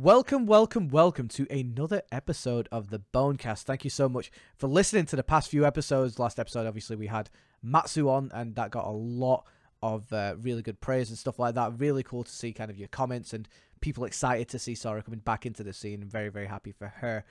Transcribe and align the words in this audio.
Welcome, 0.00 0.46
welcome, 0.46 0.86
welcome 0.90 1.26
to 1.30 1.44
another 1.50 2.02
episode 2.12 2.68
of 2.70 2.90
the 2.90 3.02
Bonecast. 3.12 3.64
Thank 3.64 3.82
you 3.82 3.90
so 3.90 4.08
much 4.08 4.30
for 4.56 4.68
listening 4.68 5.06
to 5.06 5.16
the 5.16 5.24
past 5.24 5.50
few 5.50 5.66
episodes. 5.66 6.20
Last 6.20 6.38
episode, 6.38 6.68
obviously, 6.68 6.94
we 6.94 7.08
had 7.08 7.30
Matsu 7.64 8.08
on, 8.08 8.30
and 8.32 8.54
that 8.54 8.70
got 8.70 8.84
a 8.84 8.92
lot 8.92 9.44
of 9.82 10.12
uh, 10.12 10.36
really 10.40 10.62
good 10.62 10.80
praise 10.80 11.08
and 11.08 11.18
stuff 11.18 11.40
like 11.40 11.56
that. 11.56 11.80
Really 11.80 12.04
cool 12.04 12.22
to 12.22 12.30
see 12.30 12.52
kind 12.52 12.70
of 12.70 12.78
your 12.78 12.86
comments 12.86 13.32
and 13.32 13.48
people 13.80 14.04
excited 14.04 14.48
to 14.50 14.58
see 14.60 14.76
Sora 14.76 15.02
coming 15.02 15.18
back 15.18 15.44
into 15.44 15.64
the 15.64 15.72
scene. 15.72 16.04
Very, 16.04 16.28
very 16.28 16.46
happy 16.46 16.70
for 16.70 16.86
her. 16.86 17.24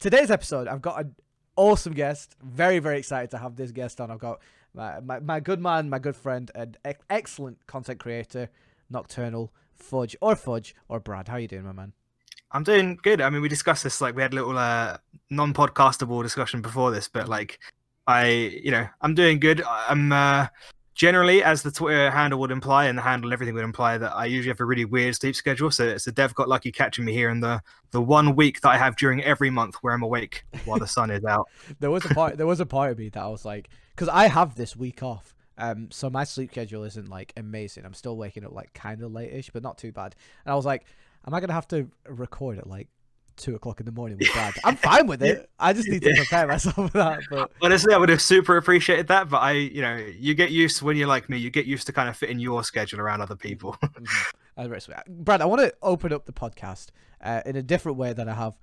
Today's 0.00 0.30
episode, 0.30 0.66
I've 0.66 0.80
got 0.80 1.00
an 1.00 1.14
awesome 1.56 1.92
guest. 1.92 2.36
Very, 2.42 2.78
very 2.78 2.96
excited 2.96 3.32
to 3.32 3.38
have 3.38 3.56
this 3.56 3.70
guest 3.70 4.00
on. 4.00 4.10
I've 4.10 4.18
got 4.18 4.40
my, 4.72 4.98
my, 5.00 5.20
my 5.20 5.40
good 5.40 5.60
man, 5.60 5.90
my 5.90 5.98
good 5.98 6.16
friend, 6.16 6.50
and 6.54 6.78
ex- 6.86 7.04
excellent 7.10 7.66
content 7.66 8.00
creator, 8.00 8.48
Nocturnal, 8.88 9.52
Fudj, 9.78 10.16
or 10.22 10.34
Fudj, 10.34 10.72
or 10.88 11.00
Brad. 11.00 11.28
How 11.28 11.36
you 11.36 11.48
doing, 11.48 11.64
my 11.64 11.72
man? 11.72 11.92
I'm 12.54 12.62
doing 12.62 12.98
good. 13.02 13.20
I 13.20 13.28
mean, 13.30 13.42
we 13.42 13.48
discussed 13.48 13.82
this 13.82 14.00
like 14.00 14.14
we 14.14 14.22
had 14.22 14.32
a 14.32 14.36
little 14.36 14.56
uh, 14.56 14.96
non-podcastable 15.28 16.22
discussion 16.22 16.62
before 16.62 16.92
this, 16.92 17.08
but 17.08 17.28
like 17.28 17.58
I, 18.06 18.26
you 18.62 18.70
know, 18.70 18.86
I'm 19.00 19.14
doing 19.14 19.40
good. 19.40 19.60
I'm 19.66 20.12
uh, 20.12 20.46
generally, 20.94 21.42
as 21.42 21.62
the 21.64 21.72
Twitter 21.72 22.12
handle 22.12 22.38
would 22.38 22.52
imply, 22.52 22.86
and 22.86 22.96
the 22.96 23.02
handle 23.02 23.28
and 23.28 23.32
everything 23.32 23.56
would 23.56 23.64
imply, 23.64 23.98
that 23.98 24.14
I 24.14 24.26
usually 24.26 24.50
have 24.50 24.60
a 24.60 24.64
really 24.64 24.84
weird 24.84 25.16
sleep 25.16 25.34
schedule. 25.34 25.72
So, 25.72 25.88
it's 25.88 26.04
so 26.04 26.12
Dev 26.12 26.32
got 26.36 26.48
lucky 26.48 26.70
catching 26.70 27.04
me 27.04 27.12
here 27.12 27.28
in 27.28 27.40
the 27.40 27.60
the 27.90 28.00
one 28.00 28.36
week 28.36 28.60
that 28.60 28.70
I 28.70 28.78
have 28.78 28.94
during 28.96 29.20
every 29.24 29.50
month 29.50 29.74
where 29.80 29.92
I'm 29.92 30.04
awake 30.04 30.44
while 30.64 30.78
the 30.78 30.86
sun 30.86 31.10
is 31.10 31.24
out. 31.28 31.48
there 31.80 31.90
was 31.90 32.04
a 32.04 32.14
part. 32.14 32.36
There 32.36 32.46
was 32.46 32.60
a 32.60 32.66
part 32.66 32.92
of 32.92 32.98
me 32.98 33.08
that 33.08 33.20
I 33.20 33.28
was 33.28 33.44
like, 33.44 33.68
because 33.96 34.08
I 34.08 34.28
have 34.28 34.54
this 34.54 34.76
week 34.76 35.02
off. 35.02 35.34
Um, 35.58 35.88
so 35.90 36.10
my 36.10 36.24
sleep 36.24 36.50
schedule 36.50 36.84
isn't 36.84 37.08
like 37.08 37.32
amazing. 37.36 37.84
I'm 37.84 37.94
still 37.94 38.16
waking 38.16 38.44
up 38.44 38.52
like 38.52 38.72
kind 38.74 39.02
of 39.02 39.12
late-ish, 39.12 39.50
but 39.50 39.62
not 39.62 39.78
too 39.78 39.92
bad. 39.92 40.14
And 40.44 40.52
I 40.52 40.56
was 40.56 40.64
like, 40.64 40.84
am 41.26 41.34
I 41.34 41.40
gonna 41.40 41.52
have 41.52 41.68
to 41.68 41.88
record 42.06 42.58
at 42.58 42.66
like 42.66 42.88
two 43.36 43.54
o'clock 43.54 43.80
in 43.80 43.86
the 43.86 43.92
morning 43.92 44.18
with 44.18 44.32
Brad? 44.32 44.54
I'm 44.64 44.76
fine 44.76 45.06
with 45.06 45.22
it. 45.22 45.48
I 45.58 45.72
just 45.72 45.88
need 45.88 46.02
to 46.02 46.14
prepare 46.14 46.46
myself 46.46 46.74
for 46.74 46.98
that. 46.98 47.20
But 47.30 47.50
honestly, 47.62 47.92
I 47.92 47.98
would 47.98 48.08
have 48.08 48.22
super 48.22 48.56
appreciated 48.56 49.08
that. 49.08 49.28
But 49.28 49.38
I, 49.38 49.52
you 49.52 49.82
know, 49.82 49.96
you 49.96 50.34
get 50.34 50.50
used 50.50 50.82
when 50.82 50.96
you're 50.96 51.08
like 51.08 51.28
me, 51.28 51.38
you 51.38 51.50
get 51.50 51.66
used 51.66 51.86
to 51.86 51.92
kind 51.92 52.08
of 52.08 52.16
fitting 52.16 52.38
your 52.38 52.62
schedule 52.64 53.00
around 53.00 53.20
other 53.20 53.36
people. 53.36 53.76
mm-hmm. 53.82 55.04
Brad, 55.24 55.42
I 55.42 55.46
want 55.46 55.62
to 55.62 55.74
open 55.82 56.12
up 56.12 56.26
the 56.26 56.32
podcast 56.32 56.88
uh, 57.20 57.42
in 57.44 57.56
a 57.56 57.62
different 57.62 57.98
way 57.98 58.12
than 58.12 58.28
I 58.28 58.34
have. 58.34 58.54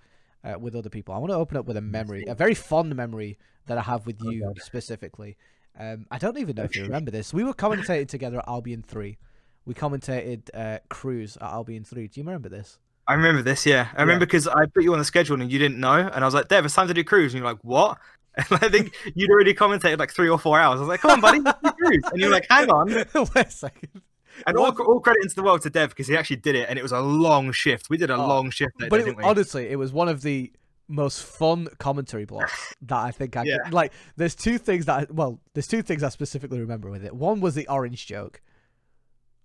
Uh, 0.43 0.57
with 0.57 0.75
other 0.75 0.89
people, 0.89 1.13
I 1.13 1.19
want 1.19 1.29
to 1.29 1.35
open 1.35 1.55
up 1.55 1.67
with 1.67 1.77
a 1.77 1.81
memory, 1.81 2.25
a 2.27 2.33
very 2.33 2.55
fond 2.55 2.95
memory 2.95 3.37
that 3.67 3.77
I 3.77 3.81
have 3.81 4.07
with 4.07 4.19
you 4.23 4.43
oh, 4.43 4.53
specifically. 4.57 5.37
Um, 5.79 6.07
I 6.09 6.17
don't 6.17 6.37
even 6.39 6.55
know 6.55 6.63
if 6.63 6.75
you 6.75 6.81
remember 6.81 7.11
this. 7.11 7.31
We 7.31 7.43
were 7.43 7.53
commentating 7.53 8.07
together 8.07 8.39
at 8.39 8.47
Albion 8.47 8.81
Three. 8.81 9.19
We 9.65 9.73
commentated 9.73 10.49
uh, 10.53 10.79
Crews 10.89 11.37
at 11.37 11.43
Albion 11.43 11.83
Three. 11.83 12.07
Do 12.07 12.19
you 12.19 12.25
remember 12.25 12.49
this? 12.49 12.79
I 13.07 13.13
remember 13.13 13.41
this. 13.41 13.65
Yeah, 13.65 13.89
I 13.95 14.01
remember 14.01 14.25
because 14.25 14.47
I 14.47 14.65
put 14.65 14.83
you 14.83 14.93
on 14.93 14.99
the 14.99 15.05
schedule 15.05 15.39
and 15.41 15.51
you 15.51 15.59
didn't 15.59 15.79
know, 15.79 15.95
and 15.95 16.23
I 16.23 16.25
was 16.25 16.33
like, 16.33 16.47
"Dev, 16.47 16.65
it's 16.65 16.73
time 16.73 16.87
to 16.87 16.93
do 16.93 17.03
Crews," 17.03 17.33
and 17.33 17.41
you're 17.41 17.51
like, 17.51 17.61
"What?" 17.63 17.97
And 18.37 18.45
I 18.49 18.69
think 18.69 18.95
you'd 19.13 19.29
already 19.29 19.53
commentated 19.53 19.99
like 19.99 20.11
three 20.11 20.29
or 20.29 20.39
four 20.39 20.57
hours. 20.57 20.77
I 20.77 20.79
was 20.79 20.87
like, 20.87 21.01
"Come 21.01 21.11
on, 21.11 21.19
buddy, 21.19 21.41
Crews," 21.77 22.03
and 22.11 22.21
you're 22.21 22.31
like, 22.31 22.47
"Hang 22.49 22.69
on." 22.69 22.87
Wait 23.35 23.35
a 23.35 23.51
second. 23.51 24.01
And 24.47 24.57
all, 24.57 24.71
all 24.81 25.01
credit 25.01 25.23
into 25.23 25.35
the 25.35 25.43
world 25.43 25.61
to 25.63 25.69
Dev 25.69 25.89
because 25.89 26.07
he 26.07 26.15
actually 26.15 26.37
did 26.37 26.55
it, 26.55 26.69
and 26.69 26.79
it 26.79 26.81
was 26.81 26.93
a 26.93 27.01
long 27.01 27.51
shift. 27.51 27.89
We 27.89 27.97
did 27.97 28.09
a 28.09 28.15
oh, 28.15 28.25
long 28.27 28.49
shift, 28.49 28.71
there, 28.79 28.89
but 28.89 29.01
it, 29.01 29.15
honestly, 29.21 29.67
it 29.67 29.75
was 29.75 29.91
one 29.91 30.07
of 30.07 30.21
the 30.21 30.51
most 30.87 31.23
fun 31.23 31.67
commentary 31.77 32.23
blocks 32.25 32.73
that 32.83 32.97
I 32.97 33.11
think 33.11 33.35
I 33.35 33.43
yeah. 33.45 33.57
could, 33.65 33.73
like. 33.73 33.91
There's 34.15 34.35
two 34.35 34.57
things 34.57 34.85
that 34.85 34.93
I, 34.93 35.07
well, 35.11 35.41
there's 35.53 35.67
two 35.67 35.81
things 35.81 36.01
I 36.01 36.09
specifically 36.09 36.61
remember 36.61 36.89
with 36.89 37.03
it. 37.03 37.13
One 37.13 37.41
was 37.41 37.55
the 37.55 37.67
orange 37.67 38.07
joke. 38.07 38.41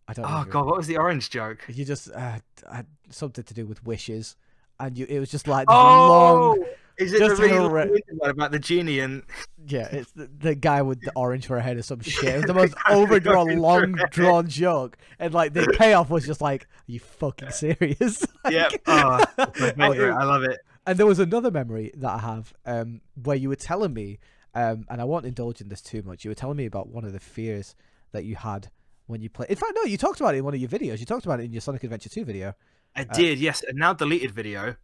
I 0.09 0.13
don't. 0.13 0.25
Oh 0.27 0.45
god, 0.49 0.67
what 0.67 0.77
was 0.77 0.87
the 0.87 0.99
orange 0.99 1.31
joke? 1.31 1.65
You 1.69 1.85
just 1.85 2.11
uh, 2.11 2.39
had 2.71 2.87
something 3.11 3.45
to 3.45 3.55
do 3.55 3.67
with 3.67 3.85
wishes, 3.85 4.37
and 4.79 4.97
you 4.97 5.07
it 5.09 5.19
was 5.19 5.31
just 5.31 5.49
like 5.49 5.67
oh, 5.69 5.75
long. 5.75 6.65
Is 6.99 7.13
it 7.13 7.19
just 7.19 7.41
the 7.41 7.49
really 7.69 8.03
one 8.17 8.31
about 8.31 8.53
the 8.53 8.59
genie 8.59 9.01
and? 9.01 9.23
Yeah, 9.69 9.89
it's 9.91 10.13
the, 10.13 10.31
the, 10.39 10.55
guy 10.55 10.83
with 10.83 11.01
the 11.01 11.11
orange 11.17 11.49
for 11.49 11.57
a 11.57 11.61
head 11.61 11.77
or 11.77 11.83
some 11.83 11.99
shit. 11.99 12.33
It 12.33 12.37
was 12.37 12.45
the 12.45 12.55
most 12.55 12.75
overdrawn, 12.89 13.57
long 13.57 13.97
drawn 14.13 14.47
joke, 14.47 14.97
and 15.19 15.35
like 15.35 15.55
the 15.55 15.75
payoff 15.77 16.09
was 16.09 16.25
just 16.25 16.41
like, 16.41 16.63
"Are 16.63 16.93
you 16.93 17.01
fucking 17.01 17.51
serious?" 17.51 18.25
like, 18.45 18.55
yeah, 18.55 18.69
oh. 18.87 19.25
I 19.37 20.23
love 20.23 20.45
it. 20.45 20.61
And 20.87 20.97
there 20.97 21.05
was 21.05 21.19
another 21.19 21.51
memory 21.51 21.91
that 21.97 22.11
I 22.11 22.19
have 22.19 22.55
um, 22.65 23.01
where 23.21 23.35
you 23.35 23.49
were 23.49 23.57
telling 23.57 23.93
me, 23.93 24.21
um, 24.55 24.87
and 24.89 25.01
I 25.01 25.05
won't 25.05 25.27
indulge 25.27 25.61
in 25.61 25.69
this 25.69 25.83
too 25.83 26.03
much. 26.03 26.25
You 26.25 26.31
were 26.31 26.37
telling 26.37 26.59
me 26.59 26.67
about 26.67 26.87
one 26.89 27.05
of 27.05 27.13
the 27.13 27.19
fears 27.19 27.75
that 28.13 28.25
you 28.25 28.37
had 28.37 28.71
when 29.07 29.23
you 29.23 29.31
play. 29.31 29.47
In 29.49 29.57
fact, 29.57 29.73
no, 29.75 29.83
you 29.83 29.97
talked 29.97 30.21
about 30.21 30.35
it 30.35 30.39
in 30.39 30.45
one 30.45 30.55
of 30.55 30.61
your 30.61 30.69
videos. 30.69 30.99
You 30.99 31.07
talked 31.07 31.27
about 31.27 31.41
it 31.41 31.45
in 31.45 31.53
your 31.53 31.61
Sonic 31.61 31.85
Adventure 31.85 32.09
2 32.09 32.25
video. 32.25 32.55
I 32.95 33.03
uh, 33.03 33.05
did, 33.15 33.39
yes. 33.39 33.63
A 33.69 33.73
now 33.73 33.93
deleted 33.93 34.33
video. 34.33 34.77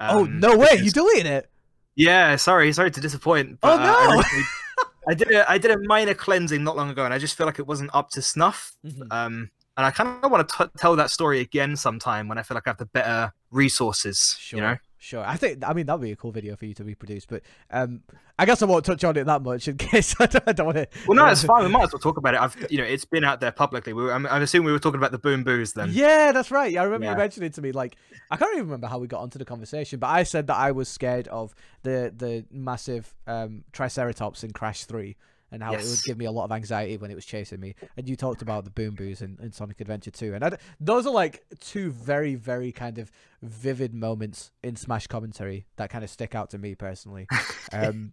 Oh, 0.00 0.08
um, 0.08 0.16
oh 0.16 0.24
no 0.24 0.56
way! 0.56 0.68
Because... 0.70 0.84
You 0.84 0.90
deleted 0.90 1.26
it. 1.26 1.50
Yeah, 1.94 2.36
sorry, 2.36 2.72
sorry 2.72 2.90
to 2.90 3.00
disappoint. 3.00 3.60
But, 3.60 3.80
oh 3.80 3.82
no! 3.82 4.18
Uh, 4.18 4.22
I. 4.22 4.44
I, 5.08 5.14
did 5.14 5.30
a 5.32 5.50
I 5.50 5.58
did 5.58 5.70
a 5.70 5.78
minor 5.78 6.14
cleansing 6.14 6.62
not 6.62 6.76
long 6.76 6.90
ago, 6.90 7.04
and 7.04 7.12
I 7.12 7.18
just 7.18 7.36
feel 7.36 7.46
like 7.46 7.58
it 7.58 7.66
wasn't 7.66 7.90
up 7.94 8.10
to 8.10 8.22
snuff. 8.22 8.76
Mm-hmm. 8.86 9.10
Um, 9.10 9.50
and 9.76 9.86
I 9.86 9.90
kind 9.90 10.22
of 10.22 10.30
want 10.30 10.48
to 10.48 10.70
tell 10.78 10.94
that 10.96 11.10
story 11.10 11.40
again 11.40 11.74
sometime 11.76 12.28
when 12.28 12.38
I 12.38 12.42
feel 12.42 12.54
like 12.54 12.66
I 12.66 12.70
have 12.70 12.78
the 12.78 12.86
better 12.86 13.32
resources. 13.50 14.36
Sure. 14.38 14.58
You 14.58 14.62
know. 14.62 14.76
Sure. 15.02 15.24
I 15.24 15.38
think 15.38 15.66
I 15.66 15.72
mean 15.72 15.86
that'd 15.86 16.02
be 16.02 16.12
a 16.12 16.16
cool 16.16 16.30
video 16.30 16.56
for 16.56 16.66
you 16.66 16.74
to 16.74 16.84
reproduce, 16.84 17.24
but 17.24 17.40
um, 17.70 18.02
I 18.38 18.44
guess 18.44 18.60
I 18.60 18.66
won't 18.66 18.84
touch 18.84 19.02
on 19.02 19.16
it 19.16 19.24
that 19.24 19.40
much 19.40 19.66
in 19.66 19.76
case 19.78 20.14
I 20.20 20.26
don't, 20.26 20.44
I 20.46 20.52
don't 20.52 20.66
want 20.66 20.76
to. 20.76 20.88
Well, 21.08 21.16
no, 21.16 21.26
it's 21.26 21.42
fine. 21.52 21.64
We 21.64 21.70
might 21.70 21.84
as 21.84 21.92
well 21.94 22.00
talk 22.00 22.18
about 22.18 22.34
it. 22.34 22.40
I've 22.40 22.54
you 22.70 22.76
know 22.76 22.84
it's 22.84 23.06
been 23.06 23.24
out 23.24 23.40
there 23.40 23.50
publicly. 23.50 23.94
We 23.94 24.02
were, 24.02 24.12
I'm, 24.12 24.26
I'm 24.26 24.42
assuming 24.42 24.66
we 24.66 24.72
were 24.72 24.78
talking 24.78 24.98
about 24.98 25.10
the 25.10 25.18
boom 25.18 25.42
boos 25.42 25.72
then. 25.72 25.88
Yeah, 25.90 26.32
that's 26.32 26.50
right. 26.50 26.70
Yeah, 26.70 26.82
I 26.82 26.84
remember 26.84 27.06
yeah. 27.06 27.12
you 27.12 27.16
mentioning 27.16 27.50
to 27.50 27.62
me 27.62 27.72
like 27.72 27.96
I 28.30 28.36
can't 28.36 28.52
even 28.52 28.66
remember 28.66 28.88
how 28.88 28.98
we 28.98 29.06
got 29.06 29.22
onto 29.22 29.38
the 29.38 29.46
conversation, 29.46 30.00
but 30.00 30.08
I 30.08 30.22
said 30.22 30.48
that 30.48 30.56
I 30.56 30.70
was 30.72 30.86
scared 30.90 31.28
of 31.28 31.54
the 31.82 32.12
the 32.14 32.44
massive 32.50 33.14
um, 33.26 33.64
Triceratops 33.72 34.44
in 34.44 34.52
Crash 34.52 34.84
Three 34.84 35.16
and 35.52 35.62
how 35.62 35.72
yes. 35.72 35.84
it 35.84 35.90
would 35.90 36.04
give 36.04 36.18
me 36.18 36.24
a 36.24 36.30
lot 36.30 36.44
of 36.44 36.52
anxiety 36.52 36.96
when 36.96 37.10
it 37.10 37.14
was 37.14 37.24
chasing 37.24 37.60
me. 37.60 37.74
And 37.96 38.08
you 38.08 38.16
talked 38.16 38.42
about 38.42 38.64
the 38.64 38.70
boom 38.70 38.94
boos 38.94 39.22
in, 39.22 39.38
in 39.42 39.52
Sonic 39.52 39.80
Adventure 39.80 40.10
2. 40.10 40.34
And 40.34 40.44
I, 40.44 40.56
those 40.78 41.06
are 41.06 41.12
like 41.12 41.44
two 41.60 41.90
very, 41.90 42.34
very 42.34 42.72
kind 42.72 42.98
of 42.98 43.10
vivid 43.42 43.94
moments 43.94 44.52
in 44.62 44.76
Smash 44.76 45.06
commentary 45.06 45.66
that 45.76 45.90
kind 45.90 46.04
of 46.04 46.10
stick 46.10 46.34
out 46.34 46.50
to 46.50 46.58
me 46.58 46.74
personally. 46.74 47.26
um, 47.72 48.12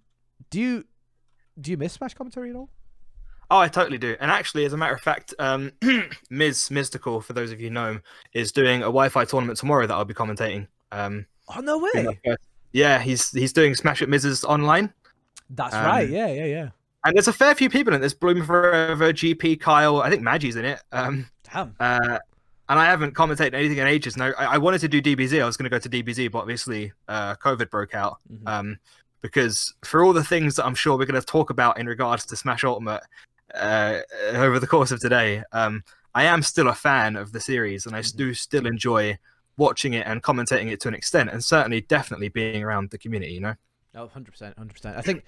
do 0.50 0.59
you 0.59 0.86
do 1.59 1.72
you 1.72 1.78
miss 1.78 1.94
Smash 1.94 2.14
commentary 2.14 2.50
at 2.50 2.56
all? 2.56 2.70
Oh, 3.50 3.59
I 3.59 3.69
totally 3.69 3.98
do. 3.98 4.16
And 4.19 4.30
actually, 4.30 4.66
as 4.66 4.74
a 4.74 4.78
matter 4.78 4.94
of 4.94 5.02
fact, 5.02 5.34
um, 5.40 5.72
Miz 6.30 6.69
Mystical, 6.69 7.22
for 7.22 7.34
those 7.34 7.52
of 7.52 7.62
you 7.62 7.69
know 7.69 7.92
him, 7.92 8.04
is 8.34 8.52
doing 8.52 8.81
a 8.81 8.86
Wi-Fi 8.88 9.24
tournament 9.25 9.58
tomorrow 9.58 9.88
that 9.88 9.94
I'll 9.94 10.06
be 10.06 10.14
commentating. 10.14 10.68
Um, 10.92 11.25
oh 11.56 11.62
no 11.62 11.78
way! 11.78 12.19
Yeah, 12.74 13.00
he's 13.00 13.31
he's 13.31 13.54
doing 13.54 13.74
Smash 13.74 14.02
at 14.02 14.09
Miz's 14.09 14.44
online. 14.44 14.94
That's 15.50 15.74
um, 15.74 15.86
right. 15.86 16.09
Yeah, 16.09 16.28
yeah, 16.28 16.46
yeah. 16.46 16.69
And 17.07 17.16
there's 17.16 17.29
a 17.29 17.34
fair 17.34 17.56
few 17.56 17.69
people 17.69 17.94
in. 17.94 18.01
There's 18.01 18.13
Bloom 18.13 18.45
Forever, 18.45 19.13
GP, 19.13 19.62
Kyle. 19.62 20.01
I 20.01 20.09
think 20.09 20.22
Maggie's 20.22 20.57
in 20.57 20.66
it. 20.66 20.84
Um, 20.91 21.29
Damn. 21.53 21.73
Uh, 21.79 22.19
and 22.68 22.78
I 22.78 22.84
haven't 22.84 23.16
commentated 23.16 23.53
anything 23.53 23.78
in 23.78 23.88
ages. 23.88 24.16
And 24.16 24.23
I, 24.23 24.31
I 24.31 24.57
wanted 24.57 24.81
to 24.81 24.90
do 24.90 25.01
DBZ. 25.01 25.41
I 25.41 25.45
was 25.45 25.56
going 25.56 25.63
to 25.63 25.69
go 25.69 25.79
to 25.79 25.90
DBZ, 25.90 26.29
but 26.29 26.40
obviously 26.40 26.91
uh, 27.07 27.35
COVID 27.35 27.69
broke 27.69 27.95
out. 27.95 28.18
Mm-hmm. 28.29 28.45
Um, 28.45 28.78
because 29.22 29.73
for 29.85 30.03
all 30.03 30.12
the 30.12 30.23
things 30.23 30.57
that 30.57 30.66
I'm 30.66 30.75
sure 30.75 30.97
we're 30.97 31.06
going 31.06 31.19
to 31.19 31.25
talk 31.25 31.50
about 31.50 31.79
in 31.79 31.88
regards 31.88 32.25
to 32.25 32.35
Smash 32.35 32.66
Ultimate 32.66 33.01
uh, 33.56 34.00
over 34.34 34.59
the 34.59 34.68
course 34.68 34.91
of 34.91 35.00
today, 35.00 35.44
um, 35.53 35.85
I 36.13 36.25
am 36.25 36.41
still 36.41 36.68
a 36.68 36.75
fan 36.75 37.16
of 37.16 37.31
the 37.31 37.39
series, 37.39 37.85
and 37.85 37.95
I 37.95 38.01
mm-hmm. 38.01 38.18
do 38.18 38.34
still 38.34 38.68
enjoy 38.68 39.18
watching 39.56 39.94
it 39.94 40.06
and 40.06 40.22
commentating 40.22 40.72
it 40.72 40.81
to 40.81 40.89
an 40.89 40.94
extent, 40.94 41.29
and 41.29 41.44
certainly, 41.44 41.81
definitely 41.81 42.28
being 42.28 42.63
around 42.63 42.89
the 42.89 42.97
community. 42.97 43.34
You 43.34 43.39
know. 43.41 43.56
Oh, 43.95 44.09
100%, 44.16 44.56
100%. 44.56 44.97
I 44.97 45.01
think 45.01 45.24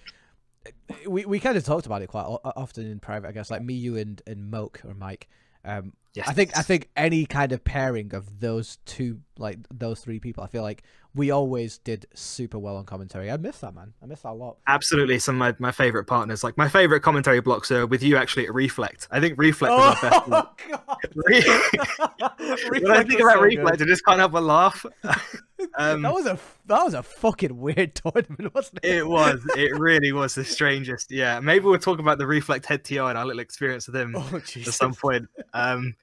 we 1.08 1.26
we 1.26 1.40
kind 1.40 1.58
of 1.58 1.64
talked 1.64 1.86
about 1.86 2.02
it 2.02 2.08
quite 2.08 2.26
often 2.26 2.90
in 2.90 3.00
private. 3.00 3.28
I 3.28 3.32
guess 3.32 3.52
like 3.52 3.62
me, 3.62 3.74
you, 3.74 3.98
and 3.98 4.22
and 4.28 4.50
Moke 4.50 4.82
or 4.86 4.94
Mike. 4.94 5.28
Um, 5.66 5.94
yes. 6.14 6.28
I 6.28 6.34
think 6.34 6.58
I 6.58 6.62
think 6.62 6.90
any 6.96 7.26
kind 7.26 7.52
of 7.52 7.64
pairing 7.64 8.14
of 8.14 8.40
those 8.40 8.78
two, 8.86 9.20
like 9.38 9.60
those 9.72 10.00
three 10.00 10.20
people, 10.20 10.44
I 10.44 10.48
feel 10.48 10.64
like 10.64 10.84
we 11.16 11.32
always 11.32 11.80
did 11.80 12.06
super 12.14 12.58
well 12.58 12.78
on 12.78 12.86
commentary. 12.86 13.30
I 13.32 13.38
miss 13.38 13.60
that 13.60 13.74
man. 13.74 13.94
I 14.02 14.06
miss 14.06 14.22
that 14.22 14.30
a 14.30 14.34
lot. 14.34 14.58
Absolutely, 14.68 15.20
some 15.20 15.36
of 15.36 15.60
my, 15.60 15.68
my 15.68 15.72
favorite 15.72 16.06
partners. 16.06 16.44
Like 16.44 16.58
my 16.58 16.70
favorite 16.70 17.02
commentary 17.02 17.42
blocks 17.42 17.72
are 17.72 17.86
with 17.86 18.04
you 18.04 18.16
actually 18.16 18.46
at 18.46 18.54
Reflect. 18.54 19.08
I 19.12 19.20
think 19.20 19.38
Reflect 19.38 19.74
oh, 19.76 19.92
is 19.92 20.04
our 20.04 20.10
best. 20.10 20.30
Oh, 20.32 22.30
when 22.80 22.92
I 22.92 23.04
think 23.04 23.20
about 23.20 23.34
so 23.34 23.42
Reflect, 23.42 23.78
good. 23.80 23.88
I 23.88 23.92
just 23.92 24.06
can't 24.06 24.20
help 24.20 24.32
but 24.32 24.44
laugh. 24.44 24.86
Um, 25.78 26.02
that 26.02 26.14
was 26.14 26.26
a 26.26 26.40
that 26.68 26.84
was 26.84 26.94
a 26.94 27.04
fucking 27.04 27.58
weird 27.58 27.96
tournament, 28.04 28.54
wasn't 28.54 28.80
it? 28.84 28.98
It 28.98 29.08
was. 29.08 29.42
It 29.56 29.78
really 29.78 30.12
was 30.12 30.36
the 30.36 30.44
strangest. 30.44 31.12
Yeah, 31.12 31.40
maybe 31.40 31.66
we'll 31.66 31.80
talk 31.80 32.00
about 32.00 32.18
the 32.18 32.28
Reflect 32.28 32.66
Head 32.66 32.84
TI 32.84 32.98
and 32.98 33.18
our 33.18 33.26
little 33.26 33.40
experience 33.40 33.88
with 33.88 33.96
him 33.96 34.16
oh, 34.18 34.36
at 34.36 34.48
some 34.48 34.94
point. 34.94 35.28
Um, 35.54 35.96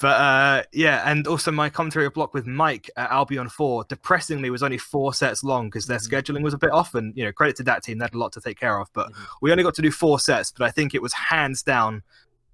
but 0.00 0.20
uh, 0.20 0.62
yeah, 0.72 1.02
and 1.04 1.26
also 1.26 1.50
my 1.50 1.68
commentary 1.68 2.08
block 2.08 2.32
with 2.32 2.46
Mike 2.46 2.90
at 2.96 3.10
Albion 3.10 3.50
Four, 3.50 3.84
depressingly, 3.84 4.48
was 4.48 4.62
only 4.62 4.78
four 4.78 5.12
sets 5.12 5.44
long 5.44 5.68
because 5.68 5.86
their 5.86 5.98
mm-hmm. 5.98 6.14
scheduling 6.14 6.42
was 6.42 6.54
a 6.54 6.58
bit 6.58 6.70
off. 6.70 6.94
And 6.94 7.14
you 7.16 7.24
know, 7.24 7.32
credit 7.32 7.56
to 7.56 7.62
that 7.64 7.82
team, 7.82 7.98
they 7.98 8.04
had 8.04 8.14
a 8.14 8.18
lot 8.18 8.32
to 8.32 8.40
take 8.40 8.58
care 8.58 8.78
of. 8.80 8.88
But 8.94 9.08
mm-hmm. 9.08 9.22
we 9.42 9.52
only 9.52 9.62
got 9.62 9.74
to 9.74 9.82
do 9.82 9.90
four 9.90 10.18
sets. 10.18 10.52
But 10.52 10.64
I 10.64 10.70
think 10.70 10.94
it 10.94 11.02
was 11.02 11.12
hands 11.12 11.62
down 11.62 12.02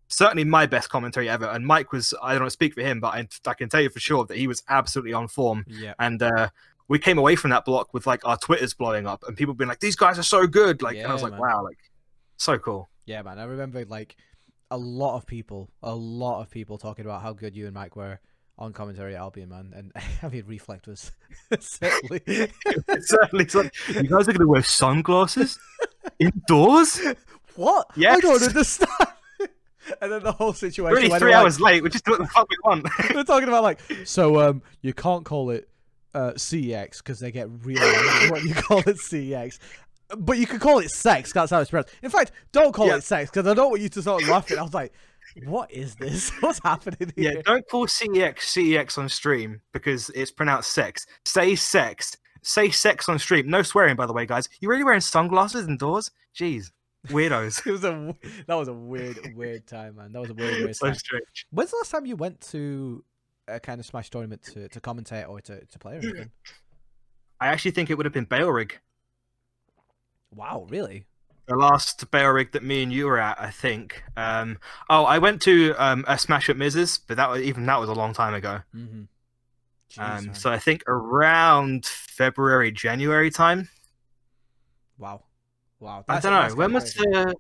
certainly 0.09 0.45
my 0.45 0.67
best 0.67 0.89
commentary 0.89 1.29
ever. 1.29 1.47
And 1.47 1.67
Mike 1.67 1.93
was, 1.93 2.15
I 2.23 2.39
don't 2.39 2.51
speak 2.51 2.75
for 2.75 2.81
him, 2.83 3.01
but 3.01 3.09
I, 3.15 3.29
I 3.47 3.55
can 3.55 3.69
tell 3.69 3.81
you 3.81 3.91
for 3.91 4.01
sure 4.01 4.25
that 4.27 4.37
he 4.37 4.47
was 4.47 4.63
absolutely 4.69 5.13
on 5.13 5.29
form. 5.29 5.65
Yeah. 5.69 5.95
And 5.99 6.23
uh, 6.23 6.49
we 6.89 6.99
came 6.99 7.19
away 7.19 7.37
from 7.37 7.51
that 7.51 7.65
block 7.65 7.93
with 7.93 8.07
like 8.07 8.25
our 8.27 8.37
Twitters 8.37 8.75
blowing 8.75 9.07
up 9.07 9.25
and 9.27 9.37
people 9.37 9.55
being 9.55 9.69
like, 9.69 9.81
these 9.81 9.97
guys 9.97 10.19
are 10.19 10.23
so 10.23 10.47
good. 10.47 10.83
Like, 10.83 10.97
and 10.97 11.07
I 11.07 11.13
was 11.13 11.23
like, 11.23 11.33
man. 11.33 11.41
wow, 11.41 11.65
like, 11.65 11.79
so 12.37 12.59
cool. 12.59 12.89
Yeah, 13.07 13.23
man. 13.23 13.39
I 13.39 13.45
remember 13.45 13.85
like 13.85 14.17
a 14.71 14.77
lot 14.79 15.17
of 15.17 15.27
people, 15.27 15.71
a 15.83 15.95
lot 15.95 16.41
of 16.41 16.51
people 16.51 16.79
talking 16.79 17.05
about 17.05 17.23
how 17.23 17.33
good 17.33 17.55
you 17.57 17.67
and 17.67 17.75
Mike 17.75 17.97
were 17.97 18.19
on 18.59 18.73
commentary 18.73 19.15
at 19.15 19.21
Albion, 19.21 19.49
man. 19.51 19.73
And 19.75 19.93
I 20.23 20.29
mean, 20.29 20.45
Reflect 20.47 20.87
was 20.87 21.13
certainly. 21.61 22.21
Certainly 23.01 23.45
like, 23.55 23.75
you 23.89 24.03
guys 24.05 24.29
are 24.29 24.33
going 24.33 24.39
to 24.41 24.49
wear 24.49 24.63
sunglasses 24.63 25.59
indoors? 26.19 27.01
what? 27.55 27.87
I 27.91 28.01
Yes. 28.01 28.21
don't 28.23 28.43
understand. 28.43 28.91
and 30.01 30.13
then 30.13 30.23
the 30.23 30.33
whole 30.33 30.53
situation. 30.53 30.85
We're 31.03 31.09
went 31.11 31.21
three 31.23 31.33
like- 31.33 31.41
hours 31.43 31.61
late. 31.61 31.83
We 31.83 31.91
just 31.91 32.05
do 32.05 32.13
what 32.13 32.21
the 32.21 32.27
fuck 32.27 32.49
we 32.49 32.57
want. 32.65 32.87
They're 33.13 33.25
talking 33.25 33.49
about 33.49 33.63
like, 33.63 33.81
so 34.05 34.41
um, 34.41 34.63
you 34.83 34.93
can't 34.93 35.25
call 35.25 35.51
it 35.51 35.69
uh 36.15 36.33
CX 36.33 36.99
because 36.99 37.21
they 37.21 37.31
get 37.31 37.49
really 37.63 37.81
angry 37.87 38.31
when 38.31 38.47
you 38.47 38.55
call 38.55 38.79
it 38.79 38.97
CX. 38.97 39.59
But 40.17 40.39
you 40.39 40.47
could 40.47 40.61
call 40.61 40.79
it 40.79 40.91
sex. 40.91 41.33
That's 41.33 41.51
how 41.51 41.61
it's 41.61 41.71
pronounced. 41.71 41.93
In 42.03 42.11
fact, 42.11 42.33
don't 42.53 42.73
call 42.73 42.87
Yeah. 42.87 42.97
it 42.97 43.05
sex 43.05 43.31
because 43.31 43.47
I 43.47 43.55
don't 43.55 43.71
want 43.71 43.83
you 43.83 43.89
to 43.89 44.03
start 44.03 44.23
laughing. 44.29 44.57
I 44.59 44.63
was 44.63 44.73
like, 44.73 44.93
"What 45.45 45.71
is 45.73 45.97
this? 45.97 46.31
What's 46.41 46.61
happening 46.63 47.13
yeah, 47.17 47.43
don't 47.45 47.69
call 47.69 47.87
CEX 47.87 48.39
CEX 48.39 48.99
on 48.99 49.09
stream 49.09 49.61
because 49.73 50.09
it's 50.11 50.31
pronounced 50.31 50.73
sex. 50.73 51.07
Say 51.25 51.57
sex. 51.57 52.17
Say 52.43 52.71
sex 52.71 53.09
on 53.09 53.19
stream. 53.19 53.51
No 53.51 53.63
swearing, 53.63 53.97
by 53.97 54.07
the 54.07 54.13
way, 54.13 54.25
guys. 54.27 54.49
You 54.61 54.69
really 54.69 54.85
wearing 54.85 55.01
sunglasses 55.01 55.67
indoors? 55.67 56.13
Jeez, 56.39 56.71
weirdos. 57.09 57.63
It 57.67 57.73
was 57.73 57.85
a 57.85 58.15
that 58.47 58.55
was 58.55 58.69
a 58.69 58.73
weird, 58.73 59.35
weird 59.35 59.67
time, 59.67 59.97
man. 59.97 60.13
That 60.13 60.21
was 60.21 60.31
a 60.31 60.35
weird, 60.35 60.59
weird 60.63 60.77
so 60.77 60.87
time. 60.87 60.95
strange. 60.95 61.47
When's 61.51 61.71
the 61.71 61.77
last 61.79 61.91
time 61.91 62.07
you 62.07 62.17
went 62.17 62.41
to 62.53 63.05
a 63.49 63.61
kind 63.61 63.81
of 63.81 63.87
Smash 63.87 64.11
tournament 64.11 64.43
to, 64.43 64.69
to 64.69 64.81
commentate 64.81 65.29
or 65.29 65.41
to, 65.43 65.65
to 65.65 65.79
play 65.79 65.97
or 65.97 65.99
anything? 66.01 66.31
I 67.41 67.49
actually 67.49 67.71
think 67.73 67.91
it 67.91 67.97
would 67.97 68.07
have 68.07 68.13
been 68.13 68.25
Bale 68.25 68.51
wow, 70.35 70.67
really? 70.69 71.07
The 71.47 71.57
last 71.57 72.11
Bale 72.11 72.45
that 72.53 72.63
me 72.63 72.83
and 72.83 72.93
you 72.93 73.07
were 73.07 73.19
at, 73.19 73.41
I 73.41 73.51
think. 73.51 74.03
Um, 74.17 74.59
oh, 74.91 75.05
I 75.05 75.19
went 75.19 75.43
to 75.43 75.75
um, 75.79 76.05
a 76.09 76.19
Smash 76.19 76.49
at 76.49 76.57
Miz's, 76.57 76.99
but 76.99 77.17
that 77.17 77.31
was, 77.31 77.43
even 77.43 77.67
that 77.67 77.79
was 77.79 77.89
a 77.89 77.95
long 77.95 78.13
time 78.13 78.35
ago. 78.35 78.61
Mm-hmm. 78.75 79.03
Jeez, 79.91 80.29
Um, 80.29 80.35
so 80.35 80.51
I 80.51 80.59
think 80.59 80.83
around 80.89 81.87
February, 81.87 82.73
January 82.73 83.31
time. 83.31 83.69
wow, 84.99 85.23
wow. 85.81 86.05
I 86.09 86.21
don't 86.21 86.33
know. 86.33 86.43
that's 86.43 86.55
When 86.55 86.73
was 86.73 86.93
comparison. 86.95 87.29
the? 87.31 87.37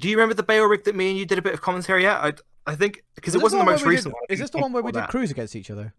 Do 0.00 0.08
you 0.08 0.16
remember 0.16 0.34
the 0.34 0.42
Bale 0.42 0.64
rig 0.64 0.84
that 0.84 0.94
me 0.94 1.10
and 1.10 1.18
you 1.18 1.26
did 1.26 1.38
a 1.38 1.42
bit 1.42 1.54
of 1.54 1.60
commentary 1.60 2.06
at? 2.06 2.16
I 2.66 2.70
I 2.72 2.74
think 2.76 3.02
because 3.14 3.34
Is 3.34 3.40
it 3.40 3.42
wasn't 3.42 3.60
the 3.62 3.66
one 3.66 3.74
most 3.74 3.84
recent 3.84 4.06
did- 4.06 4.14
one. 4.14 4.22
Is 4.30 4.38
this 4.40 4.50
the 4.50 4.58
one 4.58 4.72
where 4.72 4.82
we 4.82 4.92
did 4.92 5.00
that. 5.02 5.08
crews 5.10 5.30
against 5.30 5.54
each 5.56 5.70
other? 5.70 5.94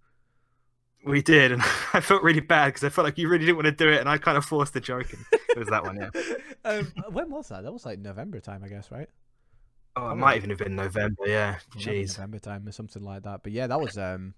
We 1.06 1.22
did, 1.22 1.51
and 1.51 1.62
I 1.94 2.00
felt 2.00 2.24
really 2.24 2.40
bad 2.40 2.68
because 2.68 2.84
I 2.86 2.90
felt 2.90 3.04
like 3.06 3.18
you 3.18 3.28
really 3.28 3.45
didn't 3.45 3.57
want 3.57 3.66
to 3.66 3.72
do 3.74 3.90
it, 3.90 4.00
and 4.00 4.07
I 4.07 4.18
kind 4.18 4.38
of 4.38 4.45
forced 4.45 4.74
the 4.74 4.80
joke. 4.80 5.12
And 5.12 5.25
it 5.50 5.57
was 5.57 5.68
that 5.68 5.84
one, 5.84 5.98
yeah. 5.98 6.10
um, 6.66 6.94
when 7.12 7.30
was 7.30 7.50
that? 7.50 7.63
That 7.63 7.74
was 7.74 7.86
like 7.86 8.00
November 8.00 8.39
time, 8.39 8.63
I 8.63 8.69
guess, 8.69 8.89
right? 8.89 9.10
Oh, 9.96 10.01
it 10.01 10.06
Probably. 10.06 10.22
might 10.22 10.38
even 10.38 10.50
have 10.51 10.60
been 10.60 10.75
November. 10.78 11.24
Yeah, 11.28 11.57
Yeah, 11.75 11.84
jeez. 11.92 12.18
November 12.18 12.39
time 12.39 12.66
or 12.68 12.72
something 12.72 13.04
like 13.04 13.24
that. 13.24 13.44
But 13.44 13.51
yeah, 13.51 13.68
that 13.68 13.80
was 13.81 13.98
um, 13.98 14.34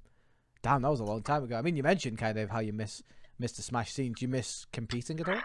damn, 0.64 0.82
that 0.82 0.90
was 0.90 1.00
a 1.00 1.06
long 1.06 1.22
time 1.22 1.44
ago. 1.44 1.56
I 1.56 1.62
mean, 1.62 1.78
you 1.78 1.84
mentioned 1.84 2.18
kind 2.18 2.38
of 2.40 2.50
how 2.50 2.60
you 2.60 2.74
miss 2.74 3.04
miss 3.38 3.52
the 3.54 3.62
Smash 3.62 3.92
scene. 3.94 4.14
Do 4.14 4.26
you 4.26 4.28
miss 4.30 4.66
competing 4.74 5.20
at 5.20 5.30
all? 5.30 5.40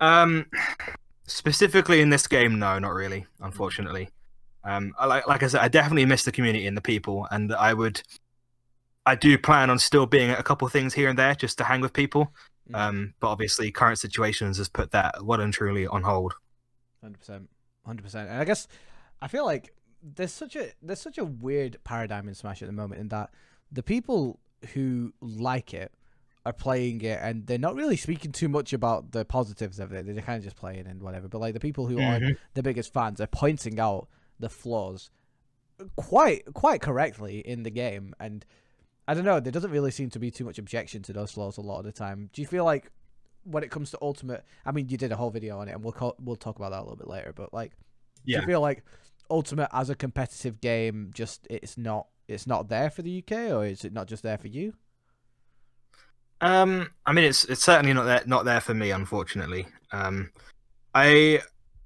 Um, 0.00 0.46
specifically 1.26 2.00
in 2.00 2.10
this 2.10 2.26
game, 2.26 2.58
no, 2.58 2.78
not 2.78 2.92
really. 2.92 3.26
Unfortunately, 3.40 4.08
um, 4.64 4.94
I, 4.98 5.06
like 5.06 5.26
like 5.26 5.42
I 5.42 5.48
said, 5.48 5.60
I 5.60 5.68
definitely 5.68 6.04
miss 6.04 6.24
the 6.24 6.32
community 6.32 6.66
and 6.66 6.76
the 6.76 6.82
people, 6.82 7.26
and 7.30 7.52
I 7.54 7.74
would, 7.74 8.02
I 9.06 9.14
do 9.14 9.36
plan 9.38 9.70
on 9.70 9.78
still 9.78 10.06
being 10.06 10.30
at 10.30 10.38
a 10.38 10.42
couple 10.42 10.68
things 10.68 10.94
here 10.94 11.08
and 11.08 11.18
there 11.18 11.34
just 11.34 11.58
to 11.58 11.64
hang 11.64 11.80
with 11.80 11.92
people. 11.92 12.32
Mm. 12.70 12.78
Um, 12.78 13.14
but 13.20 13.28
obviously, 13.28 13.70
current 13.70 13.98
situations 13.98 14.58
has 14.58 14.68
put 14.68 14.90
that 14.92 15.24
well 15.24 15.40
and 15.40 15.52
truly 15.52 15.86
on 15.86 16.02
hold. 16.02 16.34
Hundred 17.02 17.18
percent, 17.18 17.48
hundred 17.86 18.02
percent. 18.02 18.28
And 18.28 18.40
I 18.40 18.44
guess 18.44 18.68
I 19.22 19.28
feel 19.28 19.44
like 19.44 19.74
there's 20.02 20.32
such 20.32 20.56
a 20.56 20.70
there's 20.82 21.00
such 21.00 21.18
a 21.18 21.24
weird 21.24 21.78
paradigm 21.84 22.28
in 22.28 22.34
Smash 22.34 22.62
at 22.62 22.66
the 22.66 22.72
moment 22.72 23.00
in 23.00 23.08
that 23.08 23.30
the 23.72 23.82
people 23.82 24.38
who 24.74 25.12
like 25.20 25.74
it 25.74 25.92
are 26.48 26.52
playing 26.52 27.02
it 27.02 27.18
and 27.22 27.46
they're 27.46 27.58
not 27.58 27.74
really 27.74 27.96
speaking 27.96 28.32
too 28.32 28.48
much 28.48 28.72
about 28.72 29.12
the 29.12 29.22
positives 29.22 29.78
of 29.78 29.92
it. 29.92 30.06
They're 30.06 30.22
kind 30.22 30.38
of 30.38 30.44
just 30.44 30.56
playing 30.56 30.86
and 30.86 31.02
whatever. 31.02 31.28
But 31.28 31.42
like 31.42 31.52
the 31.52 31.60
people 31.60 31.86
who 31.86 32.00
aren't 32.00 32.24
mm-hmm. 32.24 32.32
the 32.54 32.62
biggest 32.62 32.92
fans 32.92 33.20
are 33.20 33.26
pointing 33.26 33.78
out 33.78 34.08
the 34.40 34.48
flaws 34.48 35.10
quite 35.96 36.42
quite 36.54 36.80
correctly 36.80 37.40
in 37.40 37.62
the 37.64 37.70
game 37.70 38.14
and 38.18 38.46
I 39.06 39.14
don't 39.14 39.24
know, 39.24 39.40
there 39.40 39.52
doesn't 39.52 39.70
really 39.70 39.90
seem 39.90 40.10
to 40.10 40.18
be 40.18 40.30
too 40.30 40.44
much 40.44 40.58
objection 40.58 41.02
to 41.02 41.12
those 41.12 41.32
flaws 41.32 41.56
a 41.56 41.60
lot 41.60 41.78
of 41.78 41.84
the 41.84 41.92
time. 41.92 42.30
Do 42.32 42.42
you 42.42 42.48
feel 42.48 42.64
like 42.64 42.90
when 43.44 43.62
it 43.62 43.70
comes 43.70 43.90
to 43.90 43.98
ultimate 44.00 44.42
I 44.64 44.72
mean 44.72 44.88
you 44.88 44.96
did 44.96 45.12
a 45.12 45.16
whole 45.16 45.30
video 45.30 45.58
on 45.58 45.68
it 45.68 45.72
and 45.72 45.84
we'll 45.84 45.92
call, 45.92 46.16
we'll 46.18 46.36
talk 46.36 46.56
about 46.56 46.70
that 46.70 46.80
a 46.80 46.84
little 46.84 46.96
bit 46.96 47.08
later, 47.08 47.34
but 47.34 47.52
like 47.52 47.72
do 48.26 48.32
you 48.32 48.42
feel 48.42 48.62
like 48.62 48.84
ultimate 49.30 49.68
as 49.72 49.90
a 49.90 49.94
competitive 49.94 50.62
game 50.62 51.10
just 51.14 51.46
it's 51.50 51.76
not 51.76 52.06
it's 52.26 52.46
not 52.46 52.68
there 52.70 52.88
for 52.88 53.02
the 53.02 53.22
UK 53.22 53.52
or 53.52 53.66
is 53.66 53.84
it 53.84 53.92
not 53.92 54.06
just 54.06 54.22
there 54.22 54.38
for 54.38 54.48
you? 54.48 54.72
Um, 56.40 56.90
I 57.06 57.12
mean, 57.12 57.24
it's 57.24 57.44
it's 57.44 57.64
certainly 57.64 57.92
not 57.92 58.04
there 58.04 58.22
not 58.26 58.44
there 58.44 58.60
for 58.60 58.74
me, 58.74 58.90
unfortunately. 58.90 59.66
Um, 59.92 60.30
I 60.94 61.40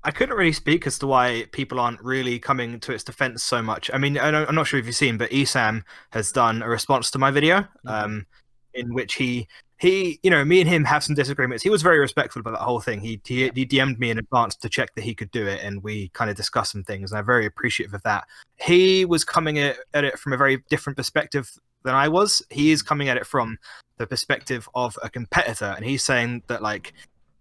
I 0.05 0.11
couldn't 0.11 0.37
really 0.37 0.53
speak 0.53 0.87
as 0.87 0.99
to 0.99 1.07
why 1.07 1.47
people 1.53 1.79
aren't 1.79 2.03
really 2.03 2.39
coming 2.39 2.81
to 2.81 2.93
its 2.93 3.05
defense 3.05 3.43
so 3.43 3.63
much. 3.63 3.91
I 3.95 3.99
mean, 3.99 4.19
I 4.19 4.31
don't, 4.31 4.49
I'm 4.49 4.55
not 4.55 4.67
sure 4.67 4.81
if 4.81 4.87
you've 4.87 4.97
seen, 4.97 5.17
but 5.17 5.31
Esam 5.31 5.83
has 6.11 6.33
done 6.33 6.63
a 6.63 6.69
response 6.69 7.11
to 7.13 7.19
my 7.19 7.31
video, 7.31 7.67
um, 7.87 8.27
in 8.75 8.93
which 8.95 9.15
he 9.15 9.49
he 9.79 10.21
you 10.23 10.31
know 10.31 10.45
me 10.45 10.61
and 10.61 10.69
him 10.69 10.85
have 10.85 11.03
some 11.03 11.15
disagreements. 11.15 11.63
He 11.63 11.71
was 11.71 11.83
very 11.83 11.99
respectful 11.99 12.41
about 12.41 12.53
that 12.53 12.65
whole 12.65 12.81
thing. 12.81 13.01
He 13.01 13.21
he, 13.25 13.51
he 13.55 13.67
DM'd 13.67 13.99
me 13.99 14.11
in 14.11 14.19
advance 14.19 14.57
to 14.57 14.69
check 14.69 14.95
that 14.97 15.05
he 15.05 15.15
could 15.15 15.31
do 15.31 15.47
it, 15.47 15.63
and 15.63 15.83
we 15.83 16.09
kind 16.11 16.31
of 16.31 16.37
discussed 16.37 16.73
some 16.73 16.85
things, 16.85 17.11
and 17.11 17.19
I'm 17.19 17.27
very 17.27 17.47
appreciative 17.47 17.95
of 17.95 18.03
that. 18.03 18.25
He 18.61 19.05
was 19.05 19.25
coming 19.25 19.59
at, 19.59 19.79
at 19.95 20.05
it 20.05 20.19
from 20.19 20.35
a 20.35 20.37
very 20.37 20.63
different 20.69 20.97
perspective 20.97 21.51
than 21.85 21.95
I 21.95 22.09
was. 22.09 22.43
He 22.51 22.71
is 22.73 22.83
coming 22.83 23.09
at 23.09 23.17
it 23.17 23.27
from 23.27 23.59
the 23.99 24.07
perspective 24.07 24.69
of 24.75 24.99
a 25.03 25.11
competitor, 25.11 25.75
and 25.77 25.85
he's 25.85 26.05
saying 26.05 26.43
that 26.49 26.63
like 26.63 26.93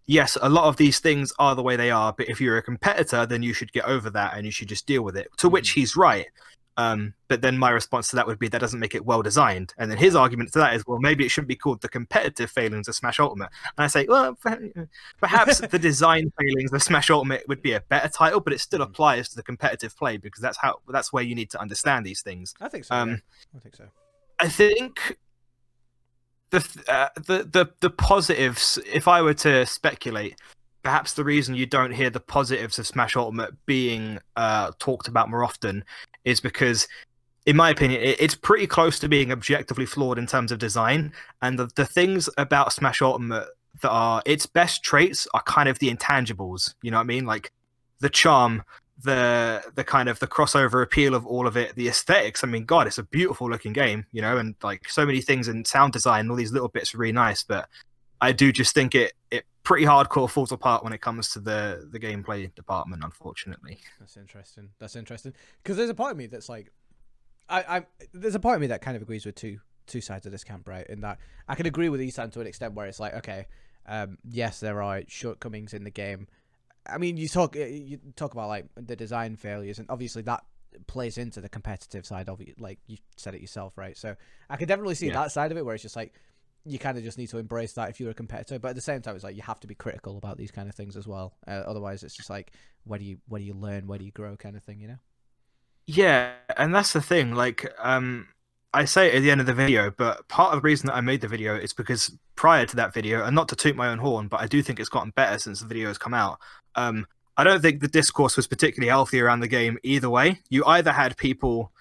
yes, 0.07 0.37
a 0.41 0.49
lot 0.49 0.65
of 0.65 0.75
these 0.75 0.99
things 0.99 1.31
are 1.39 1.55
the 1.55 1.63
way 1.63 1.77
they 1.77 1.89
are, 1.89 2.11
but 2.11 2.27
if 2.27 2.41
you're 2.41 2.57
a 2.57 2.61
competitor, 2.61 3.25
then 3.25 3.41
you 3.41 3.53
should 3.53 3.71
get 3.71 3.85
over 3.85 4.09
that 4.09 4.35
and 4.35 4.45
you 4.45 4.51
should 4.51 4.67
just 4.67 4.85
deal 4.85 5.03
with 5.03 5.15
it. 5.15 5.29
To 5.37 5.47
which 5.47 5.69
he's 5.69 5.95
right. 5.95 6.25
Um, 6.75 7.13
but 7.29 7.41
then 7.41 7.57
my 7.57 7.69
response 7.69 8.09
to 8.09 8.15
that 8.17 8.27
would 8.27 8.39
be 8.39 8.47
that 8.49 8.59
doesn't 8.59 8.79
make 8.79 8.95
it 8.95 9.05
well 9.05 9.21
designed. 9.21 9.73
And 9.77 9.89
then 9.89 9.97
his 9.97 10.15
argument 10.15 10.51
to 10.53 10.59
that 10.59 10.73
is, 10.73 10.85
well, 10.87 10.99
maybe 10.99 11.23
it 11.25 11.29
shouldn't 11.29 11.47
be 11.49 11.55
called 11.55 11.81
the 11.81 11.87
competitive 11.87 12.49
failings 12.49 12.87
of 12.87 12.95
Smash 12.95 13.19
Ultimate. 13.19 13.49
And 13.77 13.83
I 13.85 13.87
say, 13.87 14.05
well, 14.09 14.37
perhaps 15.19 15.59
the 15.69 15.79
design 15.79 16.31
failings 16.39 16.73
of 16.73 16.81
Smash 16.81 17.09
Ultimate 17.09 17.47
would 17.47 17.61
be 17.61 17.73
a 17.73 17.81
better 17.81 18.09
title, 18.09 18.39
but 18.39 18.51
it 18.53 18.59
still 18.59 18.79
Mhm. 18.79 18.89
applies 18.89 19.29
to 19.29 19.35
the 19.35 19.43
competitive 19.43 19.95
play 19.95 20.17
because 20.17 20.41
that's 20.41 20.57
how 20.57 20.79
that's 20.89 21.13
where 21.13 21.23
you 21.23 21.35
need 21.35 21.51
to 21.51 21.61
understand 21.61 22.05
these 22.05 22.21
things. 22.21 22.53
I 22.59 22.67
think 22.67 22.85
so. 22.85 22.95
Um, 22.95 23.09
yeah. 23.09 23.15
I 23.55 23.59
think 23.59 23.75
so. 23.75 23.85
I 24.41 24.49
think 24.49 25.17
the 26.49 26.67
uh, 26.87 27.09
the 27.15 27.43
the 27.43 27.71
the 27.79 27.89
positives. 27.91 28.79
If 28.91 29.07
I 29.07 29.21
were 29.21 29.35
to 29.35 29.65
speculate, 29.67 30.35
perhaps 30.81 31.13
the 31.13 31.23
reason 31.23 31.55
you 31.55 31.67
don't 31.67 31.91
hear 31.91 32.09
the 32.09 32.19
positives 32.19 32.79
of 32.79 32.87
Smash 32.87 33.15
Ultimate 33.15 33.53
being 33.67 34.17
uh, 34.35 34.71
talked 34.79 35.07
about 35.07 35.29
more 35.29 35.43
often 35.43 35.83
is 36.25 36.39
because, 36.39 36.87
in 37.45 37.55
my 37.55 37.69
opinion, 37.69 38.01
it, 38.01 38.19
it's 38.19 38.35
pretty 38.35 38.65
close 38.65 38.97
to 38.99 39.07
being 39.07 39.31
objectively 39.31 39.85
flawed 39.85 40.17
in 40.17 40.25
terms 40.25 40.51
of 40.51 40.57
design. 40.57 41.13
And 41.43 41.59
the 41.59 41.69
the 41.75 41.85
things 41.85 42.27
about 42.37 42.73
Smash 42.73 43.01
Ultimate 43.01 43.47
that 43.81 43.91
are 43.91 44.23
its 44.25 44.47
best 44.47 44.83
traits 44.83 45.27
are 45.35 45.43
kind 45.43 45.69
of 45.69 45.77
the 45.77 45.93
intangibles. 45.93 46.73
You 46.81 46.89
know 46.89 46.97
what 46.97 47.03
I 47.03 47.05
mean? 47.05 47.25
Like 47.25 47.51
the 47.99 48.09
charm, 48.09 48.63
the 49.03 49.63
the 49.75 49.83
kind 49.83 50.09
of 50.09 50.19
the 50.19 50.27
crossover 50.27 50.83
appeal 50.83 51.15
of 51.15 51.25
all 51.25 51.47
of 51.47 51.57
it, 51.57 51.75
the 51.75 51.87
aesthetics. 51.87 52.43
I 52.43 52.47
mean, 52.47 52.65
God, 52.65 52.87
it's 52.87 52.97
a 52.97 53.03
beautiful 53.03 53.49
looking 53.49 53.73
game, 53.73 54.05
you 54.11 54.21
know, 54.21 54.37
and 54.37 54.55
like 54.63 54.89
so 54.89 55.05
many 55.05 55.21
things 55.21 55.47
in 55.47 55.65
sound 55.65 55.93
design, 55.93 56.29
all 56.29 56.35
these 56.35 56.51
little 56.51 56.69
bits 56.69 56.93
are 56.93 56.97
really 56.97 57.13
nice. 57.13 57.43
But 57.43 57.67
I 58.19 58.31
do 58.31 58.51
just 58.51 58.73
think 58.73 58.95
it 58.95 59.13
it 59.29 59.45
pretty 59.63 59.85
hardcore 59.85 60.29
falls 60.29 60.51
apart 60.51 60.83
when 60.83 60.93
it 60.93 61.01
comes 61.01 61.29
to 61.33 61.39
the 61.39 61.87
the 61.91 61.99
gameplay 61.99 62.53
department, 62.55 63.03
unfortunately. 63.03 63.79
That's 63.99 64.17
interesting. 64.17 64.69
That's 64.79 64.95
interesting. 64.95 65.33
Because 65.63 65.77
there's 65.77 65.89
a 65.89 65.95
part 65.95 66.11
of 66.11 66.17
me 66.17 66.27
that's 66.27 66.49
like, 66.49 66.71
I, 67.49 67.77
I, 67.77 67.85
there's 68.13 68.35
a 68.35 68.39
part 68.39 68.55
of 68.55 68.61
me 68.61 68.67
that 68.67 68.81
kind 68.81 68.95
of 68.95 69.01
agrees 69.01 69.25
with 69.25 69.35
two 69.35 69.59
two 69.87 70.01
sides 70.01 70.25
of 70.25 70.31
this 70.31 70.43
camp, 70.43 70.67
right? 70.67 70.87
In 70.87 71.01
that 71.01 71.19
I 71.47 71.55
can 71.55 71.65
agree 71.65 71.89
with 71.89 72.01
Esam 72.01 72.31
to 72.33 72.41
an 72.41 72.47
extent 72.47 72.73
where 72.73 72.85
it's 72.85 72.99
like, 72.99 73.13
okay, 73.15 73.47
um, 73.87 74.17
yes, 74.23 74.59
there 74.59 74.81
are 74.81 75.01
shortcomings 75.07 75.73
in 75.73 75.83
the 75.83 75.91
game. 75.91 76.27
I 76.91 76.97
mean, 76.97 77.17
you 77.17 77.27
talk 77.27 77.55
you 77.55 77.99
talk 78.15 78.33
about 78.33 78.49
like 78.49 78.65
the 78.75 78.95
design 78.95 79.35
failures, 79.35 79.79
and 79.79 79.89
obviously 79.89 80.21
that 80.23 80.43
plays 80.87 81.17
into 81.17 81.41
the 81.41 81.49
competitive 81.49 82.05
side 82.05 82.29
of 82.29 82.41
it. 82.41 82.59
Like 82.59 82.79
you 82.87 82.97
said 83.17 83.35
it 83.35 83.41
yourself, 83.41 83.77
right? 83.77 83.97
So 83.97 84.15
I 84.49 84.57
can 84.57 84.67
definitely 84.67 84.95
see 84.95 85.09
Yeah. 85.09 85.11
that 85.11 85.31
side 85.31 85.51
of 85.51 85.57
it 85.57 85.65
where 85.65 85.75
it's 85.75 85.83
just 85.83 85.95
like 85.95 86.13
you 86.65 86.77
kind 86.79 86.97
of 86.97 87.03
just 87.03 87.17
need 87.17 87.27
to 87.29 87.37
embrace 87.39 87.73
that 87.73 87.89
if 87.89 87.99
you're 87.99 88.11
a 88.11 88.13
competitor. 88.15 88.59
But 88.59 88.69
at 88.69 88.75
the 88.75 88.81
same 88.81 89.01
time, 89.01 89.15
it's 89.15 89.23
like 89.23 89.35
you 89.35 89.41
have 89.43 89.59
to 89.61 89.67
be 89.67 89.75
critical 89.75 90.17
about 90.17 90.37
these 90.37 90.51
kind 90.51 90.69
of 90.69 90.75
things 90.75 90.95
as 90.95 91.07
well. 91.07 91.33
Uh, 91.47 91.51
otherwise, 91.65 92.03
it's 92.03 92.15
just 92.15 92.29
like 92.29 92.51
where 92.83 92.99
do 92.99 93.05
you 93.05 93.17
where 93.27 93.39
do 93.39 93.45
you 93.45 93.53
learn, 93.53 93.87
where 93.87 93.99
do 93.99 94.05
you 94.05 94.11
grow, 94.11 94.37
kind 94.37 94.55
of 94.55 94.63
thing, 94.63 94.79
you 94.79 94.87
know? 94.87 94.99
Yeah, 95.87 96.33
and 96.57 96.73
that's 96.73 96.93
the 96.93 97.01
thing. 97.01 97.33
Like, 97.33 97.71
um, 97.79 98.27
I 98.73 98.85
say 98.85 99.15
at 99.15 99.21
the 99.21 99.31
end 99.31 99.41
of 99.41 99.47
the 99.47 99.53
video, 99.53 99.91
but 99.91 100.27
part 100.29 100.53
of 100.53 100.61
the 100.61 100.65
reason 100.65 100.87
that 100.87 100.95
I 100.95 101.01
made 101.01 101.21
the 101.21 101.27
video 101.27 101.55
is 101.55 101.73
because 101.73 102.17
prior 102.35 102.65
to 102.65 102.75
that 102.77 102.93
video, 102.93 103.25
and 103.25 103.35
not 103.35 103.49
to 103.49 103.55
toot 103.55 103.75
my 103.75 103.89
own 103.89 103.97
horn, 103.97 104.27
but 104.27 104.39
I 104.39 104.47
do 104.47 104.61
think 104.61 104.79
it's 104.79 104.89
gotten 104.89 105.11
better 105.11 105.37
since 105.39 105.59
the 105.59 105.67
video 105.67 105.89
has 105.89 105.97
come 105.97 106.13
out. 106.13 106.39
Um, 106.75 107.05
I 107.35 107.43
don't 107.43 107.61
think 107.61 107.81
the 107.81 107.87
discourse 107.87 108.37
was 108.37 108.47
particularly 108.47 108.89
healthy 108.89 109.19
around 109.19 109.41
the 109.41 109.47
game 109.47 109.77
either 109.83 110.09
way. 110.09 110.39
You 110.49 110.63
either 110.65 110.91
had 110.93 111.17
people 111.17 111.71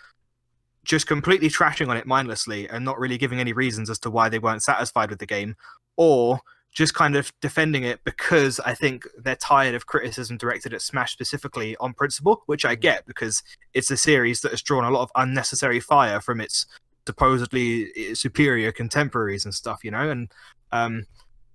just 0.84 1.06
completely 1.06 1.48
trashing 1.48 1.88
on 1.88 1.96
it 1.96 2.06
mindlessly 2.06 2.68
and 2.68 2.84
not 2.84 2.98
really 2.98 3.18
giving 3.18 3.38
any 3.38 3.52
reasons 3.52 3.90
as 3.90 3.98
to 4.00 4.10
why 4.10 4.28
they 4.28 4.38
weren't 4.38 4.62
satisfied 4.62 5.10
with 5.10 5.18
the 5.20 5.26
game, 5.26 5.54
or 5.96 6.40
just 6.72 6.94
kind 6.94 7.16
of 7.16 7.32
defending 7.40 7.82
it 7.82 8.00
because 8.04 8.60
I 8.60 8.74
think 8.74 9.06
they're 9.18 9.36
tired 9.36 9.74
of 9.74 9.86
criticism 9.86 10.36
directed 10.36 10.72
at 10.72 10.82
Smash 10.82 11.12
specifically 11.12 11.76
on 11.78 11.94
principle, 11.94 12.42
which 12.46 12.64
I 12.64 12.74
get 12.74 13.06
because 13.06 13.42
it's 13.74 13.90
a 13.90 13.96
series 13.96 14.40
that 14.42 14.52
has 14.52 14.62
drawn 14.62 14.84
a 14.84 14.90
lot 14.90 15.02
of 15.02 15.10
unnecessary 15.16 15.80
fire 15.80 16.20
from 16.20 16.40
its 16.40 16.66
supposedly 17.06 18.14
superior 18.14 18.70
contemporaries 18.70 19.44
and 19.44 19.54
stuff, 19.54 19.82
you 19.82 19.90
know. 19.90 20.10
And 20.10 20.30
um, 20.70 21.06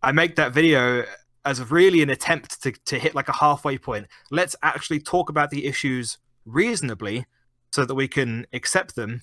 I 0.04 0.12
make 0.12 0.36
that 0.36 0.54
video 0.54 1.06
as 1.46 1.72
really 1.72 2.02
an 2.02 2.10
attempt 2.10 2.62
to, 2.64 2.72
to 2.72 3.00
hit 3.00 3.16
like 3.16 3.30
a 3.30 3.34
halfway 3.34 3.78
point. 3.78 4.08
Let's 4.32 4.56
actually 4.64 5.00
talk 5.00 5.30
about 5.30 5.50
the 5.50 5.66
issues 5.66 6.18
reasonably 6.46 7.26
so 7.72 7.86
that 7.86 7.96
we 7.96 8.08
can 8.08 8.48
accept 8.52 8.96
them 8.96 9.22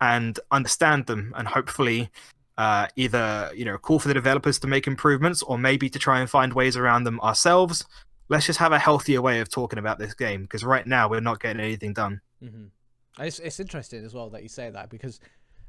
and 0.00 0.40
understand 0.50 1.06
them 1.06 1.34
and 1.36 1.46
hopefully 1.46 2.10
uh, 2.58 2.86
either 2.96 3.50
you 3.54 3.64
know 3.64 3.78
call 3.78 3.98
for 3.98 4.08
the 4.08 4.14
developers 4.14 4.58
to 4.60 4.66
make 4.66 4.86
improvements 4.86 5.42
or 5.42 5.58
maybe 5.58 5.88
to 5.90 5.98
try 5.98 6.20
and 6.20 6.28
find 6.28 6.52
ways 6.52 6.76
around 6.76 7.04
them 7.04 7.20
ourselves. 7.20 7.84
Let's 8.28 8.46
just 8.46 8.58
have 8.58 8.72
a 8.72 8.78
healthier 8.78 9.20
way 9.20 9.40
of 9.40 9.48
talking 9.48 9.78
about 9.78 9.98
this 9.98 10.14
game 10.14 10.42
because 10.42 10.62
right 10.62 10.86
now 10.86 11.08
we're 11.08 11.20
not 11.20 11.40
getting 11.40 11.60
anything 11.60 11.92
done. 11.92 12.20
Mm-hmm. 12.42 13.22
it's, 13.22 13.38
it's 13.38 13.60
interesting 13.60 14.04
as 14.04 14.14
well 14.14 14.30
that 14.30 14.42
you 14.42 14.48
say 14.48 14.70
that 14.70 14.88
because 14.88 15.20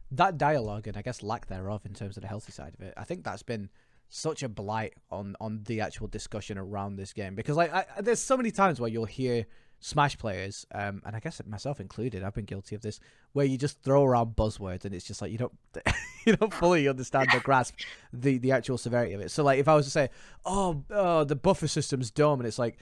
that 0.09 0.37
dialogue 0.37 0.87
and 0.87 0.95
i 0.95 1.01
guess 1.01 1.21
lack 1.21 1.47
thereof 1.47 1.85
in 1.85 1.93
terms 1.93 2.15
of 2.15 2.21
the 2.21 2.27
healthy 2.27 2.53
side 2.53 2.73
of 2.73 2.79
it 2.79 2.93
i 2.95 3.03
think 3.03 3.25
that's 3.25 3.43
been 3.43 3.69
such 4.11 4.43
a 4.43 4.49
blight 4.49 4.93
on 5.09 5.35
on 5.39 5.63
the 5.65 5.79
actual 5.79 6.07
discussion 6.07 6.57
around 6.57 6.97
this 6.97 7.13
game. 7.13 7.33
Because 7.33 7.55
like 7.55 7.73
I, 7.73 7.85
there's 8.01 8.19
so 8.19 8.35
many 8.35 8.51
times 8.51 8.79
where 8.79 8.89
you'll 8.89 9.05
hear 9.05 9.45
Smash 9.83 10.15
players, 10.17 10.65
um, 10.75 11.01
and 11.05 11.15
I 11.15 11.19
guess 11.19 11.41
myself 11.47 11.79
included, 11.79 12.23
I've 12.23 12.35
been 12.35 12.45
guilty 12.45 12.75
of 12.75 12.83
this, 12.83 12.99
where 13.33 13.47
you 13.47 13.57
just 13.57 13.81
throw 13.81 14.05
around 14.05 14.35
buzzwords 14.35 14.85
and 14.85 14.93
it's 14.93 15.03
just 15.03 15.23
like 15.23 15.31
you 15.31 15.39
don't 15.39 15.53
you 16.25 16.35
don't 16.35 16.53
fully 16.53 16.87
understand 16.87 17.29
or 17.33 17.39
grasp 17.39 17.73
the 18.13 18.37
the 18.37 18.51
actual 18.51 18.77
severity 18.77 19.13
of 19.13 19.21
it. 19.21 19.31
So 19.31 19.43
like 19.43 19.59
if 19.59 19.67
I 19.67 19.73
was 19.73 19.85
to 19.87 19.91
say, 19.91 20.09
oh, 20.45 20.83
oh 20.91 21.23
the 21.23 21.35
buffer 21.35 21.67
system's 21.67 22.11
dumb, 22.11 22.39
and 22.39 22.47
it's 22.47 22.59
like. 22.59 22.77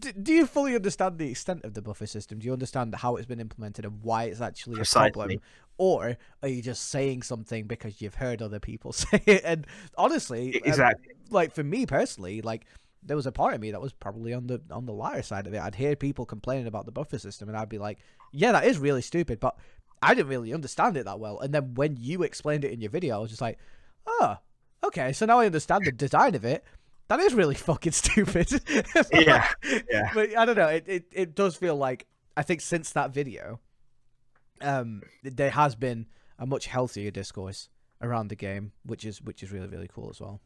D- 0.00 0.10
do 0.20 0.32
you 0.32 0.44
fully 0.44 0.74
understand 0.74 1.18
the 1.18 1.30
extent 1.30 1.64
of 1.64 1.72
the 1.72 1.80
buffer 1.80 2.04
system? 2.04 2.40
Do 2.40 2.46
you 2.46 2.52
understand 2.52 2.92
how 2.96 3.14
it's 3.14 3.26
been 3.26 3.38
implemented 3.38 3.84
and 3.84 4.02
why 4.02 4.24
it's 4.24 4.40
actually 4.40 4.74
Precisely. 4.74 5.08
a 5.08 5.12
problem? 5.12 5.40
Or 5.76 6.18
are 6.42 6.48
you 6.48 6.60
just 6.62 6.88
saying 6.88 7.22
something 7.22 7.68
because 7.68 8.02
you've 8.02 8.16
heard 8.16 8.42
other 8.42 8.58
people 8.58 8.92
say 8.92 9.22
it? 9.24 9.42
And 9.44 9.68
honestly, 9.96 10.56
um, 10.56 10.62
exactly. 10.64 11.12
Um, 11.12 11.18
like 11.30 11.54
for 11.54 11.62
me 11.62 11.86
personally, 11.86 12.42
like 12.42 12.66
there 13.02 13.16
was 13.16 13.26
a 13.26 13.32
part 13.32 13.54
of 13.54 13.60
me 13.60 13.70
that 13.70 13.80
was 13.80 13.92
probably 13.92 14.32
on 14.34 14.46
the 14.46 14.60
on 14.70 14.86
the 14.86 14.92
liar 14.92 15.22
side 15.22 15.46
of 15.46 15.54
it. 15.54 15.60
I'd 15.60 15.74
hear 15.74 15.96
people 15.96 16.26
complaining 16.26 16.66
about 16.66 16.86
the 16.86 16.92
buffer 16.92 17.18
system, 17.18 17.48
and 17.48 17.56
I'd 17.56 17.68
be 17.68 17.78
like, 17.78 17.98
"Yeah, 18.32 18.52
that 18.52 18.64
is 18.64 18.78
really 18.78 19.02
stupid," 19.02 19.40
but 19.40 19.56
I 20.02 20.14
didn't 20.14 20.28
really 20.28 20.52
understand 20.52 20.96
it 20.96 21.04
that 21.04 21.20
well. 21.20 21.38
And 21.40 21.54
then 21.54 21.74
when 21.74 21.96
you 21.96 22.22
explained 22.22 22.64
it 22.64 22.72
in 22.72 22.80
your 22.80 22.90
video, 22.90 23.16
I 23.16 23.18
was 23.18 23.30
just 23.30 23.42
like, 23.42 23.58
"Oh, 24.06 24.36
okay, 24.84 25.12
so 25.12 25.26
now 25.26 25.38
I 25.38 25.46
understand 25.46 25.84
the 25.84 25.92
design 25.92 26.34
of 26.34 26.44
it." 26.44 26.64
That 27.08 27.20
is 27.20 27.34
really 27.34 27.54
fucking 27.70 27.92
stupid. 27.92 28.50
yeah, 29.12 29.48
yeah. 29.90 30.10
But 30.14 30.36
I 30.36 30.44
don't 30.44 30.56
know. 30.56 30.68
It, 30.68 30.84
it 30.86 31.04
it 31.12 31.34
does 31.34 31.56
feel 31.56 31.76
like 31.76 32.06
I 32.36 32.42
think 32.42 32.60
since 32.60 32.92
that 32.92 33.12
video, 33.12 33.60
um, 34.60 35.02
there 35.22 35.50
has 35.50 35.74
been 35.74 36.06
a 36.38 36.46
much 36.46 36.66
healthier 36.66 37.10
discourse 37.10 37.68
around 38.02 38.28
the 38.28 38.36
game, 38.36 38.72
which 38.84 39.04
is 39.04 39.22
which 39.22 39.42
is 39.42 39.52
really 39.52 39.68
really 39.68 39.88
cool 39.88 40.10
as 40.10 40.20
well. 40.20 40.40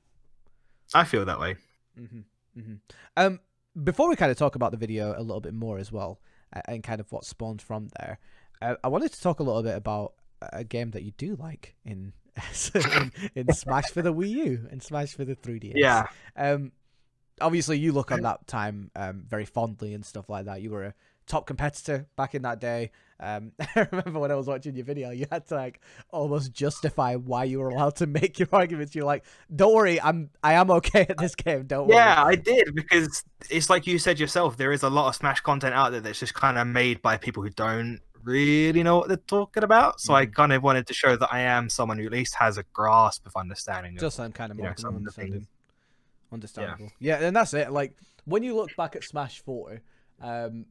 I 0.95 1.05
feel 1.05 1.25
that 1.25 1.41
way. 1.41 1.57
Mm-hmm. 1.99 2.21
Mm-hmm. 2.57 2.75
Um, 3.17 3.41
before 3.83 4.09
we 4.09 4.17
kind 4.17 4.31
of 4.31 4.37
talk 4.37 4.55
about 4.55 4.71
the 4.71 4.77
video 4.77 5.15
a 5.17 5.23
little 5.23 5.41
bit 5.41 5.55
more 5.55 5.79
as 5.79 5.91
well, 5.91 6.21
and 6.67 6.83
kind 6.83 7.01
of 7.01 7.11
what 7.13 7.25
spawned 7.25 7.63
from 7.63 7.89
there, 7.99 8.19
uh, 8.61 8.75
I 8.85 8.89
wanted 8.89 9.13
to 9.13 9.21
talk 9.21 9.41
a 9.41 9.43
little 9.43 9.63
bit 9.63 9.77
about 9.77 10.15
a 10.53 10.65
game 10.65 10.91
that 10.91 11.03
you 11.03 11.13
do 11.13 11.37
like 11.37 11.75
in 11.85 12.13
in, 12.75 13.13
in 13.35 13.53
Smash 13.53 13.91
for 13.91 14.03
the 14.03 14.13
Wii 14.13 14.29
U 14.29 14.69
and 14.71 14.83
Smash 14.83 15.15
for 15.15 15.25
the 15.25 15.37
3DS. 15.37 15.73
Yeah. 15.77 16.07
Um, 16.37 16.73
obviously 17.41 17.79
you 17.79 17.93
look 17.93 18.13
on 18.13 18.21
that 18.23 18.47
time 18.47 18.91
um 18.97 19.25
very 19.29 19.45
fondly 19.45 19.95
and 19.95 20.05
stuff 20.05 20.29
like 20.29 20.47
that. 20.47 20.63
You 20.63 20.71
were 20.71 20.85
a 20.85 20.95
top 21.27 21.47
competitor 21.47 22.07
back 22.17 22.35
in 22.35 22.43
that 22.43 22.61
day. 22.61 22.91
Um, 23.21 23.53
I 23.77 23.89
remember 23.91 24.19
when 24.19 24.31
I 24.31 24.35
was 24.35 24.47
watching 24.47 24.75
your 24.75 24.85
video, 24.85 25.11
you 25.11 25.27
had 25.31 25.47
to 25.49 25.55
like 25.55 25.81
almost 26.11 26.53
justify 26.53 27.15
why 27.15 27.45
you 27.45 27.61
were 27.61 27.69
allowed 27.69 27.97
to 27.97 28.07
make 28.07 28.39
your 28.39 28.49
arguments. 28.53 28.95
You're 28.95 29.05
like, 29.05 29.25
"Don't 29.55 29.75
worry, 29.75 30.01
I'm 30.01 30.31
I 30.43 30.55
am 30.55 30.71
okay 30.71 31.07
at 31.09 31.19
this 31.19 31.35
game. 31.35 31.67
Don't 31.67 31.89
worry." 31.89 31.97
Yeah, 31.97 32.23
I 32.23 32.35
did 32.35 32.75
because 32.75 33.25
it's 33.49 33.71
like 33.71 33.87
you 33.87 33.99
said 33.99 34.19
yourself. 34.19 34.57
There 34.57 34.73
is 34.73 34.83
a 34.83 34.91
lot 34.91 35.09
of 35.09 35.15
Smash 35.15 35.41
content 35.41 35.75
out 35.75 35.93
there 35.93 36.01
that's 36.01 36.19
just 36.19 36.35
kind 36.35 36.59
of 36.59 36.67
made 36.67 37.01
by 37.01 37.17
people 37.17 37.43
who 37.43 37.51
don't 37.51 38.01
really 38.25 38.83
know 38.83 38.99
what 38.99 39.09
they're 39.09 39.17
talking 39.17 39.63
about. 39.63 40.01
So 40.01 40.13
mm. 40.13 40.17
I 40.17 40.27
kind 40.27 40.53
of 40.53 40.63
wanted 40.63 40.87
to 40.89 40.95
show 40.95 41.17
that 41.17 41.29
I 41.33 41.41
am 41.41 41.69
someone 41.69 41.99
who 41.99 42.07
at 42.07 42.13
least 42.13 42.35
has 42.37 42.59
a 42.59 42.65
grasp 42.73 43.27
of 43.27 43.37
understanding. 43.37 43.97
Just 43.99 44.17
some 44.17 44.33
kind 44.33 44.53
of 44.53 44.59
more 44.59 44.75
understanding. 44.85 45.47
Understandable. 46.33 46.91
Yeah. 46.99 47.19
yeah, 47.21 47.27
and 47.27 47.37
that's 47.37 47.55
it. 47.55 47.71
Like 47.71 47.95
when 48.25 48.43
you 48.43 48.55
look 48.55 48.75
back 48.77 48.97
at 48.97 49.05
Smash 49.05 49.41
Four, 49.41 49.83
um, 50.21 50.67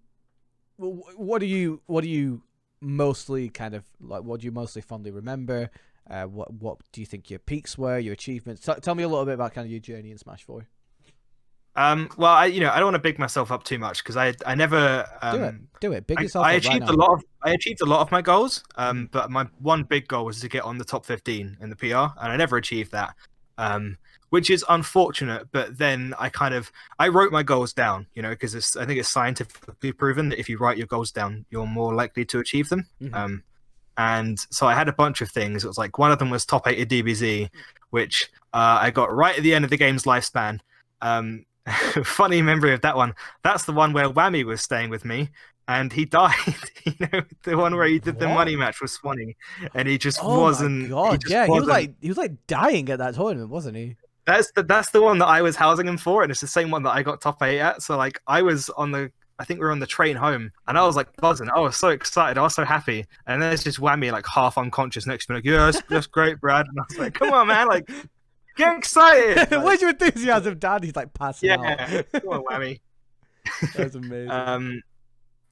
what 0.81 1.39
do 1.39 1.45
you 1.45 1.81
what 1.85 2.03
do 2.03 2.09
you 2.09 2.41
mostly 2.81 3.49
kind 3.49 3.75
of 3.75 3.83
like? 3.99 4.23
What 4.23 4.41
do 4.41 4.45
you 4.45 4.51
mostly 4.51 4.81
fondly 4.81 5.11
remember? 5.11 5.69
Uh, 6.09 6.23
what 6.23 6.53
what 6.53 6.77
do 6.91 7.01
you 7.01 7.05
think 7.05 7.29
your 7.29 7.39
peaks 7.39 7.77
were, 7.77 7.99
your 7.99 8.13
achievements? 8.13 8.65
T- 8.65 8.73
tell 8.81 8.95
me 8.95 9.03
a 9.03 9.07
little 9.07 9.25
bit 9.25 9.35
about 9.35 9.53
kind 9.53 9.65
of 9.65 9.71
your 9.71 9.79
journey 9.79 10.11
in 10.11 10.17
Smash 10.17 10.43
Four. 10.43 10.67
Um, 11.75 12.09
well, 12.17 12.33
I 12.33 12.47
you 12.47 12.59
know 12.59 12.69
I 12.69 12.75
don't 12.75 12.85
want 12.85 12.95
to 12.95 12.99
big 12.99 13.17
myself 13.17 13.51
up 13.51 13.63
too 13.63 13.79
much 13.79 14.03
because 14.03 14.17
I 14.17 14.33
I 14.45 14.55
never 14.55 15.05
um, 15.21 15.37
do 15.37 15.43
it 15.43 15.55
do 15.79 15.91
it 15.93 16.07
big 16.07 16.19
I, 16.19 16.21
yourself. 16.23 16.45
I, 16.45 16.53
achieved 16.53 16.81
right 16.81 16.89
a 16.89 16.93
lot 16.93 17.11
of 17.11 17.23
I 17.43 17.51
achieved 17.51 17.81
a 17.81 17.85
lot 17.85 18.01
of 18.01 18.11
my 18.11 18.21
goals. 18.21 18.63
Um, 18.75 19.07
but 19.11 19.31
my 19.31 19.47
one 19.59 19.83
big 19.83 20.07
goal 20.07 20.25
was 20.25 20.41
to 20.41 20.49
get 20.49 20.63
on 20.63 20.77
the 20.77 20.83
top 20.83 21.05
fifteen 21.05 21.57
in 21.61 21.69
the 21.69 21.75
PR, 21.75 21.85
and 22.19 22.31
I 22.31 22.35
never 22.35 22.57
achieved 22.57 22.91
that. 22.91 23.15
Um, 23.57 23.97
which 24.31 24.49
is 24.49 24.65
unfortunate. 24.69 25.47
But 25.51 25.77
then 25.77 26.15
I 26.17 26.29
kind 26.29 26.55
of 26.55 26.71
I 26.97 27.09
wrote 27.09 27.31
my 27.31 27.43
goals 27.43 27.73
down, 27.73 28.07
you 28.15 28.21
know, 28.21 28.31
because 28.31 28.75
I 28.75 28.85
think 28.85 28.99
it's 28.99 29.09
scientifically 29.09 29.91
proven 29.91 30.29
that 30.29 30.39
if 30.39 30.49
you 30.49 30.57
write 30.57 30.77
your 30.77 30.87
goals 30.87 31.11
down, 31.11 31.45
you're 31.49 31.67
more 31.67 31.93
likely 31.93 32.25
to 32.25 32.39
achieve 32.39 32.69
them. 32.69 32.87
Mm-hmm. 33.01 33.13
Um, 33.13 33.43
and 33.97 34.39
so 34.49 34.67
I 34.67 34.73
had 34.73 34.87
a 34.87 34.93
bunch 34.93 35.21
of 35.21 35.29
things. 35.29 35.63
It 35.63 35.67
was 35.67 35.77
like 35.77 35.97
one 35.97 36.11
of 36.11 36.19
them 36.19 36.29
was 36.29 36.45
top 36.45 36.65
eight 36.67 36.79
at 36.79 36.87
DBZ, 36.87 37.49
which 37.91 38.29
uh, 38.53 38.79
I 38.81 38.89
got 38.89 39.13
right 39.13 39.37
at 39.37 39.43
the 39.43 39.53
end 39.53 39.65
of 39.65 39.69
the 39.69 39.77
game's 39.77 40.03
lifespan. 40.03 40.59
Um, 41.01 41.45
funny 42.03 42.41
memory 42.41 42.73
of 42.73 42.81
that 42.81 42.95
one. 42.95 43.13
That's 43.43 43.65
the 43.65 43.73
one 43.73 43.91
where 43.91 44.09
Whammy 44.09 44.45
was 44.45 44.61
staying 44.61 44.89
with 44.89 45.03
me, 45.03 45.29
and 45.67 45.91
he 45.91 46.05
died. 46.21 46.33
you 46.85 46.93
know, 46.99 47.21
the 47.43 47.57
one 47.57 47.75
where 47.75 47.85
he 47.85 47.99
did 47.99 48.17
the 48.17 48.29
money 48.29 48.55
match 48.55 48.79
with 48.81 48.91
Swanee, 48.91 49.35
and 49.75 49.89
he 49.89 49.97
just 49.97 50.19
oh 50.23 50.39
wasn't. 50.39 50.89
God, 50.89 51.21
he 51.25 51.33
yeah, 51.33 51.47
wasn't. 51.47 51.53
he 51.53 51.59
was 51.59 51.67
like 51.67 51.93
he 52.01 52.07
was 52.07 52.17
like 52.17 52.47
dying 52.47 52.89
at 52.89 52.99
that 52.99 53.15
tournament, 53.15 53.49
wasn't 53.49 53.75
he? 53.75 53.97
That's 54.25 54.51
the 54.51 54.63
that's 54.63 54.91
the 54.91 55.01
one 55.01 55.17
that 55.19 55.27
I 55.27 55.41
was 55.41 55.55
housing 55.55 55.87
him 55.87 55.97
for, 55.97 56.23
and 56.23 56.31
it's 56.31 56.41
the 56.41 56.47
same 56.47 56.69
one 56.71 56.83
that 56.83 56.91
I 56.91 57.01
got 57.03 57.21
top 57.21 57.41
eight 57.41 57.59
at. 57.59 57.81
So 57.81 57.97
like 57.97 58.21
I 58.27 58.41
was 58.41 58.69
on 58.69 58.91
the 58.91 59.11
I 59.41 59.43
think 59.43 59.59
we 59.59 59.65
were 59.65 59.71
on 59.71 59.79
the 59.79 59.87
train 59.87 60.15
home, 60.15 60.51
and 60.67 60.77
I 60.77 60.85
was 60.85 60.95
like 60.95 61.15
buzzing. 61.17 61.49
I 61.49 61.59
was 61.59 61.75
so 61.75 61.89
excited. 61.89 62.37
I 62.37 62.43
was 62.43 62.53
so 62.53 62.63
happy. 62.63 63.07
And 63.25 63.41
then 63.41 63.49
there's 63.49 63.63
just 63.63 63.79
whammy 63.79 64.11
like 64.11 64.27
half 64.27 64.55
unconscious 64.55 65.07
next 65.07 65.25
to 65.25 65.33
me, 65.33 65.37
like, 65.37 65.45
yeah, 65.45 65.65
that's, 65.65 65.81
that's 65.89 66.05
great, 66.05 66.39
Brad. 66.39 66.67
And 66.67 66.79
I 66.79 66.83
was 66.87 66.99
like, 66.99 67.15
come 67.15 67.33
on, 67.33 67.47
man, 67.47 67.67
like 67.67 67.89
get 68.55 68.77
excited. 68.77 69.37
Like, 69.37 69.49
Where's 69.65 69.81
your 69.81 69.89
enthusiasm, 69.89 70.59
Dad? 70.59 70.83
He's 70.83 70.95
like 70.95 71.15
passing 71.15 71.49
yeah, 71.49 71.55
out. 71.79 72.05
come 72.21 72.29
on, 72.29 72.43
whammy. 72.43 72.81
That's 73.75 73.95
amazing. 73.95 74.29
um, 74.29 74.83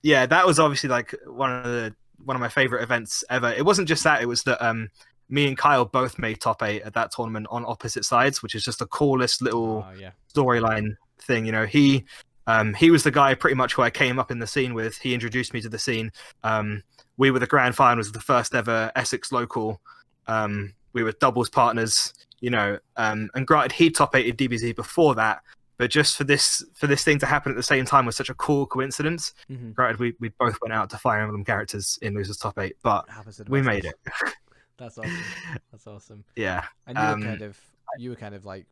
yeah, 0.04 0.28
that 0.28 0.46
was 0.46 0.60
obviously 0.60 0.90
like 0.90 1.16
one 1.26 1.52
of 1.52 1.64
the 1.64 1.96
one 2.24 2.36
of 2.36 2.42
my 2.42 2.50
favorite 2.50 2.84
events 2.84 3.24
ever. 3.32 3.52
It 3.52 3.66
wasn't 3.66 3.88
just 3.88 4.04
that; 4.04 4.22
it 4.22 4.28
was 4.28 4.44
that 4.44 4.64
um, 4.64 4.90
me 5.30 5.48
and 5.48 5.58
Kyle 5.58 5.86
both 5.86 6.18
made 6.20 6.42
top 6.42 6.64
eight 6.64 6.82
at 6.82 6.94
that 6.96 7.12
tournament 7.12 7.48
on 7.50 7.64
opposite 7.66 8.04
sides, 8.04 8.42
which 8.42 8.56
is 8.56 8.64
just 8.64 8.80
the 8.80 8.88
coolest 8.88 9.42
little 9.42 9.86
oh, 9.88 10.00
yeah. 10.00 10.12
storyline 10.34 10.96
thing. 11.20 11.46
You 11.46 11.52
know, 11.52 11.66
he 11.66 12.06
um, 12.48 12.74
he 12.74 12.90
was 12.90 13.04
the 13.04 13.12
guy 13.12 13.36
pretty 13.36 13.56
much 13.56 13.76
who 13.76 13.84
I 13.84 13.92
came 13.92 14.18
up 14.18 14.32
in 14.32 14.40
the 14.40 14.48
scene 14.48 14.74
with. 14.74 14.98
He 14.98 15.14
introduced 15.14 15.54
me 15.54 15.62
to 15.62 15.70
the 15.70 15.78
scene. 15.78 16.12
Um, 16.44 16.84
we 17.18 17.32
were 17.32 17.40
the 17.40 17.48
grand 17.48 17.76
finals 17.76 18.08
of 18.08 18.14
the 18.14 18.22
first 18.22 18.56
ever 18.56 18.92
Essex 18.96 19.32
local. 19.32 19.80
Um, 20.28 20.74
we 20.94 21.04
were 21.04 21.12
doubles 21.12 21.50
partners, 21.50 22.14
you 22.40 22.50
know, 22.50 22.80
um, 22.98 23.30
and 23.36 23.46
granted 23.46 23.74
he 23.74 23.92
top 23.92 24.16
eighted 24.16 24.38
DBZ 24.38 24.76
before 24.76 25.14
that, 25.16 25.42
but 25.78 25.92
just 25.92 26.18
for 26.18 26.24
this 26.24 26.64
for 26.74 26.88
this 26.88 27.04
thing 27.04 27.20
to 27.20 27.26
happen 27.26 27.52
at 27.52 27.56
the 27.56 27.64
same 27.64 27.86
time 27.86 28.06
was 28.06 28.16
such 28.16 28.30
a 28.30 28.34
cool 28.36 28.66
coincidence. 28.66 29.34
Mm-hmm. 29.50 29.72
Granted, 29.72 30.00
we, 30.00 30.14
we 30.20 30.30
both 30.40 30.58
went 30.62 30.74
out 30.74 30.90
to 30.90 30.98
Fire 30.98 31.22
Emblem 31.22 31.46
characters 31.46 32.00
in 32.02 32.16
losers 32.16 32.38
top 32.38 32.58
eight, 32.58 32.78
but 32.82 33.06
we 33.48 33.62
made 33.62 33.86
it. 33.86 33.96
That's 34.80 34.98
awesome. 34.98 35.24
That's 35.72 35.88
awesome. 35.88 36.24
Yeah. 36.36 36.66
And 36.88 36.98
you 36.98 37.04
Um, 37.04 37.20
were 37.20 37.26
kind 37.26 37.42
of 37.42 37.60
you 37.98 38.10
were 38.12 38.16
kind 38.16 38.34
of 38.36 38.46
like 38.46 38.66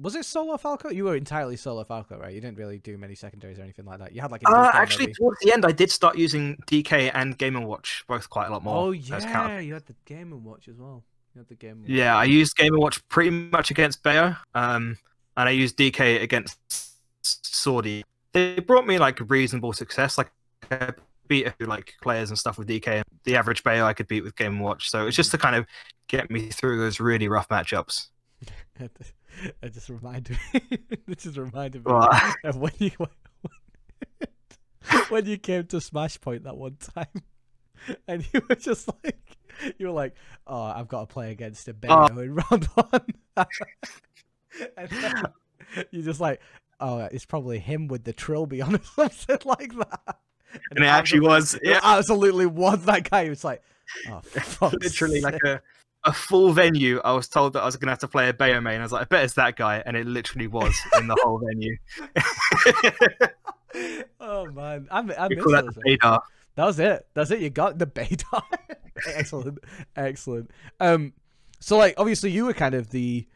was 0.00 0.14
it 0.14 0.24
solo 0.24 0.56
Falco? 0.56 0.90
You 0.90 1.04
were 1.04 1.16
entirely 1.16 1.56
solo 1.56 1.82
Falco, 1.82 2.16
right? 2.18 2.32
You 2.32 2.40
didn't 2.40 2.56
really 2.56 2.78
do 2.78 2.96
many 2.96 3.16
secondaries 3.16 3.58
or 3.58 3.62
anything 3.62 3.84
like 3.84 3.98
that. 3.98 4.12
You 4.12 4.20
had 4.20 4.30
like 4.30 4.42
a 4.44 4.48
Uh, 4.48 4.70
actually, 4.72 5.06
maybe. 5.06 5.14
towards 5.14 5.40
the 5.40 5.52
end, 5.52 5.66
I 5.66 5.72
did 5.72 5.90
start 5.90 6.16
using 6.16 6.56
DK 6.68 7.10
and 7.14 7.36
Game 7.36 7.56
and 7.56 7.66
Watch 7.66 8.04
both 8.06 8.30
quite 8.30 8.46
a 8.46 8.50
lot 8.52 8.62
more. 8.62 8.76
Oh 8.76 8.90
yeah, 8.92 9.58
you 9.58 9.74
had 9.74 9.86
the 9.86 9.96
Game 10.04 10.32
and 10.32 10.44
Watch 10.44 10.68
as 10.68 10.76
well. 10.78 11.02
You 11.34 11.40
had 11.40 11.48
the 11.48 11.56
Game. 11.56 11.82
Yeah, 11.86 12.16
I 12.16 12.24
used 12.24 12.56
Game 12.56 12.74
and 12.74 12.80
Watch 12.80 13.06
pretty 13.08 13.30
much 13.30 13.72
against 13.72 14.04
Bayo, 14.04 14.36
um, 14.54 14.96
and 15.36 15.48
I 15.48 15.50
used 15.50 15.76
DK 15.76 16.22
against 16.22 16.58
Sordy. 17.24 18.04
They 18.32 18.60
brought 18.60 18.86
me 18.86 18.98
like 18.98 19.18
reasonable 19.28 19.72
success. 19.72 20.16
Like 20.16 20.30
I 20.70 20.92
beat 21.28 21.46
a 21.46 21.50
few 21.52 21.66
like 21.66 21.94
players 22.02 22.30
and 22.30 22.38
stuff 22.38 22.58
with 22.58 22.68
DK. 22.68 23.02
The 23.24 23.36
average 23.36 23.62
Bayo 23.62 23.84
I 23.84 23.92
could 23.92 24.08
beat 24.08 24.24
with 24.24 24.36
Game 24.36 24.58
Watch. 24.58 24.90
So 24.90 25.06
it's 25.06 25.16
just 25.16 25.30
to 25.32 25.38
kind 25.38 25.56
of 25.56 25.66
get 26.08 26.30
me 26.30 26.48
through 26.48 26.78
those 26.78 26.98
really 27.00 27.28
rough 27.28 27.48
matchups. 27.48 28.08
it 28.80 29.72
just 29.72 29.88
reminded 29.88 30.38
me. 30.52 30.60
it 30.90 31.18
just 31.18 31.36
reminded 31.36 31.84
me 31.84 31.92
Well, 31.92 32.10
of 32.44 32.56
when 32.56 32.72
you 32.78 32.90
when 35.08 35.26
you 35.26 35.38
came 35.38 35.66
to 35.66 35.80
Smash 35.80 36.20
Point 36.20 36.44
that 36.44 36.56
one 36.56 36.76
time, 36.76 37.22
and 38.06 38.26
you 38.32 38.42
were 38.48 38.56
just 38.56 38.88
like, 39.04 39.36
you 39.78 39.86
were 39.86 39.92
like, 39.92 40.14
"Oh, 40.46 40.62
I've 40.62 40.88
got 40.88 41.08
to 41.08 41.12
play 41.12 41.30
against 41.30 41.68
a 41.68 41.74
Bayo 41.74 42.08
oh. 42.10 42.18
in 42.18 42.34
round 42.34 42.64
one," 42.66 43.46
and 44.76 44.88
then 44.88 45.22
you 45.90 46.02
just 46.02 46.20
like, 46.20 46.40
"Oh, 46.80 47.08
it's 47.12 47.26
probably 47.26 47.58
him 47.58 47.88
with 47.88 48.04
the 48.04 48.12
trilby 48.12 48.62
on 48.62 48.76
or 48.76 48.80
something 49.10 49.38
like 49.44 49.74
that." 49.76 50.18
and 50.70 50.84
it 50.84 50.88
actually 50.88 51.20
was, 51.20 51.54
It 51.54 51.60
yeah, 51.64 51.80
absolutely 51.82 52.46
was 52.46 52.84
that 52.84 53.08
guy. 53.08 53.22
It 53.22 53.30
was 53.30 53.44
like, 53.44 53.62
"Oh, 54.08 54.22
literally 54.80 55.20
like 55.20 55.42
a. 55.44 55.60
A 56.04 56.12
full 56.12 56.52
venue. 56.52 57.00
I 57.04 57.10
was 57.12 57.26
told 57.26 57.54
that 57.54 57.62
I 57.62 57.66
was 57.66 57.74
going 57.76 57.88
to 57.88 57.92
have 57.92 57.98
to 57.98 58.08
play 58.08 58.28
a 58.28 58.32
Bayo 58.32 58.60
main. 58.60 58.78
I 58.78 58.84
was 58.84 58.92
like, 58.92 59.02
I 59.02 59.04
bet 59.06 59.24
it's 59.24 59.34
that 59.34 59.56
guy, 59.56 59.82
and 59.84 59.96
it 59.96 60.06
literally 60.06 60.46
was 60.46 60.72
in 60.96 61.08
the 61.08 61.16
whole 61.22 61.40
venue. 61.44 61.76
oh 64.20 64.46
man, 64.52 64.86
I, 64.90 64.98
I 64.98 65.26
We 65.26 65.34
miss 65.34 65.44
call 65.44 65.52
that. 65.54 65.64
Badar. 65.64 66.20
That 66.54 66.64
was 66.64 66.78
it. 66.78 67.06
That's 67.14 67.30
it. 67.32 67.40
You 67.40 67.50
got 67.50 67.78
the 67.78 67.86
beta. 67.86 68.42
excellent, 69.08 69.58
excellent. 69.96 70.50
Um, 70.78 71.12
so 71.60 71.76
like 71.76 71.94
obviously 71.98 72.30
you 72.30 72.44
were 72.44 72.54
kind 72.54 72.74
of 72.74 72.90
the 72.90 73.26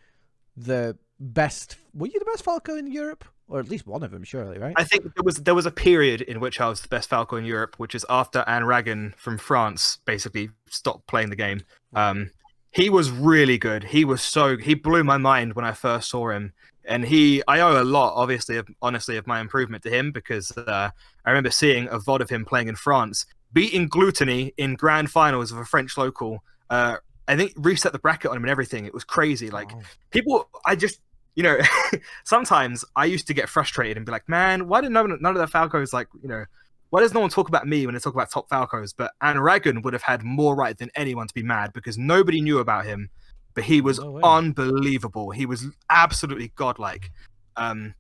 the 0.56 0.96
best. 1.18 1.76
Were 1.94 2.06
you 2.06 2.18
the 2.18 2.24
best 2.24 2.44
Falco 2.44 2.76
in 2.76 2.90
Europe, 2.90 3.24
or 3.52 3.60
at 3.60 3.68
least 3.68 3.86
one 3.86 4.02
of 4.02 4.10
them, 4.10 4.24
surely, 4.24 4.58
right? 4.58 4.72
I 4.76 4.84
think 4.84 5.02
there 5.02 5.22
was 5.22 5.36
there 5.36 5.54
was 5.54 5.66
a 5.66 5.70
period 5.70 6.22
in 6.22 6.40
which 6.40 6.58
I 6.58 6.68
was 6.68 6.80
the 6.80 6.88
best 6.88 7.10
Falco 7.10 7.36
in 7.36 7.44
Europe, 7.44 7.74
which 7.76 7.94
is 7.94 8.06
after 8.08 8.42
Anne 8.46 8.62
Ragan 8.62 9.14
from 9.16 9.36
France 9.36 9.98
basically 10.06 10.48
stopped 10.68 11.06
playing 11.06 11.28
the 11.28 11.36
game. 11.36 11.60
Um, 11.94 12.30
he 12.70 12.88
was 12.88 13.10
really 13.10 13.58
good. 13.58 13.84
He 13.84 14.06
was 14.06 14.22
so 14.22 14.56
he 14.56 14.72
blew 14.74 15.04
my 15.04 15.18
mind 15.18 15.52
when 15.52 15.66
I 15.66 15.72
first 15.72 16.08
saw 16.08 16.30
him, 16.30 16.54
and 16.86 17.04
he 17.04 17.42
I 17.46 17.60
owe 17.60 17.80
a 17.80 17.84
lot, 17.84 18.14
obviously, 18.16 18.56
of, 18.56 18.66
honestly, 18.80 19.18
of 19.18 19.26
my 19.26 19.38
improvement 19.38 19.82
to 19.82 19.90
him 19.90 20.12
because 20.12 20.50
uh, 20.56 20.88
I 21.26 21.30
remember 21.30 21.50
seeing 21.50 21.88
a 21.88 21.98
VOD 21.98 22.20
of 22.22 22.30
him 22.30 22.46
playing 22.46 22.68
in 22.68 22.76
France, 22.76 23.26
beating 23.52 23.86
Gluttony 23.86 24.54
in 24.56 24.76
grand 24.76 25.10
finals 25.10 25.52
of 25.52 25.58
a 25.58 25.66
French 25.66 25.98
local. 25.98 26.42
Uh, 26.70 26.96
I 27.28 27.36
think 27.36 27.52
reset 27.56 27.92
the 27.92 27.98
bracket 27.98 28.30
on 28.30 28.36
him 28.38 28.44
and 28.44 28.50
everything. 28.50 28.86
It 28.86 28.94
was 28.94 29.04
crazy. 29.04 29.50
Like 29.50 29.72
Wow. 29.74 29.82
people 30.10 30.48
i 30.64 30.74
just 30.74 31.00
you 31.34 31.42
know 31.42 31.58
sometimes 32.24 32.84
i 32.96 33.04
used 33.04 33.26
to 33.26 33.34
get 33.34 33.48
frustrated 33.48 33.96
and 33.96 34.06
be 34.06 34.12
like 34.12 34.28
man 34.28 34.68
why 34.68 34.80
did 34.80 34.90
no 34.90 35.02
one, 35.02 35.18
none 35.20 35.36
of 35.36 35.40
the 35.40 35.58
falcos 35.58 35.92
like 35.92 36.08
you 36.22 36.28
know 36.28 36.44
why 36.90 37.00
does 37.00 37.14
no 37.14 37.20
one 37.20 37.30
talk 37.30 37.48
about 37.48 37.66
me 37.66 37.86
when 37.86 37.94
they 37.94 38.00
talk 38.00 38.14
about 38.14 38.30
top 38.30 38.48
falcos 38.50 38.92
but 38.96 39.12
Anragan 39.22 39.82
would 39.82 39.94
have 39.94 40.02
had 40.02 40.22
more 40.22 40.54
right 40.54 40.76
than 40.76 40.90
anyone 40.94 41.26
to 41.26 41.34
be 41.34 41.42
mad 41.42 41.72
because 41.72 41.96
nobody 41.96 42.40
knew 42.40 42.58
about 42.58 42.84
him 42.84 43.08
but 43.54 43.64
he 43.64 43.80
was 43.80 43.98
No 43.98 44.20
unbelievable 44.22 45.30
he 45.30 45.46
was 45.46 45.66
absolutely 45.88 46.52
godlike 46.54 47.10
um 47.56 47.94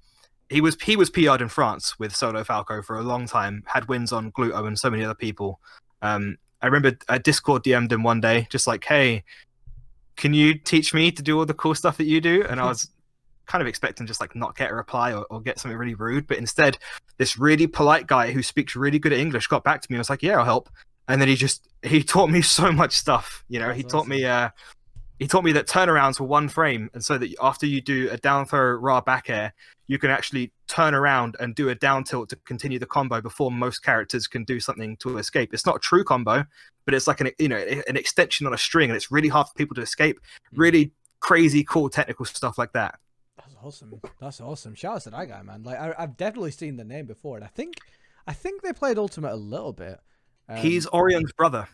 he 0.52 0.60
was 0.60 0.76
he 0.80 0.96
was 0.96 1.10
PR'd 1.10 1.40
in 1.40 1.48
France 1.48 1.98
with 1.98 2.14
Solo 2.14 2.44
Falco 2.44 2.82
for 2.82 2.98
a 2.98 3.02
long 3.02 3.26
time, 3.26 3.64
had 3.66 3.88
wins 3.88 4.12
on 4.12 4.30
Gluto 4.32 4.66
and 4.66 4.78
so 4.78 4.90
many 4.90 5.02
other 5.02 5.14
people. 5.14 5.58
Um, 6.02 6.36
I 6.60 6.66
remember 6.66 6.96
a 7.08 7.18
Discord 7.18 7.64
DM'd 7.64 7.90
him 7.90 8.02
one 8.02 8.20
day, 8.20 8.46
just 8.50 8.66
like, 8.66 8.84
"Hey, 8.84 9.24
can 10.16 10.34
you 10.34 10.54
teach 10.54 10.94
me 10.94 11.10
to 11.10 11.22
do 11.22 11.38
all 11.38 11.46
the 11.46 11.54
cool 11.54 11.74
stuff 11.74 11.96
that 11.96 12.04
you 12.04 12.20
do? 12.20 12.44
And 12.48 12.60
I 12.60 12.64
was 12.68 12.90
kind 13.46 13.62
of 13.62 13.68
expecting 13.68 14.06
just 14.06 14.20
like 14.20 14.34
not 14.34 14.56
get 14.56 14.70
a 14.70 14.74
reply 14.74 15.12
or, 15.12 15.24
or 15.30 15.40
get 15.40 15.58
something 15.58 15.76
really 15.76 15.94
rude, 15.94 16.26
but 16.26 16.38
instead, 16.38 16.78
this 17.18 17.38
really 17.38 17.66
polite 17.66 18.06
guy 18.06 18.32
who 18.32 18.42
speaks 18.42 18.76
really 18.76 18.98
good 18.98 19.12
English 19.12 19.46
got 19.46 19.64
back 19.64 19.80
to 19.82 19.90
me. 19.90 19.96
and 19.96 20.00
was 20.00 20.10
like, 20.10 20.22
"Yeah, 20.22 20.38
I'll 20.38 20.44
help." 20.44 20.68
And 21.08 21.20
then 21.20 21.28
he 21.28 21.36
just 21.36 21.68
he 21.82 22.02
taught 22.14 22.30
me 22.30 22.42
so 22.42 22.72
much 22.72 22.96
stuff. 22.96 23.44
You 23.48 23.60
know, 23.60 23.72
he 23.72 23.82
That's 23.82 23.92
taught 23.92 24.08
me 24.08 24.24
uh 24.24 24.50
he 25.18 25.28
taught 25.28 25.44
me 25.44 25.52
that 25.52 25.68
turnarounds 25.68 26.18
were 26.18 26.26
one 26.26 26.48
frame, 26.48 26.90
and 26.94 27.04
so 27.04 27.16
that 27.18 27.32
after 27.40 27.64
you 27.64 27.80
do 27.80 28.08
a 28.10 28.16
down 28.16 28.44
throw 28.44 28.72
RAR 28.72 29.02
back 29.02 29.30
air, 29.30 29.54
you 29.86 29.98
can 29.98 30.10
actually 30.10 30.52
turn 30.66 30.94
around 30.94 31.36
and 31.38 31.54
do 31.54 31.68
a 31.68 31.74
down 31.74 32.02
tilt 32.02 32.30
to 32.30 32.36
continue 32.44 32.78
the 32.78 32.86
combo 32.86 33.20
before 33.20 33.52
most 33.52 33.84
characters 33.84 34.26
can 34.26 34.42
do 34.42 34.58
something 34.58 34.96
to 34.96 35.18
escape. 35.18 35.54
It's 35.54 35.66
not 35.66 35.76
a 35.76 35.78
true 35.78 36.02
combo, 36.02 36.44
but 36.84 36.94
it's 36.94 37.06
like 37.06 37.20
an 37.20 37.30
you 37.38 37.48
know 37.48 37.58
an 37.58 37.96
extension 37.96 38.46
on 38.46 38.54
a 38.54 38.58
string, 38.58 38.90
and 38.90 38.96
it's 38.96 39.12
really 39.12 39.28
hard 39.28 39.46
for 39.46 39.54
people 39.54 39.74
to 39.76 39.82
escape. 39.82 40.18
Really 40.52 40.92
crazy, 41.20 41.62
cool 41.62 41.88
technical 41.88 42.24
stuff 42.24 42.58
like 42.58 42.72
that. 42.72 42.98
Awesome. 43.62 44.00
That's 44.20 44.40
awesome. 44.40 44.74
Shout 44.74 44.96
out 44.96 45.02
to 45.02 45.10
that 45.10 45.28
guy, 45.28 45.42
man. 45.42 45.62
Like 45.62 45.78
I, 45.78 45.94
I've 45.98 46.16
definitely 46.16 46.50
seen 46.50 46.76
the 46.76 46.84
name 46.84 47.06
before, 47.06 47.36
and 47.36 47.44
I 47.44 47.48
think, 47.48 47.74
I 48.26 48.32
think 48.32 48.62
they 48.62 48.72
played 48.72 48.98
Ultimate 48.98 49.32
a 49.32 49.36
little 49.36 49.72
bit. 49.72 50.00
Um, 50.48 50.56
He's 50.56 50.86
Orion's 50.88 51.32
brother. 51.32 51.68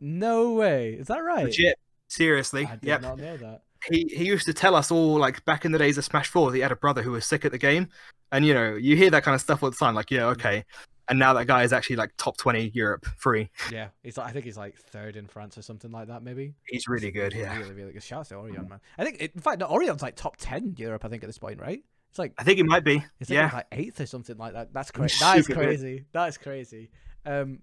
no 0.00 0.52
way. 0.54 0.92
Is 0.94 1.08
that 1.08 1.18
right? 1.18 1.44
Legit. 1.44 1.78
Seriously. 2.08 2.66
I 2.66 2.76
did 2.76 2.84
Yep. 2.88 3.02
not 3.02 3.18
know 3.18 3.36
that. 3.36 3.62
he 3.90 4.04
he 4.14 4.24
used 4.24 4.46
to 4.46 4.54
tell 4.54 4.74
us 4.74 4.90
all 4.90 5.18
like 5.18 5.44
back 5.44 5.64
in 5.64 5.72
the 5.72 5.78
days 5.78 5.98
of 5.98 6.04
Smash 6.04 6.28
Four, 6.28 6.50
that 6.50 6.56
he 6.56 6.62
had 6.62 6.72
a 6.72 6.76
brother 6.76 7.02
who 7.02 7.10
was 7.12 7.26
sick 7.26 7.44
at 7.44 7.52
the 7.52 7.58
game, 7.58 7.88
and 8.32 8.44
you 8.46 8.54
know 8.54 8.74
you 8.74 8.96
hear 8.96 9.10
that 9.10 9.22
kind 9.22 9.34
of 9.34 9.40
stuff 9.40 9.62
all 9.62 9.70
the 9.70 9.76
time. 9.76 9.94
Like, 9.94 10.10
yeah, 10.10 10.26
okay, 10.26 10.64
and 11.08 11.18
now 11.18 11.32
that 11.34 11.46
guy 11.46 11.62
is 11.62 11.72
actually 11.72 11.96
like 11.96 12.12
top 12.16 12.36
twenty 12.36 12.70
Europe 12.74 13.06
free. 13.16 13.50
Yeah, 13.72 13.88
he's 14.02 14.16
like, 14.16 14.28
I 14.28 14.32
think 14.32 14.44
he's 14.44 14.56
like 14.56 14.76
third 14.76 15.16
in 15.16 15.26
France 15.26 15.58
or 15.58 15.62
something 15.62 15.90
like 15.90 16.08
that, 16.08 16.22
maybe. 16.22 16.54
He's 16.66 16.88
really 16.88 17.10
good. 17.10 17.34
Yeah, 17.34 17.56
really, 17.58 17.74
really 17.74 17.92
good. 17.92 18.02
Shout 18.02 18.20
out 18.20 18.26
to 18.26 18.34
Orion, 18.36 18.68
man. 18.68 18.80
I 18.96 19.04
think, 19.04 19.18
in 19.18 19.40
fact, 19.40 19.62
Orion's 19.62 20.02
like 20.02 20.16
top 20.16 20.36
ten 20.38 20.74
Europe. 20.78 21.04
I 21.04 21.08
think 21.08 21.22
at 21.22 21.26
this 21.26 21.38
point, 21.38 21.60
right? 21.60 21.82
It's 22.10 22.18
like 22.18 22.32
I 22.38 22.44
think 22.44 22.56
he 22.58 22.62
might 22.62 22.84
be. 22.84 23.04
It's 23.20 23.28
like, 23.28 23.36
yeah, 23.36 23.50
like 23.52 23.66
eighth 23.72 24.00
or 24.00 24.06
something 24.06 24.36
like 24.36 24.54
that. 24.54 24.72
That's 24.72 24.90
crazy. 24.90 25.16
That 25.20 25.38
is 25.38 25.46
crazy. 25.46 26.04
That 26.12 26.28
is 26.28 26.38
crazy. 26.38 26.90
Um, 27.26 27.60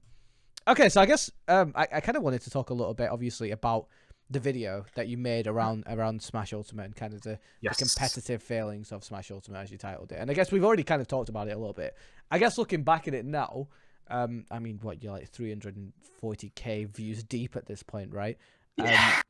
okay, 0.68 0.90
so 0.90 1.02
I 1.02 1.06
guess 1.06 1.32
um, 1.48 1.72
I, 1.76 1.88
I 1.94 2.00
kind 2.02 2.18
of 2.18 2.24
wanted 2.24 2.42
to 2.42 2.50
talk 2.50 2.70
a 2.70 2.74
little 2.74 2.94
bit, 2.94 3.10
obviously, 3.10 3.52
about 3.52 3.88
the 4.30 4.40
video 4.40 4.86
that 4.96 5.08
you 5.08 5.18
made 5.18 5.48
around 5.48 5.84
around 5.88 6.22
Smash 6.22 6.54
Ultimate 6.54 6.86
and 6.86 6.96
kind 6.96 7.14
of 7.14 7.22
the, 7.22 7.40
yes. 7.62 7.78
the 7.78 7.86
competitive 7.86 8.42
failings 8.42 8.92
of 8.92 9.04
Smash 9.04 9.32
Ultimate, 9.32 9.60
as 9.60 9.72
you 9.72 9.78
titled 9.78 10.12
it. 10.12 10.18
And 10.20 10.32
I 10.32 10.34
guess 10.34 10.52
we've 10.52 10.64
already 10.64 10.84
kind 10.84 11.02
of 11.02 11.08
talked 11.08 11.30
about 11.30 11.48
it 11.48 11.52
a 11.52 11.58
little 11.58 11.74
bit. 11.74 11.96
I 12.32 12.40
guess 12.40 12.58
looking 12.58 12.84
back 12.84 13.08
at 13.08 13.14
it 13.14 13.26
now, 13.26 13.68
um, 14.10 14.46
I 14.50 14.60
mean, 14.60 14.80
what 14.82 15.04
you're 15.04 15.14
like 15.14 15.32
340k 15.32 16.90
views 16.90 17.24
deep 17.24 17.56
at 17.56 17.66
this 17.66 17.84
point, 17.84 18.12
right? 18.12 18.38
Um, 18.80 19.22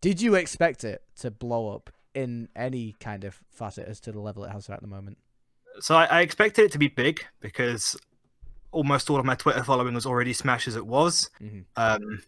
did 0.00 0.20
you 0.20 0.34
expect 0.34 0.84
it 0.84 1.02
to 1.20 1.30
blow 1.30 1.74
up 1.74 1.90
in 2.14 2.48
any 2.56 2.94
kind 2.98 3.24
of 3.24 3.40
facet 3.50 3.86
as 3.86 4.00
to 4.00 4.12
the 4.12 4.20
level 4.20 4.44
it 4.44 4.50
has 4.50 4.70
at 4.70 4.80
the 4.80 4.88
moment? 4.88 5.18
So 5.80 5.94
I, 5.94 6.04
I 6.06 6.20
expected 6.22 6.64
it 6.64 6.72
to 6.72 6.78
be 6.78 6.88
big 6.88 7.24
because 7.40 7.96
almost 8.72 9.10
all 9.10 9.18
of 9.18 9.24
my 9.24 9.34
Twitter 9.34 9.62
following 9.62 9.94
was 9.94 10.06
already 10.06 10.32
Smash 10.32 10.66
as 10.66 10.76
it 10.76 10.86
was. 10.86 11.30
Mm-hmm. 11.42 11.60
Um, 11.76 12.22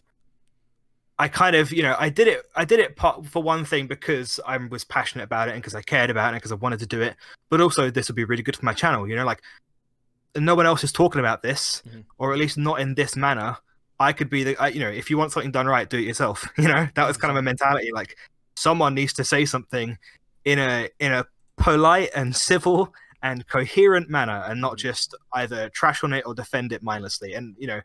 I 1.19 1.27
kind 1.27 1.55
of, 1.55 1.71
you 1.73 1.83
know, 1.83 1.95
I 1.99 2.07
did 2.09 2.27
it. 2.29 2.45
I 2.55 2.63
did 2.63 2.79
it 2.79 2.95
part 2.95 3.25
for 3.25 3.43
one 3.43 3.65
thing 3.65 3.87
because 3.87 4.39
I 4.47 4.55
was 4.57 4.85
passionate 4.85 5.25
about 5.25 5.49
it 5.49 5.51
and 5.51 5.61
because 5.61 5.75
I 5.75 5.81
cared 5.81 6.09
about 6.09 6.27
it 6.27 6.29
and 6.29 6.37
because 6.37 6.53
I 6.53 6.55
wanted 6.55 6.79
to 6.79 6.85
do 6.85 7.01
it. 7.01 7.15
But 7.49 7.59
also, 7.59 7.91
this 7.91 8.07
would 8.07 8.15
be 8.15 8.23
really 8.23 8.41
good 8.41 8.55
for 8.55 8.65
my 8.65 8.73
channel. 8.73 9.05
You 9.07 9.17
know, 9.17 9.25
like 9.25 9.41
no 10.37 10.55
one 10.55 10.65
else 10.65 10.83
is 10.83 10.93
talking 10.93 11.19
about 11.19 11.41
this, 11.43 11.83
Mhm. 11.85 12.05
or 12.17 12.31
at 12.31 12.39
least 12.39 12.57
not 12.57 12.79
in 12.79 12.95
this 12.95 13.17
manner. 13.17 13.57
I 13.99 14.13
could 14.13 14.29
be 14.29 14.45
the, 14.45 14.55
I, 14.57 14.69
you 14.69 14.79
know, 14.79 14.89
if 14.89 15.09
you 15.09 15.17
want 15.17 15.33
something 15.33 15.51
done 15.51 15.67
right, 15.67 15.89
do 15.89 15.97
it 15.97 16.03
yourself. 16.05 16.47
You 16.57 16.69
know, 16.69 16.87
that 16.95 17.05
was 17.05 17.17
kind 17.17 17.31
of 17.31 17.37
a 17.37 17.41
mentality. 17.41 17.91
Like 17.93 18.15
someone 18.55 18.95
needs 18.95 19.11
to 19.13 19.25
say 19.25 19.43
something 19.43 19.97
in 20.45 20.57
a 20.57 20.89
in 20.99 21.11
a 21.11 21.25
polite 21.57 22.11
and 22.15 22.33
civil 22.33 22.93
and 23.21 23.45
coherent 23.47 24.09
manner, 24.09 24.41
and 24.47 24.61
not 24.61 24.73
Mhm. 24.73 24.77
just 24.77 25.15
either 25.33 25.67
trash 25.71 26.01
on 26.05 26.13
it 26.13 26.25
or 26.25 26.33
defend 26.33 26.71
it 26.71 26.81
mindlessly. 26.81 27.33
And 27.33 27.57
you 27.59 27.67
know, 27.67 27.81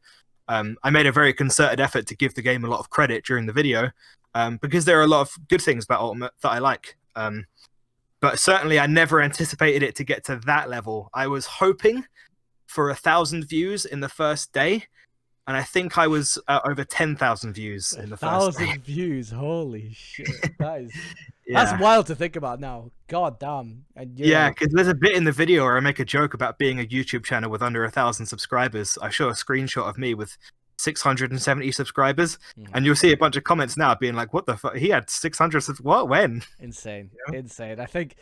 um, 0.49 0.77
I 0.83 0.91
made 0.91 1.07
a 1.07 1.13
very 1.13 1.33
concerted 1.33 1.81
effort 1.81 2.07
to 2.09 2.17
give 2.17 2.35
the 2.35 2.43
game 2.43 2.65
a 2.65 2.69
lot 2.69 2.81
of 2.81 2.91
credit 2.91 3.25
during 3.25 3.47
the 3.47 3.53
video 3.53 3.91
um, 4.35 4.59
because 4.61 4.85
there 4.85 4.99
are 4.99 5.05
a 5.05 5.09
lot 5.09 5.23
of 5.23 5.49
good 5.49 5.63
things 5.63 5.85
about 5.85 6.01
Ultimate 6.01 6.33
that 6.43 6.53
I 6.53 6.59
like. 6.59 6.97
Um, 7.17 7.47
but 8.21 8.39
certainly, 8.39 8.79
I 8.79 8.87
never 8.87 9.21
anticipated 9.21 9.83
it 9.83 9.95
to 9.97 10.05
get 10.05 10.25
to 10.25 10.37
that 10.47 10.71
level. 10.71 11.11
I 11.13 11.27
was 11.27 11.47
hoping 11.47 12.05
for 12.67 12.91
a 12.91 12.95
thousand 12.95 13.45
views 13.47 13.85
in 13.85 14.01
the 14.01 14.09
first 14.09 14.53
day, 14.53 14.87
and 15.47 15.57
I 15.57 15.63
think 15.63 15.99
I 15.99 16.07
was 16.07 16.39
uh, 16.49 16.61
over 16.65 16.85
ten 16.85 17.17
thousand 17.17 17.53
views 17.53 17.93
in 17.93 18.11
the 18.11 18.17
first 18.17 18.23
thousand 18.23 18.67
day. 18.67 18.77
views. 18.79 19.31
Holy 19.31 19.93
shit! 19.93 20.29
That 20.59 20.83
is 20.83 20.93
Yeah. 21.47 21.65
that's 21.65 21.81
wild 21.81 22.07
to 22.07 22.15
think 22.15 22.37
about 22.37 22.59
now. 22.61 22.91
God 23.09 23.39
damn. 23.39 23.85
And 23.97 24.19
Yeah, 24.19 24.49
because 24.49 24.73
there's 24.73 24.89
a 24.89 24.95
bit 24.95 25.15
in 25.17 25.25
the 25.25 25.33
video 25.33 25.65
where 25.65 25.77
I 25.77 25.81
make 25.81 25.99
a 25.99 26.05
joke 26.05 26.33
about 26.35 26.59
being 26.59 26.81
a 26.81 26.85
YouTube 26.85 27.25
channel 27.25 27.51
with 27.51 27.63
under 27.63 27.85
a 27.85 27.91
thousand 27.91 28.27
subscribers. 28.27 28.97
I 29.03 29.11
show 29.11 29.29
a 29.29 29.33
screenshot 29.33 29.89
of 29.89 29.99
me 29.99 30.15
with 30.15 30.39
670 30.79 31.71
subscribers, 31.73 32.39
Mhm. 32.59 32.71
and 32.75 32.85
you'll 32.87 32.97
see 32.97 33.13
a 33.13 33.17
bunch 33.17 33.37
of 33.37 33.45
comments 33.45 33.77
now 33.77 33.95
being 33.95 34.15
like, 34.15 34.33
"What 34.33 34.47
the 34.47 34.57
fuck? 34.57 34.77
He 34.77 34.89
had 34.89 35.09
600 35.11 35.61
subs- 35.61 35.81
What? 35.81 36.09
When?" 36.09 36.43
Insane, 36.59 37.11
Yeah. 37.31 37.39
insane. 37.39 37.79
I 37.79 37.87
think, 37.87 38.17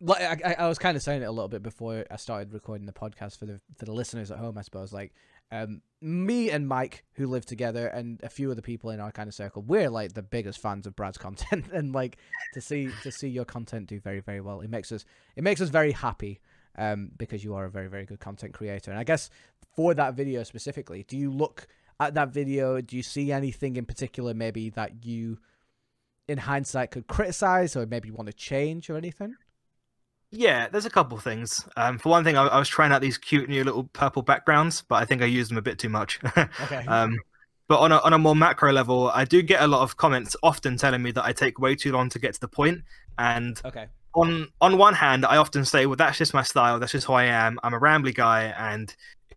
like 0.00 0.20
I, 0.44 0.50
I- 0.52 0.64
I 0.64 0.68
was 0.68 0.78
kind 0.78 0.96
of 0.96 1.02
saying 1.02 1.22
it 1.22 1.26
a 1.26 1.30
little 1.30 1.48
bit 1.48 1.62
before 1.62 2.04
I 2.10 2.16
started 2.16 2.52
recording 2.52 2.86
the 2.86 2.92
podcast 2.92 3.38
for 3.38 3.46
the 3.46 3.60
for 3.76 3.84
the 3.84 3.92
listeners 3.92 4.30
at 4.30 4.38
home. 4.38 4.56
I 4.58 4.62
suppose 4.62 4.92
like 4.92 5.12
um 5.52 5.82
me 6.02 6.50
and 6.50 6.66
Mike, 6.66 7.04
who 7.14 7.26
live 7.26 7.44
together, 7.44 7.86
and 7.86 8.20
a 8.22 8.30
few 8.30 8.50
other 8.50 8.62
people 8.62 8.88
in 8.90 9.00
our 9.00 9.12
kind 9.12 9.28
of 9.28 9.34
circle, 9.34 9.62
we're 9.62 9.90
like 9.90 10.14
the 10.14 10.22
biggest 10.22 10.58
fans 10.58 10.86
of 10.86 10.96
Brad's 10.96 11.18
content, 11.18 11.66
and 11.72 11.94
like 11.94 12.16
to 12.54 12.60
see 12.60 12.90
to 13.02 13.12
see 13.12 13.28
your 13.28 13.44
content 13.44 13.86
do 13.86 14.00
very 14.00 14.20
very 14.20 14.40
well, 14.40 14.60
it 14.60 14.70
makes 14.70 14.92
us 14.92 15.04
it 15.36 15.44
makes 15.44 15.60
us 15.60 15.68
very 15.68 15.92
happy. 15.92 16.40
Um, 16.78 17.10
because 17.18 17.42
you 17.42 17.54
are 17.56 17.64
a 17.64 17.70
very 17.70 17.88
very 17.88 18.06
good 18.06 18.20
content 18.20 18.54
creator, 18.54 18.92
and 18.92 19.00
I 19.00 19.04
guess 19.04 19.28
for 19.74 19.92
that 19.94 20.14
video 20.14 20.44
specifically, 20.44 21.04
do 21.06 21.16
you 21.16 21.30
look 21.30 21.66
at 21.98 22.14
that 22.14 22.30
video? 22.30 22.80
Do 22.80 22.96
you 22.96 23.02
see 23.02 23.32
anything 23.32 23.76
in 23.76 23.84
particular, 23.84 24.34
maybe 24.34 24.70
that 24.70 25.04
you 25.04 25.38
in 26.28 26.38
hindsight 26.38 26.92
could 26.92 27.08
criticize 27.08 27.74
or 27.74 27.86
maybe 27.86 28.10
want 28.10 28.28
to 28.28 28.32
change 28.32 28.88
or 28.88 28.96
anything? 28.96 29.34
Yeah, 30.32 30.68
there's 30.68 30.86
a 30.86 30.90
couple 30.90 31.18
things. 31.18 31.66
Um, 31.76 31.98
for 31.98 32.08
one 32.08 32.22
thing, 32.22 32.36
I, 32.36 32.46
I 32.46 32.58
was 32.58 32.68
trying 32.68 32.92
out 32.92 33.00
these 33.00 33.18
cute 33.18 33.48
new 33.48 33.64
little 33.64 33.84
purple 33.92 34.22
backgrounds, 34.22 34.82
but 34.82 34.96
I 34.96 35.04
think 35.04 35.22
I 35.22 35.26
used 35.26 35.50
them 35.50 35.58
a 35.58 35.62
bit 35.62 35.78
too 35.78 35.88
much. 35.88 36.20
Okay. 36.62 36.84
um, 36.86 37.16
but 37.70 37.78
on 37.78 37.92
a 37.92 37.98
on 37.98 38.12
a 38.12 38.18
more 38.18 38.34
macro 38.34 38.72
level, 38.72 39.10
I 39.14 39.24
do 39.24 39.42
get 39.42 39.62
a 39.62 39.66
lot 39.66 39.82
of 39.82 39.96
comments, 39.96 40.34
often 40.42 40.76
telling 40.76 41.02
me 41.02 41.12
that 41.12 41.24
I 41.24 41.32
take 41.32 41.60
way 41.60 41.76
too 41.76 41.92
long 41.92 42.08
to 42.10 42.18
get 42.18 42.34
to 42.34 42.40
the 42.40 42.48
point. 42.48 42.82
And 43.16 43.60
okay. 43.64 43.86
on 44.14 44.48
on 44.60 44.76
one 44.76 44.94
hand, 44.94 45.24
I 45.24 45.36
often 45.36 45.64
say, 45.64 45.86
"Well, 45.86 45.94
that's 45.94 46.18
just 46.18 46.34
my 46.34 46.42
style. 46.42 46.80
That's 46.80 46.90
just 46.90 47.06
who 47.06 47.12
I 47.12 47.24
am. 47.24 47.60
I'm 47.62 47.72
a 47.72 47.78
rambly 47.78 48.12
guy, 48.12 48.54
and 48.58 48.94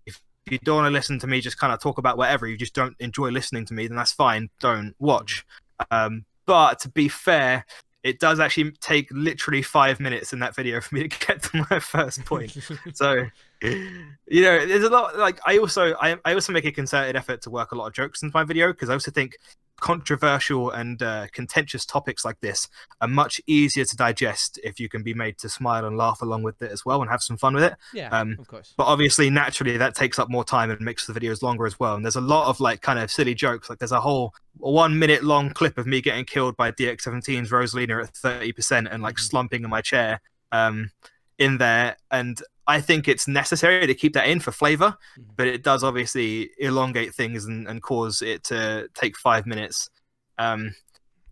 if 0.07 0.19
you 0.49 0.57
don't 0.63 0.77
want 0.77 0.87
to 0.87 0.91
listen 0.91 1.19
to 1.19 1.27
me, 1.27 1.41
just 1.41 1.59
kind 1.59 1.71
of 1.71 1.79
talk 1.79 1.99
about 1.99 2.17
whatever. 2.17 2.47
You 2.47 2.57
just 2.57 2.73
don't 2.73 2.95
enjoy 2.99 3.29
listening 3.29 3.65
to 3.67 3.75
me, 3.75 3.85
then 3.87 3.97
that's 3.97 4.13
fine. 4.13 4.49
Don't 4.59 4.95
watch." 4.97 5.45
Um, 5.91 6.25
but 6.47 6.79
to 6.79 6.89
be 6.89 7.09
fair, 7.09 7.65
it 8.03 8.19
does 8.19 8.39
actually 8.39 8.71
take 8.81 9.07
literally 9.11 9.61
five 9.61 9.99
minutes 9.99 10.33
in 10.33 10.39
that 10.39 10.53
video 10.55 10.81
for 10.81 10.95
me 10.95 11.07
to 11.07 11.25
get 11.25 11.41
to 11.43 11.65
my 11.69 11.79
first 11.79 12.23
point. 12.25 12.55
so, 12.93 13.25
you 13.61 14.41
know, 14.41 14.65
there's 14.65 14.83
a 14.83 14.89
lot. 14.89 15.17
Like 15.17 15.39
I 15.45 15.57
also, 15.57 15.95
I, 16.01 16.17
I 16.25 16.33
also 16.33 16.51
make 16.51 16.65
a 16.65 16.71
concerted 16.71 17.15
effort 17.15 17.41
to 17.43 17.49
work 17.49 17.71
a 17.71 17.75
lot 17.75 17.87
of 17.87 17.93
jokes 17.93 18.21
into 18.21 18.35
my 18.35 18.43
video 18.43 18.73
because 18.73 18.89
I 18.89 18.93
also 18.93 19.09
think 19.09 19.37
controversial 19.83 20.71
and 20.71 21.03
uh, 21.03 21.27
contentious 21.33 21.85
topics 21.85 22.23
like 22.23 22.39
this 22.39 22.69
are 23.01 23.07
much 23.07 23.41
easier 23.47 23.83
to 23.83 23.95
digest 23.97 24.57
if 24.63 24.79
you 24.79 24.87
can 24.87 25.03
be 25.03 25.13
made 25.13 25.37
to 25.39 25.49
smile 25.49 25.83
and 25.85 25.97
laugh 25.97 26.21
along 26.21 26.41
with 26.41 26.61
it 26.61 26.71
as 26.71 26.85
well 26.85 27.01
and 27.01 27.11
have 27.11 27.21
some 27.21 27.35
fun 27.35 27.53
with 27.53 27.65
it. 27.65 27.75
yeah, 27.93 28.07
um, 28.17 28.37
of 28.39 28.47
course. 28.47 28.73
But 28.77 28.85
obviously, 28.85 29.29
naturally, 29.29 29.75
that 29.77 29.93
takes 29.93 30.17
up 30.19 30.29
more 30.29 30.45
time 30.45 30.71
and 30.71 30.79
makes 30.79 31.05
the 31.05 31.13
videos 31.13 31.41
longer 31.43 31.65
as 31.65 31.77
well. 31.81 31.95
And 31.95 32.03
there's 32.05 32.15
a 32.15 32.21
lot 32.21 32.47
of 32.47 32.61
like 32.61 32.81
kind 32.81 32.97
of 32.97 33.11
silly 33.11 33.35
jokes. 33.35 33.69
Like 33.69 33.79
there's 33.79 33.91
a 33.91 33.99
whole 34.01 34.33
one 34.57 34.97
minute 34.97 35.23
long 35.23 35.49
clip 35.49 35.77
of 35.77 35.85
me 35.85 35.99
getting 36.01 36.23
killed 36.23 36.55
by 36.55 36.71
DX17's 36.71 37.51
Rosalina 37.51 38.03
at 38.03 38.13
30% 38.13 38.87
and 38.89 39.03
like 39.03 39.15
Mhm. 39.15 39.19
slumping 39.19 39.63
in 39.65 39.69
my 39.69 39.81
chair 39.81 40.21
um, 40.53 40.91
in 41.37 41.57
there. 41.57 41.97
And 42.09 42.41
I 42.67 42.79
think 42.81 43.07
it's 43.07 43.27
necessary 43.27 43.85
to 43.87 43.93
keep 43.93 44.13
that 44.13 44.27
in 44.27 44.39
for 44.39 44.51
flavor, 44.51 44.95
Mhm. 45.17 45.25
but 45.35 45.47
it 45.47 45.63
does 45.63 45.83
obviously 45.83 46.49
elongate 46.59 47.13
things 47.13 47.45
and, 47.45 47.67
and 47.67 47.81
cause 47.81 48.21
it 48.21 48.43
to 48.45 48.87
take 48.95 49.17
five 49.17 49.45
minutes. 49.45 49.89
Um, 50.37 50.73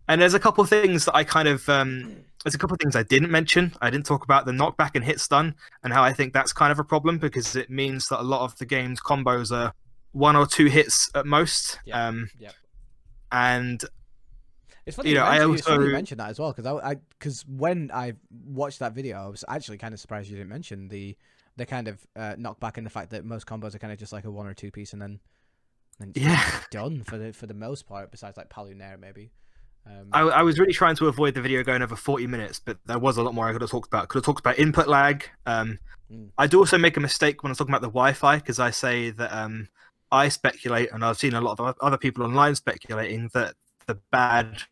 and 0.08 0.20
there's 0.20 0.34
a 0.34 0.40
couple 0.40 0.64
things 0.64 1.04
that 1.06 1.14
I 1.16 1.24
kind 1.24 1.48
of 1.48 1.66
um, 1.68 2.16
there's 2.44 2.54
a 2.54 2.58
couple 2.58 2.74
of 2.74 2.80
things 2.80 2.96
I 2.96 3.04
didn't 3.04 3.30
mention. 3.30 3.72
I 3.80 3.88
didn't 3.88 4.04
talk 4.04 4.24
about 4.24 4.46
the 4.46 4.52
knockback 4.52 4.90
and 4.96 5.04
hit 5.04 5.20
stun 5.20 5.54
and 5.84 5.92
how 5.92 6.02
I 6.02 6.12
think 6.12 6.32
that's 6.32 6.52
kind 6.52 6.72
of 6.72 6.78
a 6.80 6.84
problem 6.84 7.18
because 7.18 7.54
it 7.56 7.70
means 7.70 8.08
that 8.08 8.20
a 8.20 8.22
lot 8.22 8.40
of 8.42 8.56
the 8.58 8.66
game's 8.66 9.00
combos 9.00 9.56
are 9.56 9.72
one 10.10 10.34
or 10.36 10.44
two 10.46 10.66
hits 10.66 11.08
at 11.14 11.24
most. 11.24 11.78
Yeah, 11.86 12.08
Um, 12.08 12.28
yep. 12.38 12.54
And 13.30 13.82
It's 14.84 14.96
funny 14.96 15.10
you 15.10 15.14
you, 15.14 15.20
know, 15.20 15.26
I 15.26 15.38
mentioned, 15.38 15.54
it's 15.58 15.66
funny 15.66 15.76
you 15.76 15.82
also- 15.82 15.92
mentioned 15.92 16.20
that 16.20 16.30
as 16.30 16.38
well 16.38 16.52
because 16.52 16.80
I 16.82 16.96
because 17.18 17.44
when 17.46 17.90
I 17.92 18.14
watched 18.46 18.80
that 18.80 18.94
video, 18.94 19.16
I 19.18 19.28
was 19.28 19.44
actually 19.48 19.78
kind 19.78 19.94
of 19.94 20.00
surprised 20.00 20.28
you 20.28 20.36
didn't 20.36 20.50
mention 20.50 20.88
the 20.88 21.16
the 21.56 21.66
kind 21.66 21.88
of 21.88 22.06
uh, 22.16 22.34
knockback 22.38 22.78
and 22.78 22.86
the 22.86 22.90
fact 22.90 23.10
that 23.10 23.24
most 23.24 23.46
combos 23.46 23.74
are 23.74 23.78
kind 23.78 23.92
of 23.92 23.98
just 23.98 24.12
like 24.12 24.24
a 24.24 24.30
one 24.30 24.46
or 24.46 24.54
two 24.54 24.70
piece 24.70 24.92
and 24.92 25.02
then 25.02 25.20
then 25.98 26.12
it's 26.14 26.24
yeah, 26.24 26.60
done 26.70 27.02
for 27.04 27.18
the 27.18 27.32
for 27.32 27.46
the 27.46 27.54
most 27.54 27.86
part. 27.86 28.10
Besides 28.10 28.36
like 28.36 28.48
Palunair 28.48 28.98
maybe. 28.98 29.30
Um, 29.84 30.08
I, 30.12 30.20
I 30.20 30.42
was 30.42 30.60
really 30.60 30.72
trying 30.72 30.94
to 30.96 31.08
avoid 31.08 31.34
the 31.34 31.40
video 31.40 31.64
going 31.64 31.82
over 31.82 31.96
40 31.96 32.28
minutes, 32.28 32.60
but 32.60 32.78
there 32.86 33.00
was 33.00 33.16
a 33.16 33.22
lot 33.22 33.34
more 33.34 33.48
I 33.48 33.52
could 33.52 33.62
have 33.62 33.70
talked 33.70 33.88
about. 33.88 34.08
Could 34.08 34.18
have 34.18 34.24
talked 34.24 34.38
about 34.38 34.56
input 34.58 34.86
lag. 34.86 35.28
Um, 35.44 35.78
Mm. 36.12 36.28
I 36.36 36.46
do 36.46 36.58
also 36.58 36.78
make 36.78 36.96
a 36.96 37.00
mistake 37.00 37.42
when 37.42 37.50
I'm 37.50 37.56
talking 37.56 37.72
about 37.72 37.80
the 37.82 37.88
Wi-Fi 37.88 38.36
because 38.36 38.58
I 38.58 38.70
say 38.70 39.10
that 39.10 39.32
um, 39.32 39.68
I 40.10 40.28
speculate, 40.28 40.92
and 40.92 41.04
I've 41.04 41.18
seen 41.18 41.34
a 41.34 41.40
lot 41.40 41.58
of 41.58 41.74
other 41.80 41.96
people 41.96 42.24
online 42.24 42.54
speculating 42.54 43.30
that 43.34 43.54
the 43.86 43.98
bad 44.10 44.62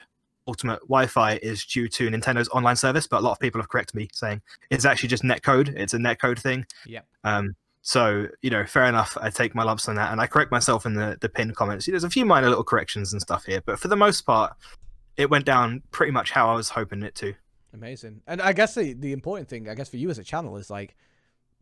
Ultimate 0.46 0.80
Wi-Fi 0.80 1.38
is 1.42 1.64
due 1.64 1.88
to 1.88 2.08
Nintendo's 2.08 2.48
online 2.48 2.76
service, 2.76 3.06
but 3.06 3.18
a 3.18 3.20
lot 3.20 3.32
of 3.32 3.38
people 3.38 3.60
have 3.60 3.68
corrected 3.68 3.94
me 3.94 4.08
saying 4.12 4.42
it's 4.70 4.84
actually 4.84 5.08
just 5.08 5.22
netcode. 5.22 5.68
It's 5.76 5.94
a 5.94 5.98
netcode 5.98 6.38
thing. 6.38 6.66
Yeah. 6.86 7.02
Um, 7.24 7.54
so 7.82 8.26
you 8.42 8.50
know, 8.50 8.66
fair 8.66 8.86
enough. 8.86 9.16
I 9.20 9.30
take 9.30 9.54
my 9.54 9.62
lumps 9.62 9.88
on 9.88 9.94
that, 9.96 10.12
and 10.12 10.20
I 10.20 10.26
correct 10.26 10.50
myself 10.50 10.86
in 10.86 10.94
the 10.94 11.16
the 11.20 11.28
pinned 11.28 11.56
comments. 11.56 11.86
There's 11.86 12.04
a 12.04 12.10
few 12.10 12.24
minor 12.24 12.48
little 12.48 12.64
corrections 12.64 13.12
and 13.12 13.22
stuff 13.22 13.44
here, 13.44 13.62
but 13.64 13.78
for 13.78 13.88
the 13.88 13.96
most 13.96 14.22
part, 14.22 14.54
it 15.16 15.30
went 15.30 15.44
down 15.44 15.82
pretty 15.90 16.12
much 16.12 16.30
how 16.30 16.50
I 16.50 16.54
was 16.54 16.70
hoping 16.70 17.02
it 17.02 17.14
to. 17.16 17.34
Amazing. 17.72 18.22
And 18.26 18.42
I 18.42 18.52
guess 18.52 18.74
the, 18.74 18.94
the 18.94 19.12
important 19.12 19.48
thing, 19.48 19.68
I 19.68 19.74
guess, 19.74 19.88
for 19.88 19.96
you 19.96 20.10
as 20.10 20.18
a 20.18 20.24
channel 20.24 20.56
is 20.56 20.70
like 20.70 20.96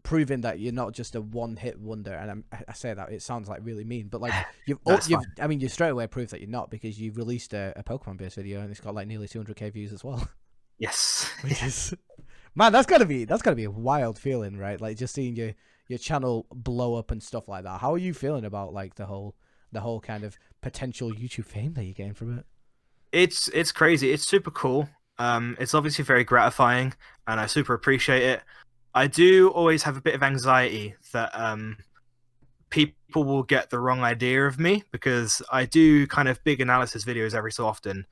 proving 0.02 0.40
that 0.42 0.58
you're 0.60 0.72
not 0.72 0.92
just 0.92 1.14
a 1.14 1.20
one 1.20 1.56
hit 1.56 1.78
wonder. 1.78 2.12
And 2.14 2.30
I'm, 2.30 2.44
I- 2.52 2.72
say 2.72 2.94
that 2.94 3.10
it 3.12 3.22
sounds 3.22 3.48
like 3.48 3.60
really 3.62 3.84
mean, 3.84 4.08
but 4.08 4.20
like 4.20 4.32
you've, 4.66 4.78
you've 5.06 5.20
I 5.40 5.46
mean, 5.46 5.60
you 5.60 5.68
straight 5.68 5.90
away 5.90 6.06
proved 6.06 6.30
that 6.30 6.40
you're 6.40 6.48
not 6.50 6.70
because 6.70 7.00
you've 7.00 7.16
released 7.16 7.52
a, 7.54 7.72
a 7.76 7.82
Pokemon 7.82 8.16
based 8.18 8.36
video 8.36 8.60
and 8.60 8.70
it's 8.70 8.80
got 8.80 8.94
like 8.94 9.06
nearly 9.08 9.28
200k 9.28 9.72
views 9.72 9.92
as 9.92 10.04
well. 10.04 10.28
Yes. 10.80 11.28
Which 11.42 11.60
is, 11.62 11.92
man, 12.54 12.72
that's 12.72 12.86
gotta 12.86 13.04
be 13.04 13.24
that's 13.24 13.42
gotta 13.42 13.56
be 13.56 13.64
a 13.64 13.70
wild 13.70 14.16
feeling, 14.16 14.56
right? 14.56 14.80
Like 14.80 14.96
just 14.96 15.12
seeing 15.14 15.34
your 15.34 15.52
your 15.88 15.98
channel 15.98 16.46
blow 16.54 16.94
up 16.94 17.10
and 17.10 17.20
stuff 17.20 17.48
like 17.48 17.64
that. 17.64 17.80
How 17.80 17.94
are 17.94 17.98
you 17.98 18.14
feeling 18.14 18.44
about 18.44 18.72
like 18.72 18.94
the 18.94 19.06
whole 19.06 19.34
the 19.72 19.80
whole 19.80 20.00
kind 20.00 20.22
of 20.22 20.38
potential 20.60 21.10
YouTube 21.10 21.46
fame 21.46 21.74
that 21.74 21.84
you 21.84 21.94
gain 21.94 22.14
from 22.14 22.38
it? 22.38 22.46
it's 23.12 23.48
it's 23.48 23.72
crazy. 23.72 24.12
It's 24.12 24.26
super 24.26 24.50
cool. 24.50 24.88
Um, 25.18 25.56
it's 25.58 25.74
obviously 25.74 26.04
very 26.04 26.24
gratifying, 26.24 26.94
and 27.26 27.40
I 27.40 27.46
super 27.46 27.74
appreciate 27.74 28.22
it. 28.22 28.42
I 28.94 29.06
do 29.06 29.50
always 29.50 29.82
have 29.84 29.96
a 29.96 30.00
bit 30.00 30.14
of 30.14 30.22
anxiety 30.22 30.94
that 31.12 31.30
um, 31.34 31.76
people 32.70 33.24
will 33.24 33.42
get 33.42 33.70
the 33.70 33.78
wrong 33.78 34.02
idea 34.02 34.46
of 34.46 34.58
me 34.58 34.84
because 34.90 35.42
I 35.52 35.64
do 35.64 36.06
kind 36.06 36.28
of 36.28 36.42
big 36.44 36.60
analysis 36.60 37.04
videos 37.04 37.34
every 37.34 37.52
so 37.52 37.66
often. 37.66 38.06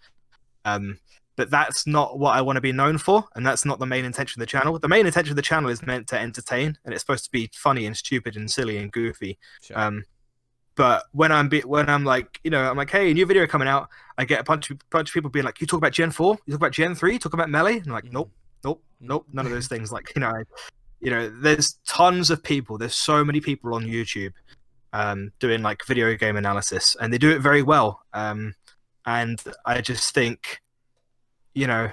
Um, 0.64 0.98
but 1.36 1.50
that's 1.50 1.86
not 1.86 2.18
what 2.18 2.34
I 2.34 2.40
want 2.40 2.56
to 2.56 2.62
be 2.62 2.72
known 2.72 2.96
for, 2.96 3.24
and 3.34 3.46
that's 3.46 3.66
not 3.66 3.78
the 3.78 3.84
main 3.86 4.06
intention 4.06 4.40
of 4.40 4.46
the 4.46 4.50
channel. 4.50 4.78
The 4.78 4.88
main 4.88 5.04
intention 5.04 5.32
of 5.32 5.36
the 5.36 5.42
channel 5.42 5.68
is 5.68 5.82
meant 5.82 6.08
to 6.08 6.18
entertain, 6.18 6.78
and 6.84 6.94
it's 6.94 7.02
supposed 7.02 7.24
to 7.26 7.30
be 7.30 7.50
funny 7.52 7.84
and 7.84 7.94
stupid 7.94 8.36
and 8.36 8.50
silly 8.50 8.78
and 8.78 8.90
goofy. 8.90 9.38
Sure. 9.60 9.78
Um, 9.78 10.04
but 10.76 11.04
when 11.12 11.32
I'm 11.32 11.48
be- 11.50 11.60
when 11.60 11.90
I'm 11.90 12.04
like, 12.04 12.40
you 12.42 12.50
know, 12.50 12.62
I'm 12.62 12.76
like, 12.76 12.90
hey, 12.90 13.10
a 13.10 13.14
new 13.14 13.26
video 13.26 13.46
coming 13.46 13.68
out. 13.68 13.88
I 14.16 14.24
get 14.24 14.40
a 14.40 14.44
bunch 14.44 14.70
of 14.70 14.78
bunch 14.90 15.10
of 15.10 15.14
people 15.14 15.30
being 15.30 15.44
like, 15.44 15.60
you 15.60 15.66
talk 15.66 15.78
about 15.78 15.92
Gen 15.92 16.10
Four, 16.10 16.38
you 16.46 16.52
talk 16.52 16.60
about 16.60 16.72
Gen 16.72 16.94
Three, 16.94 17.14
you 17.14 17.18
talk 17.18 17.34
about 17.34 17.50
Melee, 17.50 17.78
and 17.78 17.86
I'm 17.86 17.92
like, 17.92 18.04
Mhm. 18.04 18.12
nope, 18.12 18.32
nope, 18.64 18.82
nope, 19.00 19.26
none 19.32 19.46
of 19.46 19.52
those 19.52 19.68
things. 19.68 19.92
Like, 19.92 20.12
you 20.14 20.20
know, 20.20 20.32
you 21.00 21.10
know, 21.10 21.28
there's 21.28 21.78
tons 21.86 22.30
of 22.30 22.42
people. 22.42 22.78
There's 22.78 22.94
so 22.94 23.24
many 23.24 23.40
people 23.40 23.74
on 23.74 23.84
YouTube, 23.84 24.32
um, 24.92 25.32
doing 25.38 25.62
like 25.62 25.84
video 25.86 26.14
game 26.16 26.36
analysis, 26.36 26.96
and 27.00 27.12
they 27.12 27.18
do 27.18 27.30
it 27.30 27.40
very 27.40 27.62
well. 27.62 28.00
Um, 28.12 28.54
and 29.04 29.42
I 29.64 29.80
just 29.80 30.14
think, 30.14 30.60
you 31.54 31.66
know, 31.66 31.90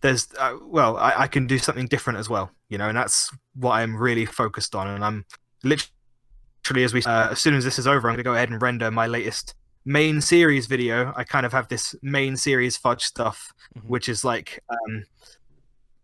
there's 0.00 0.28
uh, 0.38 0.56
well, 0.62 0.96
I, 0.96 1.22
I 1.22 1.26
can 1.28 1.46
do 1.46 1.58
something 1.58 1.86
different 1.86 2.18
as 2.18 2.28
well, 2.28 2.50
you 2.68 2.78
know, 2.78 2.88
and 2.88 2.96
that's 2.96 3.30
what 3.54 3.72
I'm 3.72 3.96
really 3.96 4.26
focused 4.26 4.74
on, 4.74 4.88
and 4.88 5.04
I'm 5.04 5.24
literally 5.62 6.84
as 6.84 6.92
we 6.92 7.02
uh, 7.04 7.30
as 7.30 7.40
soon 7.40 7.54
as 7.54 7.64
this 7.64 7.78
is 7.78 7.86
over 7.86 8.08
i'm 8.08 8.14
going 8.14 8.18
to 8.18 8.22
go 8.22 8.34
ahead 8.34 8.48
and 8.50 8.62
render 8.62 8.90
my 8.90 9.06
latest 9.06 9.54
main 9.84 10.20
series 10.20 10.66
video 10.66 11.12
i 11.16 11.24
kind 11.24 11.44
of 11.44 11.52
have 11.52 11.66
this 11.68 11.94
main 12.02 12.36
series 12.36 12.78
Fudj 12.78 13.00
stuff 13.00 13.52
Mhm. 13.76 13.88
which 13.88 14.08
is 14.08 14.24
like 14.24 14.62
um 14.70 15.04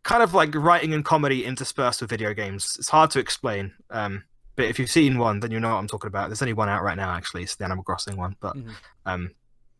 kind 0.08 0.22
of 0.22 0.32
like 0.34 0.54
writing 0.54 0.94
and 0.94 1.04
comedy 1.04 1.44
interspersed 1.44 2.00
with 2.00 2.08
video 2.10 2.32
games. 2.32 2.76
It's 2.78 2.88
hard 2.88 3.10
to 3.12 3.18
explain 3.18 3.64
um 3.90 4.24
but 4.56 4.64
if 4.66 4.78
you've 4.78 4.90
seen 4.90 5.18
one 5.18 5.38
then 5.40 5.50
you 5.52 5.60
know 5.60 5.72
what 5.74 5.80
i'm 5.80 5.86
talking 5.94 6.08
about. 6.08 6.28
There's 6.28 6.42
only 6.42 6.54
one 6.62 6.68
out 6.68 6.82
right 6.82 6.96
now 6.96 7.10
actually. 7.18 7.42
It's 7.44 7.56
the 7.56 7.64
animal 7.64 7.84
crossing 7.84 8.16
one 8.16 8.34
but 8.40 8.56
Mhm. 8.56 8.74
um 9.06 9.30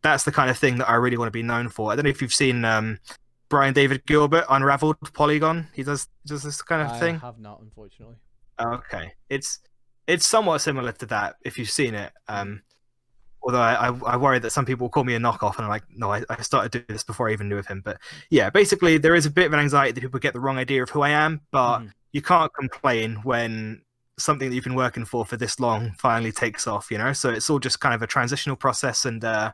that's 0.03 0.25
the 0.25 0.33
kind 0.39 0.49
of 0.51 0.57
thing 0.57 0.79
that 0.79 0.89
i 0.89 0.95
really 0.95 1.17
want 1.17 1.27
to 1.33 1.39
be 1.43 1.43
known 1.43 1.69
for. 1.69 1.91
I 1.91 1.97
don't 1.97 2.05
know 2.05 2.11
if 2.17 2.21
you've 2.23 2.35
seen 2.45 2.65
um 2.65 2.99
brian 3.49 3.73
david 3.75 4.05
gilbert 4.07 4.45
unraveled 4.51 4.97
polygon. 5.15 5.69
He 5.73 5.83
does 5.83 6.07
does 6.27 6.43
this 6.43 6.61
kind 6.63 6.83
of 6.83 6.91
I 6.97 6.99
thing. 7.01 7.15
I 7.17 7.27
have 7.27 7.39
not, 7.39 7.61
unfortunately. 7.63 8.17
Okay, 8.61 9.13
it's 9.31 9.61
it's 10.07 10.27
somewhat 10.27 10.59
similar 10.61 10.93
to 10.93 11.07
that 11.07 11.37
if 11.49 11.59
you've 11.59 11.71
seen 11.71 11.95
it. 11.95 12.13
Um, 12.29 12.63
although 13.49 13.63
I, 13.63 13.89
I, 13.89 13.99
I 14.13 14.17
worry 14.19 14.39
that 14.41 14.51
some 14.51 14.67
people 14.67 14.85
will 14.85 14.91
call 14.91 15.05
me 15.05 15.15
a 15.15 15.19
knockoff, 15.19 15.57
and 15.57 15.65
I'm 15.65 15.71
like, 15.71 15.85
no, 15.97 16.13
I, 16.13 16.23
I 16.29 16.43
started 16.43 16.71
doing 16.71 16.85
this 16.89 17.03
before 17.03 17.31
I 17.31 17.33
even 17.33 17.49
knew 17.49 17.57
of 17.57 17.67
him. 17.67 17.81
But 17.83 17.99
yeah, 18.29 18.51
basically, 18.51 18.99
there 18.99 19.15
is 19.15 19.25
a 19.25 19.31
bit 19.31 19.47
of 19.47 19.55
an 19.55 19.59
anxiety 19.59 19.93
that 19.93 20.01
people 20.03 20.21
get 20.21 20.35
the 20.35 20.41
wrong 20.41 20.59
idea 20.59 20.83
of 20.83 20.91
who 20.91 21.01
I 21.01 21.09
am, 21.09 21.41
but 21.51 21.79
Mhm. 21.79 21.93
you 22.13 22.21
can't 22.21 22.53
complain 22.53 23.17
when 23.23 23.81
something 24.19 24.51
that 24.51 24.55
you've 24.55 24.65
been 24.65 24.75
working 24.75 25.07
for 25.07 25.25
for 25.25 25.39
this 25.39 25.59
long 25.59 25.93
finally 25.99 26.31
takes 26.31 26.67
off, 26.67 26.91
you 26.91 26.99
know. 26.99 27.15
So 27.15 27.31
it's 27.31 27.49
all 27.49 27.59
just 27.59 27.81
kind 27.81 27.95
of 27.95 28.03
a 28.03 28.07
transitional 28.07 28.55
process, 28.55 29.07
and 29.07 29.25
uh, 29.25 29.53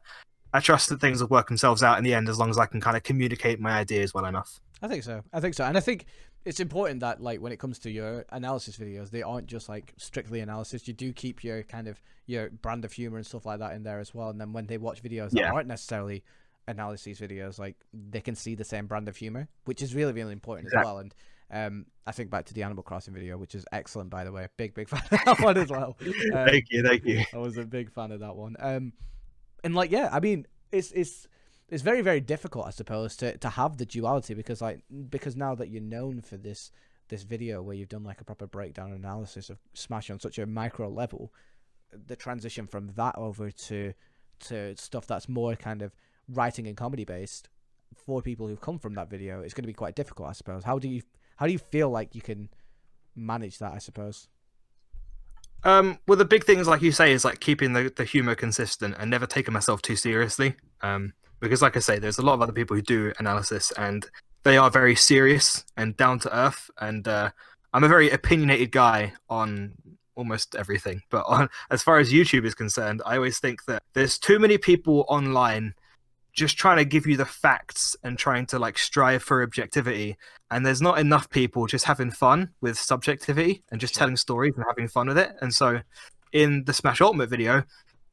I 0.53 0.59
trust 0.59 0.89
that 0.89 1.01
things 1.01 1.21
will 1.21 1.29
work 1.29 1.47
themselves 1.47 1.85
out 1.85 1.97
in 1.97 2.03
the 2.03 2.15
end 2.15 2.29
as 2.29 2.37
long 2.37 2.51
as 2.51 2.59
I 2.59 2.67
can 2.67 2.81
kind 2.81 2.97
of 2.97 3.05
communicate 3.05 3.61
my 3.61 3.79
ideas 3.79 4.13
well 4.13 4.25
enough. 4.25 4.59
I 4.83 4.89
think 4.89 5.05
so. 5.05 5.23
I 5.33 5.39
think 5.39 5.55
so, 5.55 5.65
and 5.65 5.77
I 5.77 5.81
think 5.81 6.07
it's 6.45 6.61
important 6.61 7.01
that 7.01 7.21
like 7.23 7.41
when 7.41 7.53
it 7.53 7.59
comes 7.59 7.79
to 7.81 7.91
your 7.91 8.25
analysis 8.31 8.77
videos, 8.77 9.11
they 9.11 9.23
aren't 9.23 9.47
just 9.47 9.69
like 9.69 9.95
strictly 9.97 10.41
analysis. 10.41 10.87
You 10.87 10.95
do 10.95 11.13
keep 11.13 11.43
your 11.43 11.63
kind 11.63 11.89
of 11.89 12.01
your 12.27 12.51
brand 12.51 12.85
of 12.85 12.93
humor 12.93 13.17
and 13.17 13.27
stuff 13.27 13.47
like 13.47 13.61
that 13.61 13.73
in 13.75 13.83
there 13.83 13.99
as 13.99 14.15
well. 14.15 14.29
And 14.29 14.41
then 14.41 14.53
when 14.53 14.67
they 14.67 14.77
watch 14.79 15.03
videos 15.03 15.31
that 15.31 15.45
aren't 15.45 15.69
necessarily 15.69 16.23
analysis 16.69 17.19
videos, 17.21 17.59
like 17.59 17.77
they 17.93 18.21
can 18.21 18.35
see 18.35 18.55
the 18.55 18.65
same 18.65 18.87
brand 18.87 19.09
of 19.09 19.17
humor, 19.17 19.49
which 19.65 19.83
is 19.83 19.95
really 19.95 20.13
really 20.13 20.33
important 20.33 20.67
Exactly. 20.67 20.81
as 20.81 20.85
well. 20.87 20.99
And 20.99 21.15
um, 21.51 21.87
I 22.07 22.13
think 22.13 22.31
back 22.31 22.47
to 22.47 22.55
the 22.55 22.63
Animal 22.63 22.83
Crossing 22.83 23.15
video, 23.15 23.39
which 23.39 23.55
is 23.55 23.65
excellent 23.73 24.11
by 24.11 24.25
the 24.25 24.33
way. 24.33 24.47
Big 24.59 24.75
big 24.75 24.89
fan 24.91 25.03
of 25.11 25.25
that 25.25 25.41
one 25.41 25.57
as 25.57 25.71
well. 25.71 25.97
Um, 26.07 26.47
thank 26.47 26.67
you, 26.71 26.83
thank 26.83 27.05
you. 27.05 27.23
I 27.33 27.39
was 27.39 27.57
a 27.57 27.65
big 27.65 27.91
fan 27.91 28.13
of 28.13 28.21
that 28.21 28.37
one. 28.37 28.57
Um, 28.59 28.93
and 29.63 29.75
like, 29.75 29.91
yeah, 29.91 30.11
I 30.13 30.21
mean, 30.21 30.47
it's 30.73 30.93
it's 30.93 31.27
it's 31.69 31.83
very 31.83 32.01
very 32.01 32.21
difficult, 32.21 32.67
I 32.67 32.71
suppose, 32.71 33.17
to 33.17 33.37
to 33.39 33.49
have 33.49 33.79
the 33.79 33.87
duality 33.87 34.35
because 34.35 34.61
like 34.61 34.83
because 35.09 35.37
now 35.37 35.55
that 35.55 35.69
you're 35.69 35.83
known 35.83 36.21
for 36.21 36.37
this 36.37 36.71
this 37.09 37.23
video 37.23 37.63
where 37.63 37.77
you've 37.77 37.89
done 37.89 38.05
like 38.05 38.21
a 38.21 38.25
proper 38.25 38.47
breakdown 38.47 38.93
analysis 38.93 39.51
of 39.51 39.59
Smash 39.75 40.11
on 40.11 40.19
such 40.19 40.39
a 40.39 40.47
micro 40.47 40.89
level, 40.89 41.33
the 42.07 42.17
transition 42.17 42.67
from 42.67 42.93
that 42.97 43.17
over 43.17 43.51
to 43.51 43.93
to 44.41 44.77
stuff 44.77 45.07
that's 45.07 45.29
more 45.29 45.57
kind 45.57 45.83
of 45.83 45.95
writing 46.29 46.67
and 46.67 46.77
comedy 46.77 47.05
based 47.05 47.49
for 47.95 48.21
people 48.23 48.49
who've 48.49 48.61
come 48.61 48.79
from 48.79 48.95
that 48.95 49.09
video, 49.09 49.41
it's 49.41 49.55
going 49.55 49.63
to 49.63 49.69
be 49.69 49.73
quite 49.73 49.95
difficult, 49.95 50.29
I 50.29 50.33
suppose. 50.33 50.65
How 50.65 50.79
do 50.79 50.89
you 50.89 51.03
how 51.37 51.47
do 51.47 51.53
you 51.53 51.59
feel 51.59 51.91
like 51.91 52.15
you 52.15 52.23
can 52.23 52.49
manage 53.15 53.59
that? 53.59 53.73
I 53.73 53.79
suppose. 53.79 54.29
Um, 55.63 55.99
well, 56.07 56.19
the 56.19 56.27
big 56.27 56.45
things, 56.45 56.67
like 56.67 56.83
you 56.83 56.93
say, 56.93 57.13
is 57.13 57.25
like 57.25 57.41
keeping 57.41 57.73
the, 57.73 57.91
the 57.95 58.05
humor 58.05 58.35
consistent 58.35 58.97
and 58.99 59.11
never 59.11 59.27
taking 59.27 59.55
myself 59.55 59.81
too 59.81 59.97
seriously. 59.97 60.57
Um, 60.83 61.15
because, 61.45 61.63
like 61.63 61.77
I 61.77 61.81
say, 61.81 61.99
there's 61.99 62.19
a 62.19 62.23
lot 62.23 62.35
of 62.35 62.43
other 62.43 62.53
people 62.53 62.75
who 62.75 62.83
do 62.83 63.13
analysis 63.19 63.73
and 63.79 64.07
they 64.43 64.57
are 64.57 64.71
very 64.71 64.97
serious 64.97 65.65
and 65.77 65.97
down 65.97 66.19
to 66.21 66.37
earth. 66.37 66.71
And 66.81 67.07
uh, 67.07 67.31
I'm 67.73 67.85
a 67.85 67.89
very 67.89 68.11
opinionated 68.11 68.73
guy 68.73 69.13
on 69.31 69.75
almost 70.17 70.55
everything. 70.55 71.03
But 71.11 71.25
on, 71.29 71.49
as 71.71 71.83
far 71.83 71.99
as 71.99 72.13
YouTube 72.13 72.45
is 72.45 72.55
concerned, 72.55 73.03
I 73.07 73.17
always 73.17 73.39
think 73.39 73.65
that 73.67 73.83
there's 73.95 74.19
too 74.19 74.39
many 74.39 74.59
people 74.59 75.05
online 75.09 75.75
just 76.35 76.59
trying 76.59 76.79
to 76.79 76.85
give 76.85 77.07
you 77.07 77.17
the 77.17 77.25
facts 77.25 77.97
and 78.03 78.19
trying 78.19 78.45
to 78.47 78.59
like 78.59 78.77
strive 78.77 79.23
for 79.23 79.43
objectivity 79.43 80.17
and 80.51 80.67
there's 80.67 80.83
not 80.83 80.99
enough 80.99 81.31
people 81.31 81.67
just 81.67 81.85
having 81.85 82.11
fun 82.11 82.51
with 82.61 82.77
subjectivity 82.77 83.63
and 83.71 83.81
just 83.81 83.95
telling 83.95 84.17
stories 84.17 84.53
and 84.57 84.65
having 84.69 84.89
fun 84.89 85.07
with 85.07 85.17
it 85.17 85.33
and 85.41 85.55
so 85.55 85.81
in 86.33 86.65
the 86.65 86.73
smash 86.73 87.01
ultimate 87.01 87.31
video 87.31 87.63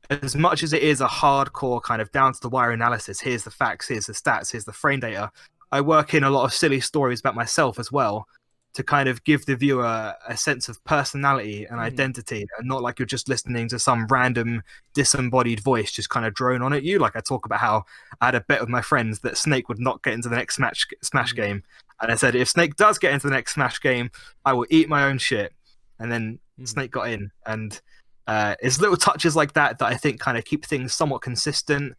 as 0.09 0.35
much 0.35 0.63
as 0.63 0.73
it 0.73 0.81
is 0.83 1.01
a 1.01 1.07
hardcore 1.07 1.81
kind 1.81 2.01
of 2.01 2.11
down 2.11 2.33
to 2.33 2.39
the 2.41 2.49
wire 2.49 2.71
analysis 2.71 3.19
here's 3.21 3.43
the 3.43 3.51
facts 3.51 3.87
here's 3.87 4.07
the 4.07 4.13
stats 4.13 4.51
here's 4.51 4.65
the 4.65 4.73
frame 4.73 4.99
data 4.99 5.31
i 5.71 5.79
work 5.79 6.13
in 6.13 6.23
a 6.23 6.29
lot 6.29 6.43
of 6.43 6.53
silly 6.53 6.79
stories 6.79 7.19
about 7.19 7.35
myself 7.35 7.79
as 7.79 7.91
well 7.91 8.27
to 8.73 8.83
kind 8.83 9.09
of 9.09 9.21
give 9.25 9.45
the 9.45 9.55
viewer 9.55 10.13
a 10.27 10.37
sense 10.37 10.69
of 10.69 10.81
personality 10.85 11.65
and 11.65 11.77
Mhm. 11.77 11.83
identity 11.83 12.45
and 12.57 12.67
not 12.67 12.81
like 12.81 12.99
you're 12.99 13.05
just 13.05 13.27
listening 13.27 13.67
to 13.67 13.77
some 13.79 14.07
random 14.07 14.63
disembodied 14.93 15.59
voice 15.61 15.91
just 15.91 16.09
kind 16.09 16.25
of 16.25 16.33
drone 16.33 16.61
on 16.61 16.73
at 16.73 16.83
you 16.83 16.97
like 16.99 17.15
i 17.15 17.19
talk 17.19 17.45
about 17.45 17.59
how 17.59 17.83
i 18.21 18.25
had 18.27 18.35
a 18.35 18.41
bet 18.41 18.61
with 18.61 18.69
my 18.69 18.81
friends 18.81 19.19
that 19.19 19.37
snake 19.37 19.67
would 19.69 19.79
not 19.79 20.01
get 20.03 20.13
into 20.13 20.29
the 20.29 20.35
next 20.35 20.55
smash 20.55 20.87
smash 21.01 21.33
Mhm. 21.33 21.35
game 21.37 21.63
and 22.01 22.11
i 22.11 22.15
said 22.15 22.33
if 22.35 22.49
snake 22.49 22.75
does 22.75 22.97
get 22.97 23.13
into 23.13 23.27
the 23.27 23.33
next 23.33 23.53
smash 23.53 23.79
game 23.81 24.09
i 24.45 24.53
will 24.53 24.65
eat 24.69 24.89
my 24.89 25.03
own 25.03 25.17
shit 25.17 25.53
and 25.99 26.11
then 26.11 26.39
Mhm. 26.59 26.67
snake 26.67 26.91
got 26.91 27.09
in 27.09 27.31
and 27.45 27.81
uh, 28.27 28.55
it's 28.61 28.79
little 28.79 28.95
touches 28.97 29.35
like 29.35 29.53
that 29.53 29.79
that 29.79 29.85
i 29.87 29.95
think 29.95 30.19
kind 30.19 30.37
of 30.37 30.45
keep 30.45 30.65
things 30.65 30.93
somewhat 30.93 31.21
consistent 31.21 31.93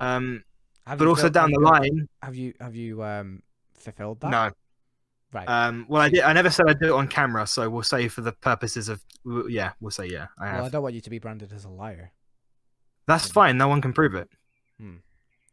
um, 0.00 0.42
Have 0.86 0.98
but 0.98 1.08
also 1.08 1.28
down 1.28 1.50
the 1.52 1.60
line 1.60 2.08
Have 2.22 2.34
you 2.36 2.54
have 2.60 2.74
you 2.74 3.02
um 3.02 3.42
fulfilled 3.74 4.20
that? 4.20 4.30
no 4.30 4.50
Right. 5.32 5.48
um, 5.48 5.84
well 5.88 6.00
i 6.00 6.08
did 6.08 6.20
i 6.20 6.32
never 6.32 6.48
said 6.48 6.66
i'd 6.68 6.78
do 6.78 6.94
it 6.94 6.96
on 6.96 7.08
camera 7.08 7.44
so 7.46 7.68
we'll 7.68 7.82
say 7.82 8.06
for 8.06 8.20
the 8.20 8.30
purposes 8.32 8.88
of 8.88 9.02
yeah 9.48 9.72
we'll 9.80 9.90
say 9.90 10.06
yeah 10.06 10.28
i 10.38 10.46
have 10.46 10.56
well, 10.56 10.64
I 10.66 10.68
don't 10.68 10.82
want 10.84 10.94
you 10.94 11.00
to 11.00 11.10
be 11.10 11.18
branded 11.18 11.52
as 11.52 11.64
a 11.64 11.68
liar. 11.68 12.12
that's 13.08 13.28
fine 13.32 13.58
no 13.58 13.66
one 13.66 13.80
can 13.82 13.92
prove 13.92 14.14
it 14.14 14.28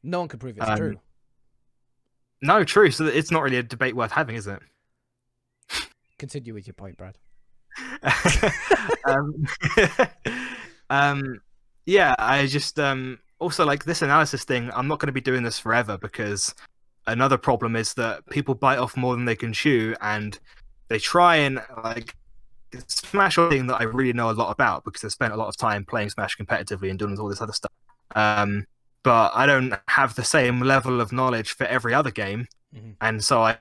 No 0.03 0.19
one 0.19 0.27
can 0.27 0.37
prove 0.39 0.57
it's 0.57 0.69
Um, 0.69 0.77
true. 0.77 0.99
no 2.43 2.63
true 2.63 2.91
so 2.91 3.05
it's 3.07 3.31
not 3.31 3.41
really 3.41 3.57
a 3.57 3.63
debate 3.63 3.95
worth 3.95 4.11
having 4.11 4.35
is 4.35 4.45
it 4.47 4.59
Continue 6.19 6.53
with 6.53 6.67
your 6.67 6.75
point, 6.75 6.97
Brad. 6.97 7.17
um, 9.05 9.45
um, 10.89 11.41
yeah, 11.85 12.15
I 12.19 12.45
just 12.47 12.79
um, 12.79 13.19
also 13.39 13.65
like 13.65 13.85
this 13.85 14.01
analysis 14.01 14.43
thing. 14.43 14.69
I'm 14.73 14.87
not 14.87 14.99
going 14.99 15.07
to 15.07 15.13
be 15.13 15.21
doing 15.21 15.43
this 15.43 15.59
forever 15.59 15.97
because 15.97 16.53
another 17.07 17.37
problem 17.37 17.75
is 17.75 17.93
that 17.95 18.27
people 18.29 18.55
bite 18.55 18.77
off 18.77 18.95
more 18.95 19.15
than 19.15 19.25
they 19.25 19.35
can 19.35 19.53
chew, 19.53 19.95
and 20.01 20.37
they 20.87 20.99
try 20.99 21.37
and 21.37 21.61
like 21.83 22.15
Smash 22.87 23.37
a 23.37 23.49
thing 23.49 23.67
that 23.67 23.81
I 23.81 23.83
really 23.83 24.13
know 24.13 24.29
a 24.29 24.31
lot 24.31 24.49
about 24.49 24.85
because 24.85 25.03
I 25.03 25.09
spent 25.09 25.33
a 25.33 25.35
lot 25.35 25.49
of 25.49 25.57
time 25.57 25.83
playing 25.83 26.09
Smash 26.09 26.37
competitively 26.37 26.89
and 26.89 26.97
doing 26.97 27.19
all 27.19 27.27
this 27.27 27.41
other 27.41 27.51
stuff. 27.51 27.71
Um, 28.15 28.65
but 29.03 29.31
I 29.33 29.45
don't 29.45 29.73
have 29.89 30.15
the 30.15 30.23
same 30.23 30.61
level 30.61 31.01
of 31.01 31.11
knowledge 31.11 31.51
for 31.51 31.65
every 31.65 31.93
other 31.93 32.11
game, 32.11 32.47
Mhm. 32.73 32.95
and 33.01 33.23
so 33.23 33.41
I 33.43 33.57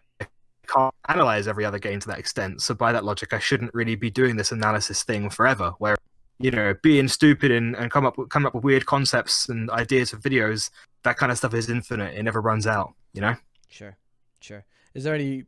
can't 0.72 0.94
analyze 1.08 1.48
every 1.48 1.64
other 1.64 1.78
game 1.78 2.00
to 2.00 2.08
that 2.08 2.18
extent. 2.18 2.62
So 2.62 2.74
by 2.74 2.92
that 2.92 3.04
logic, 3.04 3.32
I 3.32 3.38
shouldn't 3.38 3.74
really 3.74 3.96
be 3.96 4.10
doing 4.10 4.36
this 4.36 4.52
analysis 4.52 5.02
thing 5.02 5.30
forever. 5.30 5.74
Where 5.78 5.96
you 6.40 6.50
know, 6.50 6.74
being 6.82 7.06
stupid 7.06 7.50
and, 7.50 7.76
and 7.76 7.90
come 7.90 8.06
up 8.06 8.16
with, 8.16 8.30
come 8.30 8.46
up 8.46 8.54
with 8.54 8.64
weird 8.64 8.86
concepts 8.86 9.48
and 9.50 9.70
ideas 9.70 10.10
for 10.10 10.16
videos, 10.16 10.70
that 11.02 11.18
kind 11.18 11.30
of 11.30 11.36
stuff 11.36 11.52
is 11.52 11.68
infinite. 11.68 12.14
It 12.14 12.22
never 12.22 12.40
runs 12.40 12.66
out. 12.66 12.94
You 13.12 13.20
know. 13.20 13.36
Sure, 13.68 13.96
sure. 14.40 14.64
Is 14.94 15.04
there 15.04 15.14
any 15.14 15.44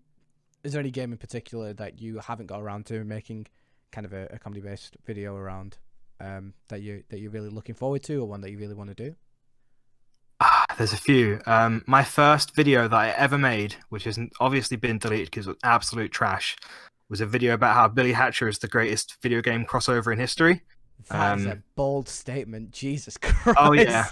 is 0.63 0.73
there 0.73 0.81
any 0.81 0.91
game 0.91 1.11
in 1.13 1.19
particular 1.19 1.73
that 1.73 2.01
you 2.01 2.19
haven't 2.19 2.47
got 2.47 2.61
around 2.61 2.87
to 2.87 3.05
making 3.05 3.47
kind 3.91 4.05
of 4.05 4.13
a, 4.13 4.29
a 4.31 4.39
comedy 4.39 4.61
based 4.61 4.97
video 5.05 5.35
around 5.35 5.79
um, 6.21 6.53
that 6.69 6.83
you 6.83 7.03
that 7.09 7.21
you're 7.21 7.31
really 7.31 7.49
looking 7.49 7.75
forward 7.75 8.03
to, 8.05 8.17
or 8.17 8.27
one 8.27 8.41
that 8.43 8.51
you 8.51 8.59
really 8.59 8.75
want 8.75 8.91
to 8.91 8.95
do? 8.95 9.15
There's 10.79 10.93
a 10.93 10.97
few. 10.97 11.41
Um, 11.47 11.83
my 11.87 12.03
first 12.03 12.55
video 12.55 12.89
that 12.89 12.97
I 12.97 13.11
ever 13.11 13.39
made, 13.39 13.77
which 13.91 14.05
has 14.05 14.19
obviously 14.41 14.77
been 14.77 14.99
deleted 14.99 15.27
because 15.31 15.47
it 15.47 15.51
was 15.51 15.59
absolute 15.63 16.11
trash, 16.13 16.57
was 17.09 17.21
a 17.21 17.27
video 17.27 17.55
about 17.55 17.75
how 17.75 17.89
Billy 17.89 18.13
Hatcher 18.13 18.49
is 18.49 18.59
the 18.59 18.69
greatest 18.69 19.17
video 19.23 19.41
game 19.43 19.65
crossover 19.65 20.13
in 20.13 20.19
history. 20.19 20.63
That 21.09 21.39
is 21.39 21.47
a 21.47 21.53
Um, 21.53 21.63
bold 21.75 22.09
statement. 22.09 22.71
Jesus 22.71 23.17
Christ. 23.17 23.59
Oh, 23.61 23.73
yeah. 23.73 24.07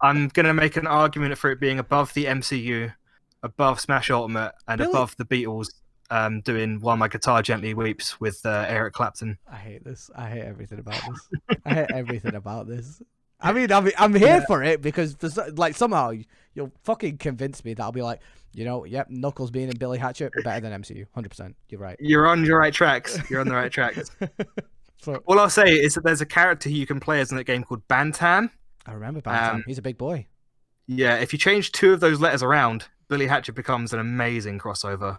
I'm 0.00 0.28
gonna 0.28 0.54
make 0.54 0.76
an 0.76 0.86
argument 0.86 1.36
for 1.38 1.50
it 1.50 1.60
being 1.60 1.78
above 1.78 2.14
the 2.14 2.26
MCU, 2.26 2.92
above 3.42 3.80
Smash 3.80 4.10
Ultimate, 4.10 4.52
and 4.66 4.80
Really? 4.80 4.92
above 4.92 5.16
the 5.16 5.24
Beatles. 5.24 5.68
Um, 6.10 6.40
doing 6.40 6.80
"While 6.80 6.96
My 6.96 7.08
Guitar 7.08 7.42
Gently 7.42 7.74
Weeps" 7.74 8.18
with 8.18 8.40
uh, 8.46 8.64
Eric 8.66 8.94
Clapton. 8.94 9.36
I 9.50 9.56
hate 9.56 9.84
this. 9.84 10.10
I 10.16 10.30
hate 10.30 10.40
everything 10.44 10.78
about 10.78 11.02
this. 11.06 11.58
I 11.66 11.74
hate 11.74 11.90
everything 11.92 12.34
about 12.34 12.66
this. 12.66 13.02
I 13.40 13.52
mean, 13.52 13.70
I'm 13.72 13.88
I'm 13.98 14.14
here 14.14 14.42
for 14.46 14.62
it 14.62 14.82
because 14.82 15.14
for, 15.14 15.28
like 15.52 15.76
somehow 15.76 16.10
you- 16.10 16.24
you'll 16.54 16.72
fucking 16.82 17.18
convince 17.18 17.64
me 17.64 17.74
that 17.74 17.82
I'll 17.82 17.92
be 17.92 18.02
like, 18.02 18.20
you 18.52 18.64
know, 18.64 18.84
yep, 18.84 19.08
Knuckles 19.10 19.50
being 19.52 19.68
in 19.68 19.76
Billy 19.76 19.98
Hatcher 19.98 20.30
better 20.42 20.60
than 20.60 20.82
MCU, 20.82 21.06
hundred 21.14 21.28
percent. 21.28 21.54
You're 21.68 21.80
right. 21.80 21.96
You're 22.00 22.26
on 22.26 22.44
your 22.44 22.58
right 22.58 22.72
tracks. 22.74 23.18
You're 23.30 23.40
on 23.40 23.48
the 23.48 23.54
right 23.54 23.70
tracks. 23.70 24.10
so 25.02 25.22
All 25.26 25.38
I'll 25.38 25.50
say 25.50 25.70
is 25.70 25.94
that 25.94 26.02
there's 26.04 26.20
a 26.20 26.26
character 26.26 26.68
you 26.68 26.86
can 26.86 26.98
play 26.98 27.20
as 27.20 27.30
in 27.30 27.36
that 27.36 27.44
game 27.44 27.62
called 27.62 27.86
Bantam. 27.86 28.50
I 28.86 28.92
remember 28.92 29.20
Bantam. 29.20 29.56
Um, 29.56 29.64
He's 29.66 29.78
a 29.78 29.82
big 29.82 29.98
boy. 29.98 30.26
Yeah, 30.88 31.16
if 31.18 31.32
you 31.32 31.38
change 31.38 31.70
two 31.72 31.92
of 31.92 32.00
those 32.00 32.18
letters 32.20 32.42
around, 32.42 32.86
Billy 33.08 33.26
Hatcher 33.26 33.52
becomes 33.52 33.92
an 33.92 34.00
amazing 34.00 34.58
crossover. 34.58 35.18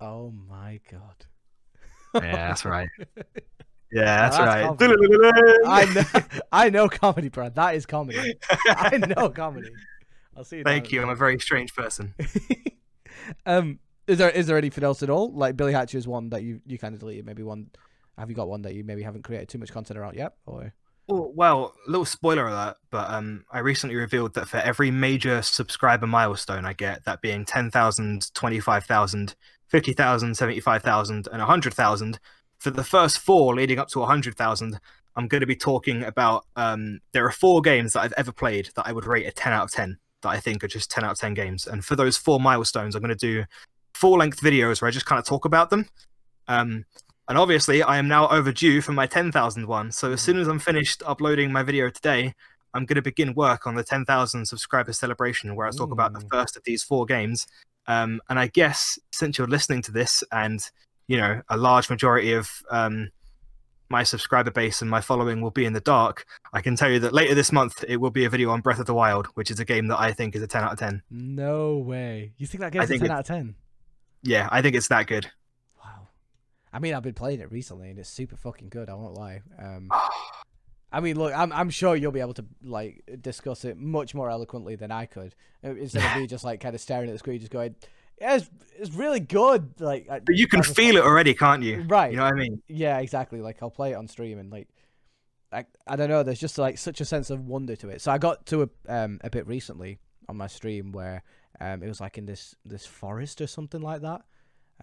Oh 0.00 0.30
my 0.48 0.80
god. 0.90 1.26
Yeah, 2.14 2.48
that's 2.48 2.64
right. 2.64 2.88
Yeah, 3.92 4.04
that's, 4.04 4.36
That's 4.36 4.48
right. 4.48 4.64
I 5.66 5.84
know. 5.84 6.20
I 6.52 6.70
know 6.70 6.88
comedy, 6.88 7.28
Brad. 7.28 7.54
That 7.54 7.74
is 7.76 7.86
comedy. 7.86 8.34
I 8.66 8.98
know 8.98 9.30
comedy. 9.30 9.70
I'll 10.36 10.44
see 10.44 10.58
you. 10.58 10.64
Thank 10.64 10.92
you. 10.92 11.00
the 11.00 11.06
I'm 11.06 11.12
a 11.12 11.16
very 11.16 11.38
strange 11.38 11.74
person. 11.74 12.14
um, 13.46 13.78
is 14.06 14.18
there 14.18 14.30
is 14.30 14.46
there 14.46 14.58
anything 14.58 14.84
else 14.84 15.02
at 15.02 15.10
all? 15.10 15.32
Like 15.32 15.56
Billy 15.56 15.72
Hatcher 15.72 15.98
is 15.98 16.06
one 16.06 16.30
that 16.30 16.42
you 16.42 16.60
you 16.66 16.78
kind 16.78 16.94
of 16.94 17.00
deleted. 17.00 17.24
Maybe 17.24 17.42
one. 17.42 17.70
Have 18.18 18.30
you 18.30 18.36
got 18.36 18.48
one 18.48 18.62
that 18.62 18.74
you 18.74 18.82
maybe 18.82 19.02
haven't 19.02 19.24
created 19.24 19.48
too 19.48 19.58
much 19.58 19.70
content 19.70 19.98
around 19.98 20.16
yet? 20.16 20.32
Or 20.46 20.72
Oh, 21.08 21.32
well, 21.36 21.74
little 21.86 22.04
spoiler 22.04 22.48
alert, 22.48 22.76
but 22.90 23.08
um, 23.10 23.44
I 23.52 23.60
recently 23.60 23.94
revealed 23.94 24.34
that 24.34 24.48
for 24.48 24.56
every 24.56 24.90
major 24.90 25.40
subscriber 25.40 26.06
milestone 26.06 26.64
I 26.64 26.72
get, 26.72 27.04
that 27.04 27.20
being 27.20 27.44
10,000, 27.44 28.34
25,000, 28.34 29.36
50,000, 29.68 30.34
75,000, 30.34 31.28
and 31.30 31.38
100,000, 31.38 32.18
for 32.58 32.70
the 32.70 32.84
first 32.84 33.18
four 33.18 33.54
leading 33.54 33.78
up 33.78 33.88
to 33.88 34.00
100,000, 34.00 34.80
I'm 35.16 35.28
going 35.28 35.40
to 35.40 35.46
be 35.46 35.56
talking 35.56 36.04
about. 36.04 36.44
Um, 36.56 37.00
there 37.12 37.24
are 37.26 37.32
four 37.32 37.60
games 37.60 37.92
that 37.92 38.00
I've 38.00 38.14
ever 38.16 38.32
played 38.32 38.70
that 38.76 38.86
I 38.86 38.92
would 38.92 39.06
rate 39.06 39.26
a 39.26 39.32
10 39.32 39.52
out 39.52 39.64
of 39.64 39.70
10, 39.72 39.98
that 40.22 40.28
I 40.28 40.40
think 40.40 40.62
are 40.62 40.68
just 40.68 40.90
10 40.90 41.04
out 41.04 41.12
of 41.12 41.18
10 41.18 41.34
games. 41.34 41.66
And 41.66 41.84
for 41.84 41.96
those 41.96 42.16
four 42.16 42.40
milestones, 42.40 42.94
I'm 42.94 43.02
going 43.02 43.16
to 43.16 43.26
do 43.26 43.44
full 43.94 44.18
length 44.18 44.40
videos 44.40 44.80
where 44.80 44.88
I 44.88 44.92
just 44.92 45.06
kind 45.06 45.18
of 45.18 45.24
talk 45.24 45.44
about 45.44 45.70
them. 45.70 45.86
Um, 46.48 46.84
And 47.28 47.36
obviously, 47.38 47.82
I 47.82 47.98
am 47.98 48.06
now 48.06 48.28
overdue 48.28 48.80
for 48.80 48.92
my 48.92 49.06
10,000 49.06 49.66
one. 49.66 49.90
So 49.90 50.12
as 50.12 50.20
soon 50.20 50.38
as 50.38 50.46
I'm 50.46 50.60
finished 50.60 51.02
uploading 51.04 51.50
my 51.50 51.64
video 51.64 51.90
today, 51.90 52.34
I'm 52.72 52.84
going 52.86 52.96
to 52.96 53.02
begin 53.02 53.34
work 53.34 53.66
on 53.66 53.74
the 53.74 53.82
10,000 53.82 54.46
subscriber 54.46 54.92
celebration, 54.92 55.56
where 55.56 55.66
I 55.66 55.70
talk 55.70 55.90
about 55.90 56.12
the 56.12 56.24
first 56.30 56.56
of 56.56 56.62
these 56.64 56.84
four 56.84 57.04
games. 57.04 57.46
Um, 57.88 58.20
and 58.28 58.38
I 58.38 58.46
guess 58.48 58.98
since 59.12 59.38
you're 59.38 59.48
listening 59.48 59.82
to 59.82 59.92
this, 59.92 60.22
and 60.30 60.60
you 61.08 61.16
know 61.16 61.42
a 61.48 61.56
large 61.56 61.90
majority 61.90 62.32
of 62.32 62.50
um, 62.70 63.10
my 63.88 64.02
subscriber 64.02 64.50
base 64.50 64.82
and 64.82 64.90
my 64.90 65.00
following 65.00 65.40
will 65.40 65.50
be 65.50 65.64
in 65.64 65.72
the 65.72 65.80
dark, 65.80 66.26
I 66.52 66.60
can 66.60 66.76
tell 66.76 66.90
you 66.90 66.98
that 67.00 67.12
later 67.12 67.34
this 67.34 67.52
month 67.52 67.84
it 67.88 67.98
will 67.98 68.10
be 68.10 68.24
a 68.24 68.30
video 68.30 68.50
on 68.50 68.60
Breath 68.60 68.80
of 68.80 68.86
the 68.86 68.94
Wild, 68.94 69.26
which 69.34 69.50
is 69.50 69.60
a 69.60 69.64
game 69.64 69.86
that 69.88 70.00
I 70.00 70.12
think 70.12 70.34
is 70.34 70.42
a 70.42 70.46
10 70.46 70.64
out 70.64 70.72
of 70.72 70.78
10. 70.78 71.02
No 71.10 71.78
way. 71.78 72.32
You 72.36 72.46
think 72.46 72.62
that 72.62 72.72
game's 72.72 72.86
a 72.86 72.88
think 72.88 73.02
10 73.02 73.10
out 73.10 73.20
of 73.20 73.26
10? 73.26 73.54
Yeah, 74.22 74.48
I 74.50 74.62
think 74.62 74.74
it's 74.74 74.88
that 74.88 75.06
good. 75.06 75.30
Wow. 75.82 76.08
I 76.72 76.78
mean, 76.78 76.94
I've 76.94 77.02
been 77.02 77.14
playing 77.14 77.40
it 77.40 77.50
recently 77.52 77.90
and 77.90 77.98
it's 77.98 78.10
super 78.10 78.36
fucking 78.36 78.70
good. 78.70 78.88
I 78.88 78.94
won't 78.94 79.14
lie. 79.14 79.42
Um, 79.58 79.90
I 80.92 81.00
mean, 81.00 81.16
look, 81.16 81.36
I'm 81.36 81.52
I'm 81.52 81.68
sure 81.68 81.96
you'll 81.96 82.12
be 82.12 82.20
able 82.20 82.34
to 82.34 82.44
like 82.62 83.02
discuss 83.20 83.64
it 83.64 83.76
much 83.76 84.14
more 84.14 84.30
eloquently 84.30 84.76
than 84.76 84.92
I 84.92 85.04
could 85.04 85.34
uh, 85.64 85.74
instead 85.74 86.04
of 86.04 86.16
me 86.16 86.26
just 86.26 86.44
like 86.44 86.60
kind 86.60 86.74
of 86.74 86.80
staring 86.80 87.10
at 87.10 87.12
the 87.12 87.18
screen, 87.18 87.40
just 87.40 87.50
going, 87.50 87.74
"Yeah, 88.20 88.36
it's, 88.36 88.50
it's 88.78 88.92
really 88.92 89.20
good." 89.20 89.80
Like, 89.80 90.06
But 90.08 90.36
you 90.36 90.46
can 90.46 90.62
feel 90.62 90.96
it 90.96 91.04
already, 91.04 91.34
can't 91.34 91.62
you? 91.62 91.82
Right. 91.82 92.10
You 92.10 92.18
know 92.18 92.24
what 92.24 92.34
I 92.34 92.36
mean? 92.36 92.62
Yeah, 92.68 92.98
exactly. 92.98 93.40
Like 93.40 93.62
I'll 93.62 93.70
play 93.70 93.92
it 93.92 93.94
on 93.94 94.08
stream 94.08 94.38
and 94.38 94.50
like 94.50 94.68
I 95.52 95.64
I 95.86 95.96
don't 95.96 96.08
know, 96.08 96.22
there's 96.22 96.40
just 96.40 96.58
like 96.58 96.78
such 96.78 97.00
a 97.00 97.04
sense 97.04 97.30
of 97.30 97.46
wonder 97.46 97.76
to 97.76 97.88
it. 97.88 98.00
So 98.00 98.12
I 98.12 98.18
got 98.18 98.46
to 98.46 98.62
a 98.62 98.68
um 98.88 99.20
a 99.22 99.30
bit 99.30 99.46
recently 99.46 99.98
on 100.28 100.36
my 100.36 100.46
stream 100.46 100.92
where 100.92 101.22
um 101.60 101.82
it 101.82 101.88
was 101.88 102.00
like 102.00 102.18
in 102.18 102.26
this 102.26 102.54
this 102.64 102.86
forest 102.86 103.40
or 103.40 103.46
something 103.46 103.80
like 103.80 104.02
that. 104.02 104.22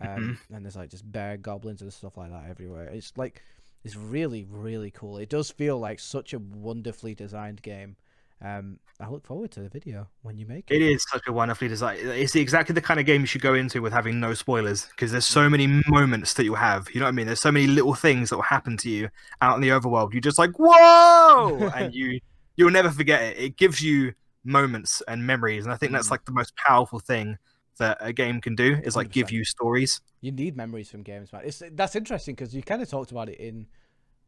Um 0.02 0.39
and 0.54 0.65
there's 0.65 0.76
like 0.76 0.89
just 0.89 1.10
bear 1.12 1.38
goblins 1.38 1.82
and 1.82 1.93
stuff 1.93 2.17
like 2.17 2.32
that 2.32 2.50
everywhere. 2.50 2.88
It's 2.88 3.13
like 3.17 3.41
it's 3.84 3.96
really 3.96 4.46
really 4.50 4.91
cool. 4.91 5.17
It 5.17 5.30
does 5.30 5.52
feel 5.52 5.78
like 5.78 6.00
such 6.00 6.34
a 6.34 6.39
wonderfully 6.39 7.13
designed 7.13 7.62
game. 7.62 7.98
Um 8.43 8.79
I 8.99 9.10
look 9.10 9.25
forward 9.25 9.51
to 9.51 9.62
the 9.62 9.69
video 9.69 10.08
when 10.21 10.38
you 10.38 10.45
make 10.45 10.69
it. 10.69 10.75
It 10.75 10.82
is 10.82 11.03
such 11.12 11.23
a 11.27 11.34
wonderfully 11.34 11.67
designed. 11.67 11.99
It's 12.01 12.36
exactly 12.36 12.73
the 12.73 12.82
kind 12.82 12.99
of 12.99 13.06
game 13.06 13.21
you 13.21 13.27
should 13.27 13.41
go 13.41 13.53
into 13.53 13.82
with 13.82 13.91
having 13.93 14.19
no 14.19 14.34
spoilers 14.34 14.86
because 14.88 15.12
there's 15.12 15.25
so 15.25 15.49
many 15.49 15.82
moments 15.88 16.34
that 16.36 16.43
you'll 16.43 16.56
have. 16.56 16.89
You 16.93 16.99
know 16.99 17.06
what 17.06 17.10
I 17.10 17.13
mean? 17.13 17.25
There's 17.25 17.41
so 17.41 17.51
many 17.51 17.67
little 17.67 17.93
things 17.95 18.29
that 18.29 18.36
will 18.36 18.43
happen 18.43 18.77
to 18.77 18.89
you 18.89 19.10
out 19.41 19.56
in 19.56 19.62
the 19.62 19.69
overworld. 19.69 20.13
You're 20.13 20.21
just 20.21 20.38
like, 20.38 20.51
whoa, 20.58 21.69
and 21.75 21.93
you 21.93 22.19
you'll 22.56 22.71
never 22.71 22.91
forget 22.91 23.21
it. 23.23 23.38
It 23.38 23.58
gives 23.58 23.82
you 23.82 24.13
moments 24.43 25.01
and 25.08 25.25
memories, 25.25 25.63
and 25.65 25.73
I 25.73 25.77
think 25.77 25.91
that's 25.91 26.08
Mm. 26.08 26.12
like 26.12 26.25
the 26.25 26.34
most 26.34 26.53
powerful 26.56 26.99
thing 26.99 27.38
that 27.79 27.97
a 28.01 28.13
game 28.13 28.39
can 28.41 28.56
do 28.56 28.77
is 28.84 28.95
like 28.95 29.10
give 29.10 29.27
100%. 29.27 29.32
you 29.32 29.43
stories. 29.45 30.01
You 30.21 30.32
need 30.32 30.56
memories 30.56 30.89
from 30.91 31.01
games, 31.01 31.34
man. 31.34 31.41
It's 31.45 31.63
that's 31.71 31.95
interesting 31.95 32.36
because 32.36 32.53
you 32.56 32.62
kind 32.62 32.82
of 32.82 32.89
talked 32.89 33.12
about 33.12 33.29
it 33.29 33.39
in 33.39 33.67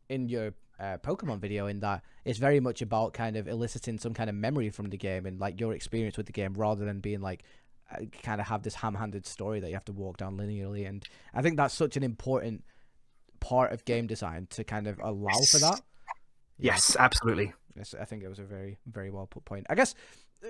in 0.09 0.29
your 0.29 0.53
uh, 0.79 0.97
Pokemon 0.97 1.39
video. 1.39 1.67
In 1.67 1.79
that 1.81 2.03
it's 2.23 2.39
very 2.39 2.59
much 2.59 2.81
about 2.81 3.13
kind 3.13 3.35
of 3.37 3.47
eliciting 3.47 3.97
some 3.97 4.13
kind 4.13 4.29
of 4.29 4.35
memory 4.35 4.69
from 4.69 4.89
the 4.89 4.97
game 4.97 5.25
and 5.25 5.39
like 5.39 5.59
your 5.59 5.73
experience 5.73 6.17
with 6.17 6.25
the 6.25 6.31
game, 6.31 6.53
rather 6.53 6.85
than 6.85 6.99
being 6.99 7.21
like 7.21 7.43
uh, 7.91 8.05
kind 8.23 8.41
of 8.41 8.47
have 8.47 8.63
this 8.63 8.75
ham-handed 8.75 9.25
story 9.25 9.59
that 9.59 9.67
you 9.67 9.73
have 9.73 9.85
to 9.85 9.93
walk 9.93 10.17
down 10.17 10.37
linearly. 10.37 10.87
And 10.87 11.07
I 11.33 11.41
think 11.41 11.57
that's 11.57 11.73
such 11.73 11.97
an 11.97 12.03
important 12.03 12.63
part 13.39 13.71
of 13.71 13.85
game 13.85 14.07
design 14.07 14.47
to 14.51 14.63
kind 14.63 14.87
of 14.87 14.99
allow 14.99 15.39
for 15.51 15.59
that. 15.59 15.81
Yes, 16.57 16.95
absolutely. 16.97 17.53
Yes, 17.75 17.93
I 17.99 18.05
think 18.05 18.23
it 18.23 18.29
was 18.29 18.39
a 18.39 18.43
very, 18.43 18.77
very 18.87 19.11
well 19.11 19.27
put 19.27 19.43
point. 19.45 19.67
I 19.69 19.75
guess 19.75 19.93
uh, 20.43 20.47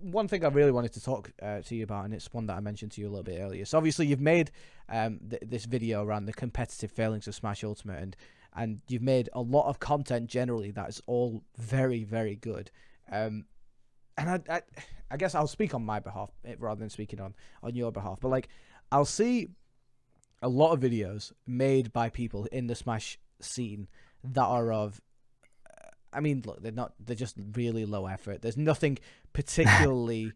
one 0.00 0.26
thing 0.26 0.44
I 0.44 0.48
really 0.48 0.70
wanted 0.72 0.94
to 0.94 1.02
talk 1.02 1.30
uh, 1.42 1.60
to 1.60 1.74
you 1.76 1.84
about, 1.84 2.06
and 2.06 2.14
it's 2.14 2.32
one 2.32 2.46
that 2.46 2.56
I 2.56 2.60
mentioned 2.60 2.92
to 2.92 3.00
you 3.00 3.08
a 3.08 3.10
little 3.10 3.22
bit 3.22 3.40
earlier. 3.40 3.64
So 3.64 3.76
obviously 3.76 4.06
you've 4.06 4.20
made 4.20 4.50
um 4.88 5.20
th- 5.28 5.42
this 5.44 5.66
video 5.66 6.02
around 6.02 6.24
the 6.24 6.32
competitive 6.32 6.90
failings 6.90 7.28
of 7.28 7.34
Smash 7.34 7.62
Ultimate, 7.62 8.02
and 8.02 8.16
and 8.56 8.80
you've 8.88 9.02
made 9.02 9.28
a 9.32 9.40
lot 9.40 9.68
of 9.68 9.78
content 9.78 10.28
generally 10.28 10.70
that 10.72 10.88
is 10.88 11.00
all 11.06 11.44
very, 11.58 12.04
very 12.04 12.36
good. 12.36 12.70
Um, 13.10 13.44
and 14.16 14.30
I, 14.30 14.40
I, 14.48 14.62
I 15.10 15.16
guess 15.16 15.34
I'll 15.34 15.46
speak 15.46 15.74
on 15.74 15.84
my 15.84 16.00
behalf 16.00 16.30
eh, 16.44 16.54
rather 16.58 16.80
than 16.80 16.90
speaking 16.90 17.20
on 17.20 17.34
on 17.62 17.74
your 17.74 17.92
behalf. 17.92 18.18
But 18.20 18.28
like, 18.28 18.48
I'll 18.90 19.04
see 19.04 19.48
a 20.42 20.48
lot 20.48 20.72
of 20.72 20.80
videos 20.80 21.32
made 21.46 21.92
by 21.92 22.08
people 22.08 22.46
in 22.46 22.66
the 22.66 22.74
Smash 22.74 23.18
scene 23.40 23.88
that 24.24 24.44
are 24.44 24.72
of 24.72 25.00
I 26.16 26.20
mean, 26.20 26.42
look, 26.46 26.62
they're 26.62 26.72
not. 26.72 26.94
They're 26.98 27.14
just 27.14 27.36
really 27.52 27.84
low 27.84 28.06
effort. 28.06 28.40
There's 28.40 28.56
nothing 28.56 28.98
particularly 29.34 30.32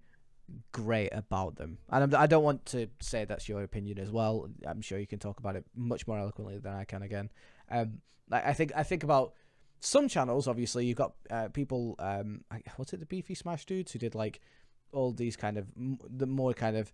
great 0.72 1.10
about 1.12 1.56
them, 1.56 1.78
and 1.90 2.14
I'm, 2.14 2.20
I 2.22 2.26
don't 2.26 2.44
want 2.44 2.66
to 2.66 2.88
say 3.00 3.24
that's 3.24 3.48
your 3.48 3.62
opinion 3.62 3.98
as 3.98 4.10
well. 4.10 4.48
I'm 4.66 4.82
sure 4.82 4.98
you 4.98 5.06
can 5.06 5.18
talk 5.18 5.38
about 5.38 5.56
it 5.56 5.64
much 5.74 6.06
more 6.06 6.18
eloquently 6.18 6.58
than 6.58 6.74
I 6.74 6.84
can. 6.84 7.02
Again, 7.02 7.30
um, 7.70 8.00
I, 8.30 8.50
I 8.50 8.52
think 8.52 8.72
I 8.76 8.82
think 8.82 9.04
about 9.04 9.32
some 9.80 10.08
channels. 10.08 10.46
Obviously, 10.46 10.86
you've 10.86 10.98
got 10.98 11.14
uh, 11.30 11.48
people. 11.48 11.96
Um, 11.98 12.44
what's 12.76 12.92
it? 12.92 13.00
The 13.00 13.06
Beefy 13.06 13.34
Smash 13.34 13.64
Doods 13.64 13.92
who 13.92 13.98
did 13.98 14.14
like 14.14 14.40
all 14.92 15.12
these 15.12 15.36
kind 15.36 15.56
of 15.56 15.66
the 15.76 16.26
more 16.26 16.52
kind 16.52 16.76
of 16.76 16.92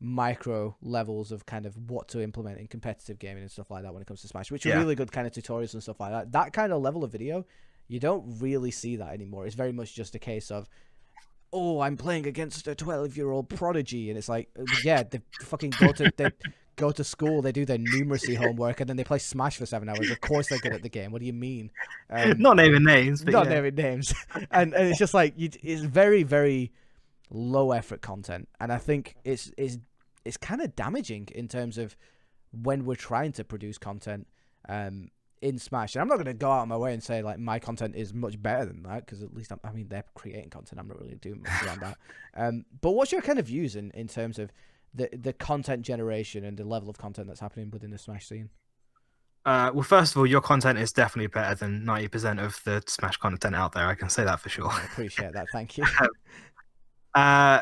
micro 0.00 0.76
levels 0.82 1.30
of 1.30 1.46
kind 1.46 1.64
of 1.64 1.76
what 1.88 2.08
to 2.08 2.20
implement 2.20 2.58
in 2.58 2.66
competitive 2.66 3.18
gaming 3.18 3.42
and 3.42 3.50
stuff 3.50 3.70
like 3.70 3.84
that 3.84 3.92
when 3.92 4.02
it 4.02 4.06
comes 4.06 4.20
to 4.22 4.28
Smash, 4.28 4.50
which 4.50 4.66
are 4.66 4.76
really 4.76 4.96
good 4.96 5.12
kind 5.12 5.26
of 5.26 5.32
tutorials 5.32 5.74
and 5.74 5.82
stuff 5.82 6.00
like 6.00 6.10
that. 6.10 6.32
That 6.32 6.52
kind 6.52 6.72
of 6.72 6.82
level 6.82 7.04
of 7.04 7.12
video, 7.12 7.46
you 7.86 8.00
don't 8.00 8.40
really 8.40 8.72
see 8.72 8.96
that 8.96 9.12
anymore. 9.12 9.46
It's 9.46 9.54
very 9.54 9.72
much 9.72 9.94
just 9.94 10.16
a 10.16 10.18
case 10.18 10.50
of, 10.50 10.68
oh, 11.52 11.80
I'm 11.80 11.96
playing 11.96 12.26
against 12.26 12.66
a 12.66 12.74
12 12.74 13.16
year 13.16 13.30
old 13.30 13.48
prodigy, 13.48 14.08
and 14.10 14.18
it's 14.18 14.28
like, 14.28 14.48
uh, 14.58 14.64
yeah, 14.82 15.04
they 15.04 15.20
fucking 15.42 15.74
go 15.78 15.92
to 15.92 16.10
they 16.16 16.30
go 16.76 16.90
to 16.90 17.04
school, 17.04 17.42
they 17.42 17.52
do 17.52 17.64
their 17.64 17.78
numeracy 17.78 18.36
homework, 18.36 18.80
and 18.80 18.88
then 18.88 18.96
they 18.96 19.04
play 19.04 19.18
Smash 19.18 19.56
for 19.56 19.66
seven 19.66 19.88
hours. 19.88 20.10
Of 20.10 20.20
course, 20.20 20.48
they're 20.48 20.58
good 20.58 20.72
at 20.72 20.82
the 20.82 20.88
game. 20.88 21.12
What 21.12 21.20
do 21.20 21.26
you 21.26 21.32
mean? 21.32 21.70
Um, 22.10 22.34
Not 22.38 22.56
naming 22.56 22.84
names, 22.84 23.24
but 23.24 23.32
not 23.32 23.46
yeah. 23.46 23.54
naming 23.54 23.74
names, 23.74 24.14
and 24.50 24.74
and 24.74 24.88
it's 24.88 24.98
just 24.98 25.14
like 25.14 25.34
you, 25.36 25.50
it's 25.62 25.82
very 25.82 26.22
very 26.22 26.72
low 27.30 27.72
effort 27.72 28.00
content, 28.00 28.48
and 28.60 28.72
I 28.72 28.78
think 28.78 29.16
it's 29.24 29.52
it's 29.56 29.78
it's 30.24 30.36
kind 30.36 30.60
of 30.60 30.74
damaging 30.76 31.28
in 31.34 31.48
terms 31.48 31.78
of 31.78 31.96
when 32.52 32.84
we're 32.84 32.94
trying 32.94 33.32
to 33.32 33.44
produce 33.44 33.78
content 33.78 34.26
um 34.68 35.08
in 35.42 35.58
Smash. 35.58 35.94
And 35.94 36.02
I'm 36.02 36.08
not 36.08 36.14
going 36.14 36.26
to 36.26 36.34
go 36.34 36.50
out 36.50 36.62
of 36.62 36.68
my 36.68 36.76
way 36.76 36.94
and 36.94 37.02
say 37.02 37.20
like 37.20 37.38
my 37.38 37.58
content 37.58 37.96
is 37.96 38.14
much 38.14 38.40
better 38.40 38.64
than 38.64 38.84
that 38.84 39.04
because 39.04 39.22
at 39.22 39.34
least 39.34 39.50
I'm, 39.52 39.60
I 39.64 39.72
mean 39.72 39.88
they're 39.88 40.04
creating 40.14 40.50
content. 40.50 40.80
I'm 40.80 40.88
not 40.88 41.00
really 41.00 41.16
doing 41.16 41.42
much 41.42 41.62
around 41.64 41.80
that. 41.80 41.98
Um, 42.34 42.64
but 42.80 42.92
what's 42.92 43.12
your 43.12 43.20
kind 43.20 43.38
of 43.38 43.44
views 43.46 43.76
in 43.76 43.90
in 43.90 44.08
terms 44.08 44.38
of 44.38 44.50
the 44.94 45.08
the 45.12 45.32
content 45.32 45.82
generation 45.82 46.44
and 46.44 46.56
the 46.56 46.64
level 46.64 46.90
of 46.90 46.98
content 46.98 47.28
that's 47.28 47.40
happening 47.40 47.70
within 47.70 47.90
the 47.90 47.98
Smash 47.98 48.26
scene? 48.26 48.50
Uh, 49.44 49.70
well, 49.74 49.82
first 49.82 50.12
of 50.12 50.18
all, 50.18 50.26
your 50.26 50.40
content 50.40 50.78
is 50.78 50.92
definitely 50.92 51.26
better 51.26 51.56
than 51.56 51.84
90% 51.84 52.44
of 52.44 52.60
the 52.64 52.80
Smash 52.86 53.16
content 53.16 53.56
out 53.56 53.72
there. 53.72 53.88
I 53.88 53.96
can 53.96 54.08
say 54.08 54.22
that 54.22 54.38
for 54.38 54.48
sure. 54.48 54.68
I 54.68 54.84
appreciate 54.84 55.32
that. 55.32 55.48
Thank 55.52 55.78
you. 55.78 55.84
Uh, 57.14 57.60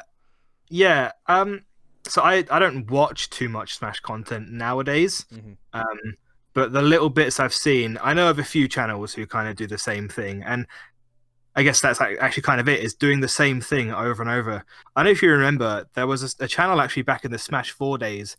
yeah. 0.68 1.10
Um. 1.26 1.64
So 2.06 2.22
I 2.22 2.44
I 2.52 2.60
don't 2.60 2.88
watch 2.88 3.30
too 3.30 3.48
much 3.48 3.74
Smash 3.74 3.98
content 3.98 4.48
nowadays. 4.48 5.26
Mhm. 5.32 5.56
Um. 5.72 6.14
But 6.52 6.72
the 6.72 6.82
little 6.82 7.10
bits 7.10 7.40
I've 7.40 7.52
seen, 7.52 7.98
I 8.00 8.14
know 8.14 8.30
of 8.30 8.38
a 8.38 8.44
few 8.44 8.68
channels 8.68 9.12
who 9.12 9.26
kind 9.26 9.48
of 9.48 9.56
do 9.56 9.66
the 9.66 9.76
same 9.76 10.08
thing, 10.08 10.44
and 10.44 10.66
I 11.56 11.62
guess 11.62 11.80
that's 11.80 12.00
actually 12.00 12.42
kind 12.42 12.60
of 12.60 12.68
it 12.68 12.80
is 12.80 12.94
doing 12.94 13.20
the 13.20 13.28
same 13.28 13.60
thing 13.60 13.92
over 13.92 14.22
and 14.22 14.30
over. 14.30 14.64
I 14.94 15.00
don't 15.02 15.06
know 15.06 15.10
if 15.10 15.22
you 15.22 15.30
remember, 15.32 15.84
there 15.94 16.06
was 16.06 16.22
a, 16.40 16.44
a 16.44 16.48
channel 16.48 16.80
actually 16.80 17.02
back 17.02 17.24
in 17.24 17.32
the 17.32 17.38
Smash 17.38 17.72
Four 17.72 17.98
days. 17.98 18.36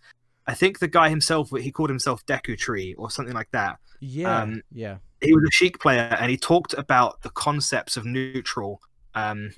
I 0.47 0.53
think 0.53 0.79
the 0.79 0.87
guy 0.87 1.09
himself, 1.09 1.49
he 1.57 1.71
called 1.71 1.89
himself 1.89 2.25
Deku 2.25 2.57
Tree 2.57 2.93
or 2.97 3.11
something 3.11 3.33
like 3.35 3.51
that. 3.51 3.77
Yeah, 3.99 4.41
Um, 4.41 4.61
yeah. 4.71 4.97
he 5.21 5.33
was 5.33 5.43
a 5.43 5.51
Sheik 5.51 5.79
player 5.79 6.15
and 6.19 6.31
he 6.31 6.37
talked 6.37 6.73
about 6.73 7.21
the 7.21 7.29
concepts 7.31 7.97
of 7.97 8.05
neutral 8.05 8.81
um, 9.13 9.51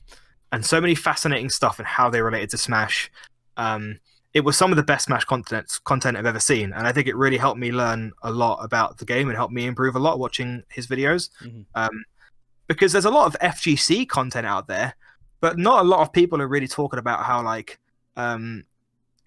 and 0.51 0.65
so 0.65 0.81
many 0.81 0.95
fascinating 0.95 1.49
stuff 1.49 1.79
and 1.79 1.87
how 1.87 2.09
they 2.09 2.21
related 2.21 2.49
to 2.51 2.57
Smash. 2.57 3.09
Um, 3.55 3.99
it 4.33 4.43
was 4.43 4.57
some 4.57 4.71
of 4.71 4.77
the 4.77 4.83
best 4.83 5.05
Smash 5.05 5.25
content 5.25 5.79
content 5.83 6.17
I've 6.17 6.25
ever 6.25 6.39
seen, 6.39 6.73
and 6.73 6.87
I 6.87 6.91
think 6.91 7.07
it 7.07 7.15
really 7.15 7.37
helped 7.37 7.59
me 7.59 7.71
learn 7.71 8.11
a 8.23 8.31
lot 8.31 8.63
about 8.63 8.97
the 8.97 9.05
game 9.05 9.29
and 9.29 9.37
helped 9.37 9.53
me 9.53 9.67
improve 9.67 9.95
a 9.95 9.99
lot 9.99 10.17
watching 10.17 10.63
his 10.69 10.87
videos. 10.87 11.29
Mhm. 11.43 11.65
Um, 11.75 12.03
because 12.67 12.91
there's 12.91 13.06
a 13.06 13.12
lot 13.12 13.28
of 13.28 13.39
FGC 13.41 14.08
content 14.08 14.45
out 14.47 14.67
there, 14.67 14.95
but 15.41 15.58
not 15.58 15.82
a 15.82 15.88
lot 15.88 16.02
of 16.02 16.13
people 16.13 16.41
are 16.41 16.47
really 16.47 16.67
talking 16.67 16.99
about 16.99 17.23
how 17.26 17.41
like 17.43 17.80
um, 18.15 18.63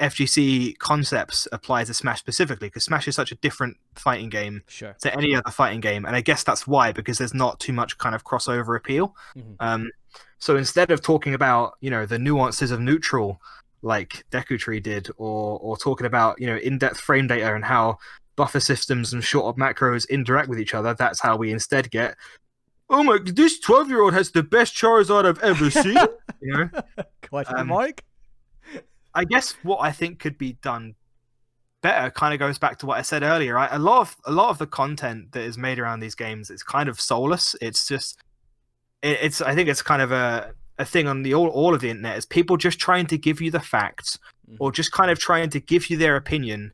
FGC 0.01 0.77
concepts 0.79 1.49
apply 1.53 1.85
to 1.85 1.94
Smash 1.94 2.18
specifically. 2.18 2.68
Because 2.68 2.85
Smash 2.85 3.09
is 3.09 3.14
such 3.14 3.33
a 3.33 3.37
different 3.37 3.77
fighting 3.94 4.29
game 4.29 4.62
Sure. 4.68 4.94
to 5.03 5.14
any 5.16 5.35
other 5.35 5.51
fighting 5.51 5.80
game, 5.80 6.05
and 6.05 6.14
I 6.14 6.20
guess 6.20 6.43
that's 6.45 6.66
why 6.66 6.93
because 6.93 7.18
there's 7.18 7.34
not 7.34 7.59
too 7.61 7.72
much 7.72 7.97
kind 7.99 8.14
of 8.14 8.24
crossover 8.24 8.76
appeal. 8.76 9.14
Mhm. 9.37 9.57
Um, 9.61 9.91
so 10.39 10.57
instead 10.57 10.91
of 10.91 11.01
talking 11.03 11.34
about 11.34 11.74
you 11.80 11.91
know 11.91 12.05
the 12.07 12.18
nuances 12.18 12.70
of 12.70 12.80
neutral, 12.80 13.41
like 13.82 14.24
Deku 14.30 14.59
Tree 14.59 14.80
did, 14.80 15.09
or 15.16 15.59
or 15.61 15.76
talking 15.78 16.07
about 16.07 16.41
you 16.41 16.47
know 16.47 16.57
in-depth 16.57 17.01
frame 17.01 17.26
data 17.26 17.55
and 17.55 17.64
how 17.64 17.99
buffer 18.37 18.61
systems 18.61 19.14
and 19.14 19.24
short 19.24 19.47
of 19.47 19.57
macros 19.57 20.07
interact 20.11 20.49
with 20.51 20.61
each 20.61 20.74
other, 20.74 20.93
that's 20.93 21.20
how 21.20 21.37
we 21.37 21.51
instead 21.51 21.91
get. 21.91 22.16
Oh 22.89 23.03
my! 23.03 23.18
This 23.24 23.59
twelve-year-old 23.59 24.14
has 24.14 24.30
the 24.30 24.43
best 24.43 24.74
Charizard 24.74 25.24
I've 25.26 25.43
ever 25.43 25.70
seen. 25.82 25.97
you 26.41 26.53
know, 26.57 26.70
Question 27.28 27.59
Um, 27.59 27.66
mark? 27.68 28.03
I 29.14 29.24
guess 29.24 29.53
what 29.62 29.78
I 29.80 29.93
think 29.93 30.18
could 30.18 30.37
be 30.39 30.55
done 30.62 30.95
better 31.82 32.11
kind 32.11 32.32
of 32.34 32.39
goes 32.41 32.59
back 32.59 32.78
to 32.78 32.87
what 32.87 32.99
I 32.99 33.03
said 33.03 33.22
earlier. 33.22 33.55
Right? 33.55 33.70
A 33.72 33.78
lot 33.78 34.01
of 34.03 34.16
a 34.26 34.32
lot 34.32 34.51
of 34.51 34.59
the 34.59 34.66
content 34.66 35.32
that 35.32 35.43
is 35.43 35.57
made 35.59 35.78
around 35.78 36.01
these 36.01 36.14
games 36.14 36.51
is 36.51 36.62
kind 36.62 36.89
of 36.89 37.01
soulless. 37.01 37.57
It's 37.61 37.89
just 37.89 38.22
it, 39.03 39.18
it's 39.22 39.41
I 39.41 39.55
think 39.55 39.68
it's 39.68 39.82
kind 39.82 40.03
of 40.03 40.12
a 40.12 40.53
a 40.78 40.84
thing 40.84 41.09
on 41.09 41.22
the 41.22 41.32
all, 41.34 41.49
all 41.49 41.74
of 41.74 41.80
the 41.80 41.89
internet 41.89 42.18
is 42.18 42.26
people 42.26 42.57
just 42.59 42.78
trying 42.78 43.07
to 43.07 43.16
give 43.18 43.41
you 43.41 43.51
the 43.51 43.61
facts 43.61 44.18
Mhm. 44.49 44.57
or 44.61 44.70
just 44.70 44.93
kind 44.93 45.11
of 45.11 45.18
trying 45.18 45.51
to 45.51 45.59
give 45.61 45.89
you 45.91 45.97
their 45.97 46.14
opinion 46.16 46.72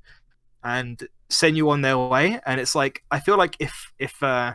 and 0.65 1.09
send 1.31 1.57
you 1.57 1.71
on 1.71 1.81
their 1.81 1.97
way 1.97 2.39
and 2.45 2.61
it's 2.61 2.75
like 2.75 3.03
i 3.11 3.19
feel 3.19 3.39
like 3.39 3.57
if 3.61 3.93
if 3.99 4.23
uh 4.23 4.53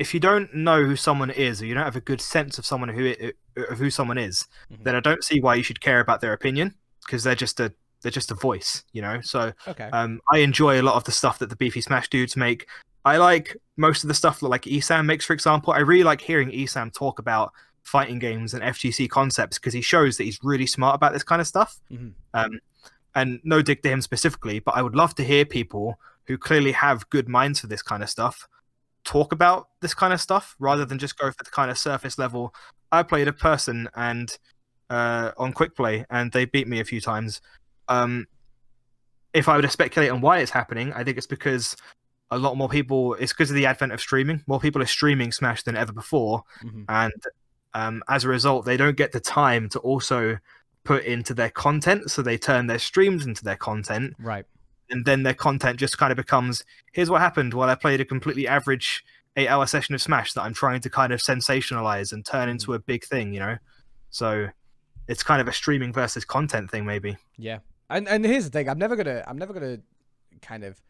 if 0.00 0.12
you 0.14 0.18
don't 0.20 0.52
know 0.54 0.82
who 0.84 0.96
someone 0.96 1.30
is 1.30 1.60
or 1.62 1.66
you 1.66 1.74
don't 1.74 1.84
have 1.84 1.94
a 1.96 2.00
good 2.00 2.20
sense 2.20 2.58
of 2.58 2.64
someone 2.66 2.88
who 2.88 3.04
it, 3.06 3.36
of 3.70 3.78
who 3.78 3.90
someone 3.90 4.18
is 4.18 4.46
Mhm. 4.72 4.84
then 4.84 4.96
i 4.96 5.00
don't 5.00 5.22
see 5.22 5.40
why 5.40 5.54
you 5.54 5.62
should 5.62 5.80
care 5.80 6.00
about 6.00 6.20
their 6.20 6.32
opinion 6.32 6.74
because 7.04 7.22
they're 7.22 7.34
just 7.46 7.60
a 7.60 7.72
they're 8.02 8.10
just 8.20 8.30
a 8.30 8.34
voice 8.34 8.82
you 8.92 9.02
know 9.02 9.20
so 9.20 9.52
Okay. 9.68 9.88
um, 9.92 10.20
I 10.32 10.38
enjoy 10.38 10.80
a 10.80 10.86
lot 10.88 10.94
of 10.96 11.04
the 11.04 11.12
stuff 11.12 11.38
that 11.40 11.50
the 11.50 11.56
Beefy 11.56 11.82
Smash 11.82 12.08
Doods 12.08 12.34
make. 12.34 12.66
I 13.04 13.18
like 13.18 13.56
most 13.76 14.02
of 14.04 14.08
the 14.08 14.14
stuff 14.14 14.40
that 14.40 14.48
like 14.48 14.62
Esam 14.62 15.04
makes, 15.04 15.26
for 15.26 15.34
example. 15.34 15.72
I 15.74 15.80
really 15.80 16.02
like 16.04 16.20
hearing 16.22 16.50
Esam 16.50 16.90
talk 16.94 17.18
about 17.18 17.52
fighting 17.82 18.18
games 18.18 18.54
and 18.54 18.62
FGC 18.62 19.06
concepts 19.10 19.58
because 19.58 19.74
he 19.74 19.82
shows 19.82 20.16
that 20.16 20.24
he's 20.24 20.38
really 20.42 20.66
smart 20.66 20.94
about 20.94 21.12
this 21.12 21.22
kind 21.22 21.40
of 21.42 21.46
stuff. 21.46 21.78
Mhm. 21.92 22.12
Um, 22.32 22.58
and 23.14 23.38
no 23.44 23.60
dig 23.60 23.82
to 23.82 23.90
him 23.90 24.00
specifically, 24.00 24.60
but 24.60 24.74
I 24.76 24.82
would 24.82 24.96
love 24.96 25.14
to 25.16 25.24
hear 25.24 25.44
people 25.44 25.98
who 26.26 26.38
clearly 26.38 26.72
have 26.72 27.08
good 27.10 27.28
minds 27.28 27.60
for 27.60 27.66
this 27.66 27.82
kind 27.82 28.02
of 28.02 28.08
stuff 28.08 28.48
talk 29.04 29.32
about 29.32 29.68
this 29.80 29.94
kind 29.94 30.12
of 30.12 30.20
stuff 30.20 30.54
rather 30.58 30.84
than 30.84 30.98
just 30.98 31.18
go 31.18 31.30
for 31.30 31.42
the 31.44 31.50
kind 31.50 31.70
of 31.70 31.78
surface 31.78 32.18
level. 32.18 32.54
I 32.92 33.02
played 33.02 33.28
a 33.28 33.32
person 33.32 33.88
and 33.94 34.36
uh, 34.90 35.32
on 35.38 35.52
quick 35.52 35.74
play 35.76 36.04
and 36.10 36.32
they 36.32 36.44
beat 36.44 36.68
me 36.68 36.80
a 36.80 36.84
few 36.84 37.00
times. 37.00 37.40
Um, 37.88 38.26
if 39.32 39.48
I 39.48 39.56
were 39.56 39.62
to 39.62 39.68
speculate 39.68 40.10
on 40.10 40.20
why 40.20 40.38
it's 40.38 40.50
happening, 40.50 40.92
I 40.92 41.04
think 41.04 41.16
it's 41.16 41.26
because 41.26 41.76
a 42.32 42.38
lot 42.38 42.56
more 42.56 42.68
people. 42.68 43.14
It's 43.14 43.32
because 43.32 43.50
of 43.50 43.56
the 43.56 43.66
advent 43.66 43.92
of 43.92 44.00
streaming. 44.00 44.42
More 44.46 44.60
people 44.60 44.82
are 44.82 44.86
streaming 44.86 45.32
Smash 45.32 45.62
than 45.62 45.76
ever 45.76 45.92
before, 45.92 46.44
Mhm. 46.64 46.84
and 46.88 47.12
um, 47.74 48.02
as 48.08 48.24
a 48.24 48.28
result, 48.28 48.64
they 48.64 48.76
don't 48.76 48.96
get 48.96 49.12
the 49.12 49.20
time 49.20 49.68
to 49.70 49.78
also 49.80 50.38
put 50.84 51.04
into 51.04 51.34
their 51.34 51.50
content. 51.50 52.10
So 52.10 52.22
they 52.22 52.36
turn 52.38 52.66
their 52.66 52.78
streams 52.80 53.26
into 53.26 53.44
their 53.44 53.56
content, 53.56 54.14
Right. 54.18 54.44
And 54.90 55.04
then 55.04 55.22
their 55.22 55.34
content 55.34 55.78
just 55.78 55.98
kind 55.98 56.10
of 56.10 56.16
becomes 56.16 56.64
here's 56.92 57.10
what 57.10 57.20
happened 57.20 57.54
while 57.54 57.70
I 57.70 57.74
played 57.74 58.00
a 58.00 58.04
completely 58.04 58.46
average 58.46 59.04
eight 59.36 59.48
hour 59.48 59.66
session 59.66 59.94
of 59.94 60.02
Smash 60.02 60.32
that 60.34 60.42
I'm 60.42 60.54
trying 60.54 60.80
to 60.80 60.90
kind 60.90 61.12
of 61.12 61.20
sensationalize 61.20 62.12
and 62.12 62.24
turn 62.24 62.48
into 62.48 62.74
a 62.74 62.78
big 62.78 63.04
thing, 63.04 63.32
you 63.32 63.40
know? 63.40 63.56
So 64.10 64.48
it's 65.06 65.22
kind 65.22 65.40
of 65.40 65.48
a 65.48 65.52
streaming 65.52 65.92
versus 65.92 66.24
content 66.24 66.70
thing, 66.70 66.84
maybe. 66.84 67.16
Yeah. 67.36 67.58
And 67.88 68.08
and 68.08 68.24
here's 68.24 68.44
the 68.44 68.50
thing, 68.50 68.68
I'm 68.68 68.78
never 68.78 68.96
gonna 68.96 69.24
I'm 69.26 69.38
never 69.38 69.52
gonna 69.52 69.78
kind 70.42 70.64
of 70.64 70.80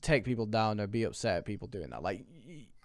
take 0.00 0.24
people 0.24 0.46
down 0.46 0.80
or 0.80 0.86
be 0.86 1.02
upset 1.02 1.38
at 1.38 1.44
people 1.44 1.68
doing 1.68 1.90
that. 1.90 2.02
Like 2.02 2.24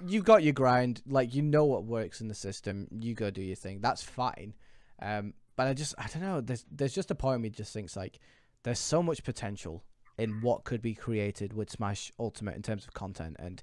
you've 0.05 0.25
got 0.25 0.43
your 0.43 0.53
grind, 0.53 1.01
like 1.07 1.33
you 1.35 1.41
know 1.41 1.65
what 1.65 1.85
works 1.85 2.21
in 2.21 2.27
the 2.27 2.35
system, 2.35 2.87
you 2.91 3.13
go 3.13 3.29
do 3.29 3.41
your 3.41 3.55
thing. 3.55 3.79
That's 3.81 4.03
fine. 4.03 4.53
Um 5.01 5.33
but 5.55 5.67
I 5.67 5.73
just 5.73 5.93
I 5.97 6.07
don't 6.07 6.23
know, 6.23 6.41
there's 6.41 6.65
there's 6.71 6.93
just 6.93 7.11
a 7.11 7.15
part 7.15 7.35
of 7.35 7.41
me 7.41 7.49
just 7.49 7.73
thinks 7.73 7.95
like 7.95 8.19
there's 8.63 8.79
so 8.79 9.03
much 9.03 9.23
potential 9.23 9.83
in 10.23 10.41
what 10.41 10.63
could 10.63 10.81
be 10.81 10.93
created 10.93 11.53
with 11.53 11.69
Smash 11.69 12.11
Ultimate 12.19 12.55
in 12.55 12.61
terms 12.61 12.85
of 12.85 12.93
content 12.93 13.35
and 13.39 13.61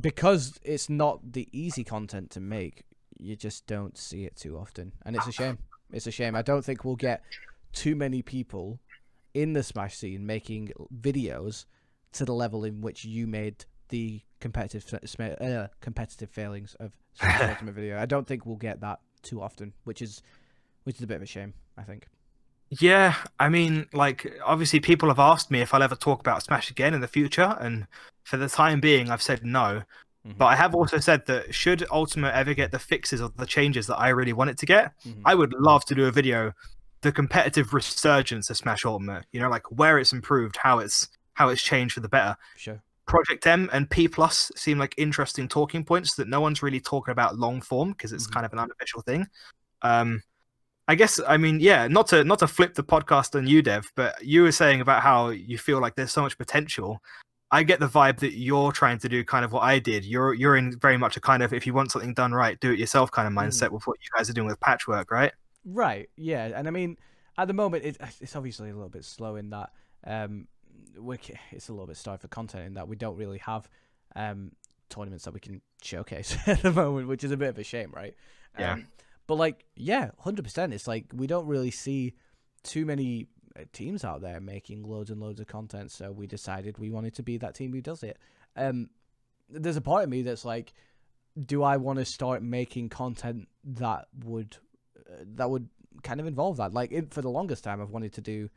because 0.00 0.58
it's 0.62 0.88
not 0.88 1.32
the 1.32 1.48
easy 1.52 1.84
content 1.84 2.30
to 2.30 2.40
make, 2.40 2.84
you 3.18 3.36
just 3.36 3.66
don't 3.66 3.96
see 3.96 4.24
it 4.24 4.36
too 4.36 4.58
often. 4.58 4.92
And 5.04 5.16
it's 5.16 5.26
a 5.26 5.32
shame. 5.32 5.58
It's 5.92 6.06
a 6.06 6.10
shame. 6.10 6.34
I 6.34 6.42
don't 6.42 6.64
think 6.64 6.84
we'll 6.84 6.96
get 6.96 7.22
too 7.72 7.96
many 7.96 8.22
people 8.22 8.80
in 9.34 9.52
the 9.52 9.62
Smash 9.62 9.96
scene 9.96 10.26
making 10.26 10.72
videos 11.00 11.64
to 12.12 12.24
the 12.24 12.34
level 12.34 12.64
in 12.64 12.80
which 12.80 13.04
you 13.04 13.26
made 13.26 13.64
the 13.88 14.20
competitive 14.40 14.84
uh, 15.20 15.68
competitive 15.80 16.30
failings 16.30 16.74
of 16.80 16.92
Smash 17.14 17.40
Ultimate 17.50 17.74
video. 17.74 17.98
I 17.98 18.06
don't 18.06 18.26
think 18.26 18.46
we'll 18.46 18.56
get 18.56 18.80
that 18.80 19.00
too 19.22 19.40
often, 19.40 19.72
which 19.84 20.02
is 20.02 20.22
which 20.84 20.96
is 20.96 21.02
a 21.02 21.06
bit 21.06 21.16
of 21.16 21.22
a 21.22 21.26
shame. 21.26 21.54
I 21.78 21.82
think. 21.82 22.08
Yeah, 22.70 23.14
I 23.38 23.48
mean, 23.48 23.86
like, 23.92 24.32
obviously, 24.44 24.80
people 24.80 25.08
have 25.08 25.20
asked 25.20 25.50
me 25.50 25.60
if 25.60 25.72
I'll 25.72 25.82
ever 25.82 25.94
talk 25.94 26.20
about 26.20 26.42
Smash 26.42 26.70
again 26.70 26.94
in 26.94 27.00
the 27.00 27.06
future, 27.08 27.56
and 27.60 27.86
for 28.24 28.36
the 28.36 28.48
time 28.48 28.80
being, 28.80 29.08
I've 29.10 29.22
said 29.22 29.44
no. 29.44 29.82
Mhm. 30.26 30.36
But 30.38 30.46
I 30.46 30.56
have 30.56 30.74
also 30.74 30.98
said 30.98 31.24
that 31.26 31.54
should 31.54 31.86
Ultimate 31.92 32.34
ever 32.34 32.54
get 32.54 32.72
the 32.72 32.78
fixes 32.80 33.20
or 33.22 33.30
the 33.36 33.46
changes 33.46 33.86
that 33.86 33.96
I 33.98 34.08
really 34.08 34.32
want 34.32 34.50
it 34.50 34.58
to 34.58 34.66
get, 34.66 34.92
Mhm. 35.04 35.22
I 35.24 35.34
would 35.36 35.52
love 35.54 35.84
to 35.86 35.94
do 35.94 36.06
a 36.06 36.10
video, 36.10 36.52
the 37.02 37.12
competitive 37.12 37.72
resurgence 37.72 38.50
of 38.50 38.56
Smash 38.56 38.84
Ultimate. 38.84 39.26
You 39.32 39.40
know, 39.40 39.48
like 39.48 39.70
where 39.70 39.98
it's 39.98 40.12
improved, 40.12 40.56
how 40.56 40.80
it's 40.80 41.08
how 41.34 41.48
it's 41.50 41.62
changed 41.62 41.94
for 41.94 42.00
the 42.00 42.08
better. 42.08 42.36
Sure. 42.56 42.82
Project 43.06 43.46
M 43.46 43.70
and 43.72 43.88
P 43.88 44.08
Plus 44.08 44.50
seem 44.56 44.78
like 44.78 44.94
interesting 44.96 45.46
talking 45.48 45.84
points 45.84 46.14
that 46.16 46.26
no 46.28 46.40
one's 46.40 46.62
really 46.62 46.80
talking 46.80 47.12
about 47.12 47.36
long 47.38 47.60
form 47.60 47.90
because 47.92 48.12
it's 48.12 48.26
Mhm. 48.26 48.32
kind 48.32 48.46
of 48.46 48.52
an 48.52 48.58
unofficial 48.58 49.02
thing. 49.02 49.26
Um, 49.82 50.22
I 50.88 50.94
guess 50.94 51.20
I 51.26 51.36
mean 51.36 51.60
yeah, 51.60 51.88
not 51.88 52.06
to 52.08 52.22
not 52.24 52.38
to 52.40 52.46
flip 52.46 52.74
the 52.74 52.84
podcast 52.84 53.34
on 53.36 53.46
you, 53.46 53.60
Dev, 53.62 53.90
but 53.96 54.24
you 54.24 54.42
were 54.42 54.52
saying 54.52 54.80
about 54.80 55.02
how 55.02 55.30
you 55.30 55.58
feel 55.58 55.80
like 55.80 55.94
there's 55.96 56.12
so 56.12 56.22
much 56.22 56.38
potential. 56.38 57.02
I 57.50 57.62
get 57.62 57.78
the 57.80 57.88
vibe 57.88 58.18
that 58.20 58.32
you're 58.34 58.72
trying 58.72 58.98
to 58.98 59.08
do 59.08 59.24
kind 59.24 59.44
of 59.44 59.52
what 59.52 59.62
I 59.62 59.78
did. 59.78 60.04
You're 60.04 60.34
you're 60.34 60.56
in 60.56 60.78
very 60.78 60.96
much 60.96 61.16
a 61.16 61.20
kind 61.20 61.42
of 61.42 61.52
if 61.52 61.66
you 61.66 61.74
want 61.74 61.90
something 61.92 62.14
done 62.14 62.32
right, 62.32 62.58
do 62.60 62.72
it 62.72 62.78
yourself 62.78 63.10
kind 63.10 63.26
of 63.26 63.32
Mhm. 63.34 63.48
mindset 63.48 63.70
with 63.70 63.86
what 63.86 63.98
you 64.00 64.08
guys 64.16 64.28
are 64.30 64.32
doing 64.32 64.46
with 64.48 64.60
patchwork, 64.60 65.10
right? 65.10 65.32
Right. 65.64 66.08
Yeah. 66.16 66.44
And 66.54 66.68
I 66.68 66.70
mean, 66.70 66.96
at 67.38 67.48
the 67.48 67.54
moment, 67.54 67.84
it, 67.84 67.96
it's 68.20 68.36
obviously 68.36 68.70
a 68.70 68.74
little 68.74 68.88
bit 68.88 69.04
slow 69.04 69.36
in 69.36 69.50
that 69.50 69.70
um, 70.06 70.46
we 70.98 71.18
it's 71.50 71.68
a 71.68 71.72
little 71.72 71.86
bit 71.86 71.96
starved 71.96 72.22
for 72.22 72.28
content 72.28 72.64
in 72.66 72.74
that 72.74 72.86
we 72.88 72.96
don't 72.96 73.16
really 73.16 73.38
have 73.38 73.68
um 74.14 74.52
tournaments 74.88 75.24
that 75.24 75.34
we 75.34 75.40
can 75.40 75.60
showcase 75.82 76.36
at 76.46 76.62
the 76.62 76.70
moment, 76.70 77.08
which 77.08 77.24
is 77.24 77.32
a 77.32 77.36
bit 77.36 77.48
of 77.48 77.58
a 77.58 77.64
shame, 77.64 77.90
right? 77.94 78.14
Yeah. 78.58 78.74
Um, 78.74 78.86
but 79.26 79.36
like, 79.36 79.64
yeah, 79.74 80.10
hundred 80.18 80.44
percent. 80.44 80.72
It's 80.72 80.86
like 80.86 81.06
we 81.14 81.26
don't 81.26 81.46
really 81.46 81.70
see 81.70 82.14
too 82.62 82.84
many 82.84 83.28
uh, 83.58 83.64
teams 83.72 84.04
out 84.04 84.20
there 84.20 84.40
making 84.40 84.82
loads 84.82 85.10
and 85.10 85.20
loads 85.20 85.40
of 85.40 85.46
content, 85.46 85.90
so 85.90 86.12
we 86.12 86.26
decided 86.26 86.78
we 86.78 86.90
wanted 86.90 87.14
to 87.14 87.22
be 87.22 87.38
that 87.38 87.54
team 87.54 87.72
who 87.72 87.80
does 87.80 88.02
it. 88.02 88.18
Um, 88.56 88.90
there's 89.48 89.76
a 89.76 89.80
part 89.80 90.04
of 90.04 90.10
me 90.10 90.22
that's 90.22 90.44
like, 90.44 90.72
do 91.44 91.62
I 91.62 91.76
want 91.76 91.98
to 91.98 92.04
start 92.04 92.42
making 92.42 92.88
content 92.88 93.48
that 93.64 94.06
would 94.24 94.56
uh, 94.98 95.24
that 95.34 95.50
would 95.50 95.68
kind 96.02 96.20
of 96.20 96.26
involve 96.26 96.56
that? 96.58 96.72
Like, 96.72 96.92
it, 96.92 97.12
for 97.12 97.22
the 97.22 97.30
longest 97.30 97.64
time, 97.64 97.80
I've 97.80 97.90
wanted 97.90 98.14
to 98.14 98.20
do 98.20 98.48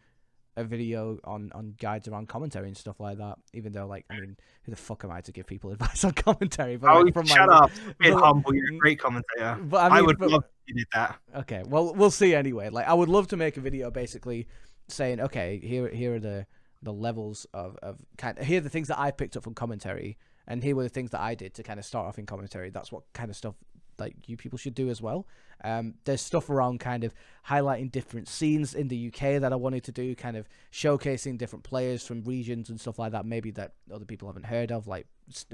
a 0.58 0.64
video 0.64 1.20
on 1.24 1.52
on 1.54 1.76
guides 1.78 2.08
around 2.08 2.28
commentary 2.28 2.68
and 2.68 2.76
stuff 2.78 3.00
like 3.00 3.18
that. 3.18 3.38
Even 3.54 3.72
though, 3.72 3.88
like, 3.88 4.06
I 4.10 4.20
mean, 4.20 4.36
who 4.64 4.72
the 4.72 4.76
fuck 4.78 5.04
am 5.04 5.12
I 5.12 5.22
to 5.22 5.32
give 5.32 5.46
people 5.48 5.72
advice 5.76 6.04
on 6.04 6.12
commentary? 6.14 6.78
But 6.78 6.90
Oh, 6.92 7.02
like, 7.02 7.14
from 7.14 7.26
shut 7.26 7.48
my, 7.48 7.56
up! 7.56 7.72
Be 8.00 8.12
but- 8.12 8.20
humble. 8.20 8.54
You're 8.54 8.70
a 8.70 8.74
mm, 8.74 8.80
great 8.80 9.00
commentator. 9.00 9.58
But 9.62 9.92
I, 9.92 10.00
I, 10.00 10.02
would 10.02 10.18
but- 10.18 10.30
love 10.32 10.44
if 10.68 10.76
you 10.76 10.76
did 10.76 10.88
that. 10.94 11.20
Okay, 11.36 11.64
well, 11.66 11.94
we'll 11.94 12.12
see 12.12 12.34
anyway. 12.36 12.70
Like, 12.70 12.88
I 12.88 12.94
would 12.94 13.10
love 13.10 13.28
to 13.30 13.38
make 13.38 13.58
a 13.58 13.62
video 13.62 13.90
basically 13.92 14.48
saying, 14.88 15.20
okay, 15.22 15.60
here, 15.64 15.88
here 15.90 16.16
are 16.16 16.20
the 16.20 16.46
the 16.82 16.94
levels 16.94 17.46
of 17.54 17.78
of 17.84 18.00
kind. 18.18 18.38
Of, 18.40 18.46
Here 18.46 18.60
are 18.60 18.62
the 18.62 18.70
things 18.70 18.88
that 18.88 19.00
I 19.00 19.12
picked 19.12 19.36
up 19.38 19.44
from 19.44 19.54
commentary, 19.54 20.18
and 20.48 20.64
here 20.64 20.76
were 20.76 20.84
the 20.84 20.90
things 20.90 21.12
that 21.12 21.20
I 21.22 21.36
did 21.36 21.54
to 21.56 21.64
kind 21.64 21.78
of 21.80 21.86
start 21.86 22.08
off 22.08 22.18
in 22.18 22.26
commentary. 22.26 22.70
That's 22.70 22.92
what 22.92 23.04
kind 23.14 23.30
of 23.30 23.36
stuff 23.36 23.56
like 24.00 24.16
you 24.28 24.38
people 24.38 24.58
should 24.58 24.76
do 24.76 24.90
as 24.90 25.02
well. 25.02 25.28
Um, 25.64 25.96
there's 26.06 26.22
stuff 26.22 26.50
around 26.50 26.80
kind 26.80 27.04
of 27.04 27.14
highlighting 27.48 27.92
different 27.92 28.30
scenes 28.30 28.74
in 28.74 28.88
the 28.88 29.08
UK 29.08 29.42
that 29.42 29.52
I 29.52 29.58
wanted 29.58 29.84
to 29.86 29.92
do, 29.92 30.16
kind 30.16 30.38
of 30.38 30.48
showcasing 30.72 31.38
different 31.38 31.64
players 31.64 32.06
from 32.06 32.24
regions 32.24 32.70
and 32.70 32.80
stuff 32.80 32.98
like 32.98 33.12
that. 33.12 33.26
Maybe 33.26 33.52
that 33.52 33.74
other 33.94 34.06
people 34.06 34.30
haven't 34.30 34.46
heard 34.46 34.72
of, 34.72 34.88
like 34.88 35.06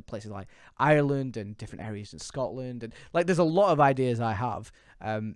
places 0.06 0.30
like 0.32 0.48
Ireland 0.78 1.38
and 1.38 1.58
different 1.58 1.84
areas 1.84 2.14
in 2.14 2.20
Scotland, 2.20 2.84
and 2.84 2.93
like 3.14 3.26
there's 3.26 3.39
a 3.39 3.43
lot 3.43 3.72
of 3.72 3.80
ideas 3.80 4.20
I 4.20 4.34
have. 4.34 4.72
Um, 5.02 5.36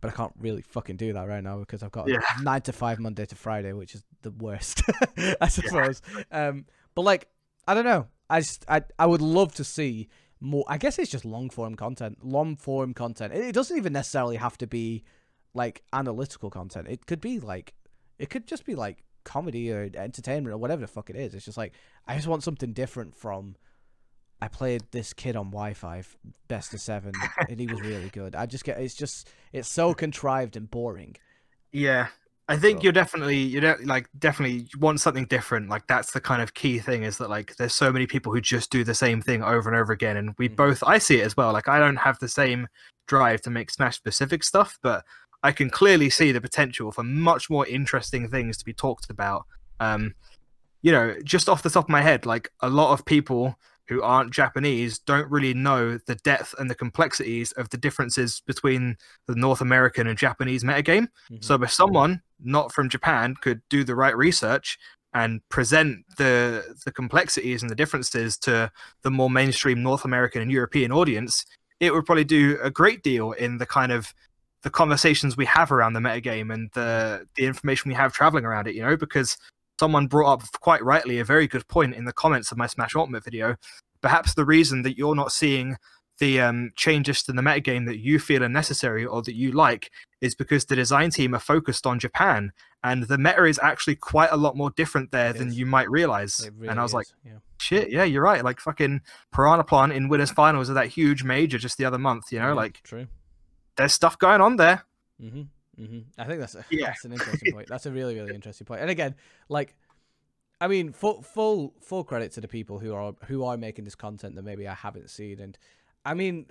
but 0.00 0.12
I 0.12 0.14
can't 0.14 0.34
really 0.38 0.62
fucking 0.62 0.96
do 0.96 1.12
that 1.14 1.26
right 1.26 1.42
now 1.42 1.58
because 1.58 1.82
I've 1.82 1.90
got 1.90 2.08
Yeah. 2.08 2.18
nine 2.42 2.60
to 2.62 2.72
five 2.72 3.00
Monday 3.00 3.26
to 3.26 3.34
Friday, 3.34 3.72
which 3.72 3.94
is 3.94 4.04
the 4.22 4.30
worst, 4.30 4.82
I 5.40 5.48
suppose. 5.48 6.02
Um, 6.30 6.66
but 6.94 7.02
like, 7.02 7.28
I 7.66 7.74
don't 7.74 7.84
know. 7.84 8.06
I 8.30 8.40
just, 8.40 8.64
I, 8.68 8.82
I 8.98 9.06
would 9.06 9.22
love 9.22 9.54
to 9.56 9.64
see 9.64 10.08
more. 10.40 10.64
I 10.68 10.78
guess 10.78 10.98
it's 10.98 11.10
just 11.10 11.24
long 11.24 11.50
form 11.50 11.74
content, 11.74 12.18
long 12.24 12.56
form 12.56 12.94
content. 12.94 13.32
It, 13.32 13.52
doesn't 13.52 13.76
even 13.76 13.92
necessarily 13.92 14.36
have 14.36 14.58
to 14.58 14.66
be 14.66 15.04
like 15.54 15.82
analytical 15.92 16.50
content. 16.50 16.88
It 16.88 17.06
could 17.06 17.20
be 17.20 17.40
like, 17.40 17.74
it 18.18 18.30
could 18.30 18.46
just 18.46 18.64
be 18.64 18.74
like 18.74 19.04
comedy 19.24 19.70
or 19.72 19.90
entertainment 19.94 20.54
or 20.54 20.58
whatever 20.58 20.80
the 20.80 20.88
fuck 20.88 21.10
it 21.10 21.16
is. 21.16 21.34
It's 21.34 21.44
just 21.44 21.58
like 21.58 21.74
I 22.06 22.16
just 22.16 22.28
want 22.28 22.42
something 22.42 22.72
different 22.72 23.14
from. 23.14 23.56
I 24.40 24.46
played 24.46 24.84
this 24.92 25.12
kid 25.12 25.34
on 25.34 25.46
Wi-Fi, 25.46 26.04
best 26.46 26.72
of 26.72 26.80
seven, 26.80 27.10
and 27.48 27.58
he 27.58 27.66
was 27.66 27.80
really 27.80 28.08
good. 28.08 28.36
I 28.36 28.46
just 28.46 28.62
get 28.62 28.78
it's 28.78 28.94
just 28.94 29.28
it's 29.52 29.68
so 29.68 29.94
contrived 29.94 30.56
and 30.56 30.70
boring. 30.70 31.16
Yeah, 31.70 32.06
I 32.50 32.56
think 32.56 32.78
So- 32.78 32.84
you're 32.84 32.92
definitely 32.92 33.36
you 33.36 33.60
don't 33.60 33.84
like 33.86 34.08
definitely 34.18 34.68
want 34.78 35.00
something 35.00 35.26
different. 35.26 35.68
Like 35.68 35.86
that's 35.86 36.12
the 36.12 36.20
kind 36.20 36.40
of 36.40 36.54
key 36.54 36.78
thing 36.78 37.02
is 37.02 37.18
that 37.18 37.28
like 37.28 37.54
there's 37.56 37.74
so 37.74 37.92
many 37.92 38.06
people 38.06 38.32
who 38.32 38.40
just 38.40 38.70
do 38.70 38.84
the 38.84 38.94
same 38.94 39.20
thing 39.20 39.42
over 39.42 39.68
and 39.68 39.78
over 39.78 39.92
again, 39.92 40.16
and 40.16 40.34
we 40.38 40.48
Mhm. 40.48 40.56
both 40.56 40.82
I 40.82 40.98
see 40.98 41.20
it 41.20 41.26
as 41.26 41.36
well. 41.36 41.52
Like 41.52 41.68
I 41.68 41.78
don't 41.78 41.96
have 41.96 42.18
the 42.18 42.28
same 42.28 42.66
drive 43.06 43.42
to 43.42 43.50
make 43.50 43.70
Smash 43.70 43.96
specific 43.96 44.42
stuff, 44.44 44.78
but 44.82 45.04
I 45.42 45.52
can 45.52 45.70
clearly 45.70 46.10
see 46.10 46.32
the 46.32 46.40
potential 46.40 46.90
for 46.90 47.02
much 47.04 47.48
more 47.50 47.66
interesting 47.66 48.28
things 48.28 48.56
to 48.58 48.64
be 48.64 48.72
talked 48.72 49.10
about 49.10 49.46
Um, 49.80 50.14
you 50.82 50.90
know, 50.90 51.14
just 51.24 51.48
off 51.48 51.62
the 51.62 51.70
top 51.70 51.84
of 51.84 51.88
my 51.90 52.02
head, 52.02 52.26
like 52.26 52.50
a 52.60 52.68
lot 52.68 52.92
of 52.92 53.04
people 53.04 53.56
who 53.88 54.02
aren't 54.02 54.32
Japanese 54.32 54.98
don't 54.98 55.30
really 55.30 55.54
know 55.54 55.98
the 56.06 56.14
depth 56.16 56.54
and 56.58 56.70
the 56.70 56.74
complexities 56.74 57.52
of 57.52 57.70
the 57.70 57.78
differences 57.78 58.42
between 58.46 58.96
the 59.26 59.34
North 59.34 59.60
American 59.60 60.06
and 60.06 60.18
Japanese 60.18 60.62
metagame. 60.62 61.08
Mm-hmm. 61.30 61.36
So 61.40 61.54
if 61.62 61.72
someone 61.72 62.22
not 62.42 62.72
from 62.72 62.88
Japan 62.88 63.34
could 63.40 63.62
do 63.68 63.84
the 63.84 63.94
right 63.94 64.16
research 64.16 64.78
and 65.14 65.40
present 65.48 66.04
the 66.18 66.76
the 66.84 66.92
complexities 66.92 67.62
and 67.62 67.70
the 67.70 67.74
differences 67.74 68.36
to 68.38 68.70
the 69.02 69.10
more 69.10 69.30
mainstream 69.30 69.82
North 69.82 70.04
American 70.04 70.42
and 70.42 70.50
European 70.50 70.92
audience, 70.92 71.46
it 71.80 71.92
would 71.92 72.04
probably 72.04 72.24
do 72.24 72.58
a 72.62 72.70
great 72.70 73.02
deal 73.02 73.32
in 73.32 73.58
the 73.58 73.66
kind 73.66 73.90
of 73.90 74.12
the 74.62 74.70
conversations 74.70 75.36
we 75.36 75.46
have 75.46 75.72
around 75.72 75.94
the 75.94 76.00
metagame 76.00 76.52
and 76.52 76.70
the 76.74 77.26
the 77.36 77.46
information 77.46 77.88
we 77.88 77.94
have 77.94 78.12
traveling 78.12 78.44
around 78.44 78.66
it, 78.66 78.74
you 78.74 78.82
know, 78.82 78.96
because 78.96 79.38
someone 79.78 80.06
brought 80.06 80.32
up 80.32 80.42
quite 80.60 80.82
rightly 80.84 81.18
a 81.18 81.24
very 81.24 81.46
good 81.46 81.66
point 81.68 81.94
in 81.94 82.04
the 82.04 82.12
comments 82.12 82.50
of 82.52 82.58
my 82.58 82.66
Smash 82.66 82.94
Ultimate 82.96 83.24
video. 83.24 83.56
Perhaps 84.00 84.34
the 84.34 84.44
reason 84.44 84.82
that 84.82 84.96
you're 84.96 85.14
not 85.14 85.32
seeing 85.32 85.76
the 86.18 86.40
um, 86.40 86.72
changes 86.74 87.22
to 87.22 87.32
the 87.32 87.42
metagame 87.42 87.86
that 87.86 87.98
you 87.98 88.18
feel 88.18 88.42
are 88.42 88.48
necessary 88.48 89.06
or 89.06 89.22
that 89.22 89.36
you 89.36 89.52
like 89.52 89.90
is 90.20 90.34
because 90.34 90.64
the 90.64 90.74
design 90.74 91.10
team 91.10 91.32
are 91.32 91.38
focused 91.38 91.86
on 91.86 91.98
Japan 92.00 92.50
and 92.82 93.04
the 93.04 93.16
meta 93.18 93.44
is 93.44 93.60
actually 93.62 93.94
quite 93.94 94.30
a 94.32 94.36
lot 94.36 94.56
more 94.56 94.70
different 94.70 95.12
there 95.12 95.30
It 95.30 95.38
than 95.38 95.48
is. 95.48 95.58
you 95.58 95.64
might 95.66 95.88
realize. 95.88 96.50
Really 96.56 96.68
and 96.68 96.80
I 96.80 96.82
was 96.82 96.92
like, 96.92 97.06
yeah. 97.24 97.38
shit, 97.60 97.90
yeah, 97.90 98.02
you're 98.02 98.22
right. 98.22 98.42
Like 98.44 98.58
fucking 98.58 99.00
Piranha 99.32 99.62
Plant 99.62 99.92
in 99.92 100.08
winners 100.08 100.30
finals 100.32 100.68
of 100.68 100.74
that 100.74 100.88
huge 100.88 101.22
major 101.22 101.56
just 101.58 101.78
the 101.78 101.84
other 101.84 101.98
month, 101.98 102.32
you 102.32 102.40
know, 102.40 102.48
Yeah, 102.48 102.54
like 102.54 102.80
true. 102.82 103.06
there's 103.76 103.92
stuff 103.92 104.18
going 104.18 104.40
on 104.40 104.56
there. 104.56 104.84
Mm-hmm. 105.22 105.42
Mm-hmm. 105.78 106.20
I 106.20 106.24
think 106.24 106.40
that's 106.40 106.54
a, 106.54 106.64
Yeah. 106.70 106.86
that's 106.86 107.04
an 107.04 107.12
interesting 107.12 107.52
point. 107.52 107.68
That's 107.68 107.86
a 107.86 107.92
really 107.92 108.14
really 108.16 108.34
interesting 108.40 108.64
point. 108.66 108.80
And 108.80 108.90
again, 108.90 109.14
like, 109.48 109.74
I 110.60 110.66
mean, 110.68 110.92
full 110.92 111.22
full 111.22 111.74
full 111.80 112.04
credit 112.04 112.32
to 112.32 112.40
the 112.40 112.48
people 112.48 112.78
who 112.78 112.94
are 112.94 113.14
who 113.26 113.44
are 113.44 113.56
making 113.56 113.84
this 113.84 113.94
content 113.94 114.34
that 114.36 114.42
maybe 114.42 114.66
I 114.66 114.74
haven't 114.74 115.10
seen. 115.10 115.38
And 115.40 115.56
I 116.04 116.14
mean, 116.14 116.46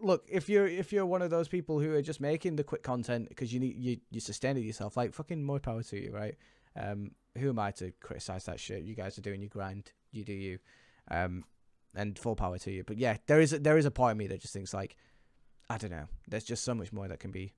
look, 0.00 0.24
if 0.28 0.48
you're 0.48 0.66
if 0.66 0.92
you're 0.92 1.06
one 1.06 1.22
of 1.22 1.30
those 1.30 1.48
people 1.48 1.78
who 1.80 1.94
are 1.94 2.02
just 2.02 2.20
making 2.20 2.56
the 2.56 2.64
quick 2.64 2.82
content 2.82 3.28
because 3.28 3.52
you 3.52 3.60
need 3.60 3.76
you 3.76 3.98
you 4.10 4.20
sustain 4.20 4.56
it 4.56 4.60
yourself, 4.60 4.96
like 4.96 5.14
fucking 5.14 5.42
more 5.44 5.60
power 5.60 5.82
to 5.84 5.96
you, 6.02 6.12
right? 6.12 6.34
Um, 6.76 7.12
who 7.36 7.50
am 7.50 7.58
I 7.58 7.70
to 7.72 7.92
criticize 8.00 8.44
that 8.46 8.58
shit? 8.58 8.82
You 8.82 8.94
guys 8.96 9.16
are 9.18 9.22
doing 9.22 9.40
your 9.40 9.50
grind. 9.50 9.92
You 10.10 10.24
do 10.24 10.32
you. 10.32 10.58
Um, 11.10 11.44
and 11.94 12.18
full 12.18 12.36
power 12.36 12.58
to 12.58 12.70
you. 12.70 12.84
But 12.84 12.98
yeah, 12.98 13.16
there 13.26 13.40
is 13.40 13.52
a, 13.52 13.58
there 13.58 13.78
is 13.78 13.84
a 13.86 13.90
part 13.90 14.12
of 14.12 14.18
me 14.18 14.26
that 14.28 14.40
just 14.40 14.52
thinks 14.52 14.74
like, 14.74 14.96
I 15.70 15.78
don't 15.78 15.90
know. 15.90 16.06
There's 16.28 16.44
just 16.44 16.64
so 16.64 16.74
much 16.74 16.92
more 16.92 17.08
that 17.08 17.18
can 17.18 17.30
be 17.30 17.52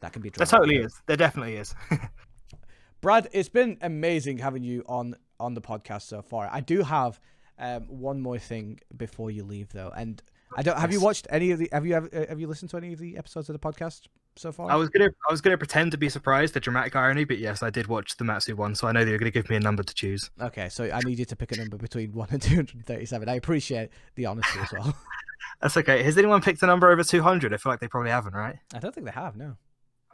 that 0.00 0.12
can 0.12 0.22
be. 0.22 0.30
There 0.30 0.46
totally 0.46 0.76
is. 0.76 1.00
There 1.06 1.16
definitely 1.16 1.56
is. 1.56 1.74
Brad, 3.00 3.28
it's 3.32 3.48
been 3.48 3.78
amazing 3.80 4.38
having 4.38 4.62
you 4.62 4.84
on 4.86 5.14
on 5.38 5.54
the 5.54 5.60
podcast 5.60 6.02
so 6.02 6.20
far. 6.22 6.48
I 6.52 6.60
do 6.60 6.82
have 6.82 7.18
um, 7.58 7.84
one 7.88 8.20
more 8.20 8.38
thing 8.38 8.80
before 8.96 9.30
you 9.30 9.42
leave 9.44 9.72
though, 9.72 9.90
and 9.96 10.22
I 10.56 10.62
don't. 10.62 10.78
Have 10.78 10.92
you 10.92 11.00
watched 11.00 11.26
any 11.30 11.50
of 11.50 11.58
the? 11.58 11.68
Have 11.72 11.86
you 11.86 11.94
ever? 11.94 12.08
uh, 12.12 12.26
Have 12.28 12.40
you 12.40 12.46
listened 12.46 12.70
to 12.72 12.76
any 12.76 12.92
of 12.92 12.98
the 12.98 13.16
episodes 13.16 13.48
of 13.48 13.54
the 13.54 13.58
podcast 13.58 14.02
so 14.36 14.52
far? 14.52 14.70
I 14.70 14.76
was 14.76 14.90
gonna 14.90 15.10
I 15.28 15.32
was 15.32 15.40
gonna 15.40 15.56
pretend 15.56 15.92
to 15.92 15.98
be 15.98 16.08
surprised, 16.10 16.52
the 16.52 16.60
dramatic 16.60 16.94
irony, 16.94 17.24
but 17.24 17.38
yes, 17.38 17.62
I 17.62 17.70
did 17.70 17.86
watch 17.86 18.16
the 18.18 18.24
Matsu 18.24 18.54
one, 18.56 18.74
so 18.74 18.86
I 18.86 18.92
know 18.92 19.04
that 19.04 19.08
you're 19.10 19.18
gonna 19.18 19.30
give 19.30 19.48
me 19.48 19.56
a 19.56 19.60
number 19.60 19.82
to 19.82 19.94
choose. 19.94 20.30
Okay, 20.40 20.68
so 20.68 20.84
I 20.90 21.00
need 21.00 21.18
you 21.18 21.24
to 21.24 21.36
pick 21.36 21.52
a 21.52 21.56
number 21.56 21.78
between 21.78 22.12
one 22.14 22.28
and 22.30 22.42
two 22.42 22.56
hundred 22.56 22.84
thirty-seven. 22.84 23.28
I 23.28 23.34
appreciate 23.34 23.90
the 24.14 24.26
honesty 24.26 24.58
as 24.60 24.72
well. 24.72 24.94
That's 25.62 25.76
okay. 25.76 26.02
Has 26.02 26.18
anyone 26.18 26.40
picked 26.42 26.62
a 26.62 26.66
number 26.66 26.90
over 26.90 27.02
200? 27.04 27.52
I 27.52 27.56
feel 27.58 27.70
like 27.72 27.80
they 27.80 27.88
probably 27.88 28.10
haven't, 28.10 28.34
right? 28.34 28.56
I 28.74 28.78
don't 28.78 28.94
think 28.94 29.04
they 29.06 29.12
have. 29.12 29.36
No, 29.36 29.56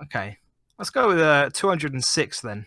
Okay, 0.03 0.39
let's 0.79 0.91
go 0.91 1.09
with 1.09 1.21
uh, 1.21 1.51
206 1.53 2.41
then. 2.41 2.67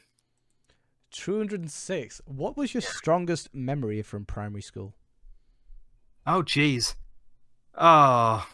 two 1.12 1.38
hundred 1.38 1.62
and 1.62 1.72
six. 1.72 2.22
What 2.26 2.58
was 2.58 2.74
your 2.74 2.82
strongest 2.82 3.54
memory 3.54 4.02
from 4.02 4.26
primary 4.26 4.62
school? 4.62 4.94
Oh, 6.26 6.44
jeez. 6.44 6.96
Oh. 7.78 8.48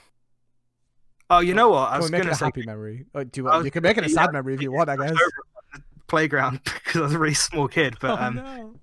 Oh, 1.29 1.39
you 1.39 1.53
know 1.53 1.69
what? 1.69 1.89
I 1.89 1.93
Can 1.93 2.01
was 2.01 2.11
we 2.11 2.11
make 2.11 2.21
gonna 2.21 2.31
it 2.31 2.33
a 2.33 2.37
say 2.37 2.45
happy 2.45 2.63
memory? 2.65 3.05
Or 3.13 3.23
do 3.23 3.39
you, 3.41 3.45
was 3.45 3.65
you 3.65 3.71
can 3.71 3.81
make 3.83 3.97
it 3.97 4.05
a 4.05 4.09
sad 4.09 4.31
memory 4.31 4.53
if 4.53 4.61
you 4.61 4.71
want, 4.71 4.89
I 4.89 4.95
guess. 4.95 5.17
playground 6.07 6.59
because 6.63 7.01
I 7.01 7.03
was 7.05 7.13
a 7.15 7.19
really 7.19 7.33
small 7.33 7.67
kid, 7.67 7.95
but 7.99 8.11
oh, 8.19 8.23
um, 8.23 8.35
no. 8.35 8.75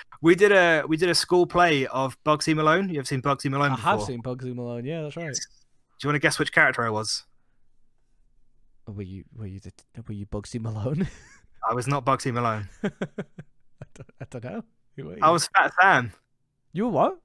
we 0.20 0.34
did 0.34 0.52
a 0.52 0.84
we 0.86 0.96
did 0.96 1.08
a 1.08 1.14
school 1.14 1.46
play 1.46 1.86
of 1.86 2.22
Bugsy 2.24 2.54
Malone. 2.54 2.88
You 2.90 2.98
ever 2.98 3.06
seen 3.06 3.22
Bugsy 3.22 3.50
Malone 3.50 3.70
before. 3.76 3.88
I 3.90 3.94
before? 3.94 4.06
have 4.06 4.06
seen 4.06 4.22
Bugsy 4.22 4.54
Malone. 4.54 4.84
Yeah, 4.84 5.02
that's 5.02 5.16
right. 5.16 5.32
Do 5.32 5.40
you 6.02 6.08
want 6.08 6.16
to 6.16 6.18
guess 6.20 6.38
which 6.38 6.52
character 6.52 6.84
I 6.84 6.90
was? 6.90 7.24
Were 8.86 9.02
you 9.02 9.24
were 9.34 9.46
you 9.46 9.60
the, 9.60 9.72
were 10.06 10.14
you 10.14 10.26
Bugsy 10.26 10.60
Malone? 10.60 11.08
I 11.68 11.74
was 11.74 11.86
not 11.86 12.04
Bugsy 12.04 12.32
Malone. 12.32 12.68
I, 12.84 12.90
don't, 13.94 14.10
I 14.20 14.24
don't 14.30 14.44
know. 14.44 14.64
Who 14.96 15.04
were 15.06 15.12
you? 15.16 15.22
I 15.22 15.30
was 15.30 15.48
Fat 15.48 15.72
Sam. 15.80 16.12
You 16.72 16.84
were 16.86 16.90
what? 16.90 17.18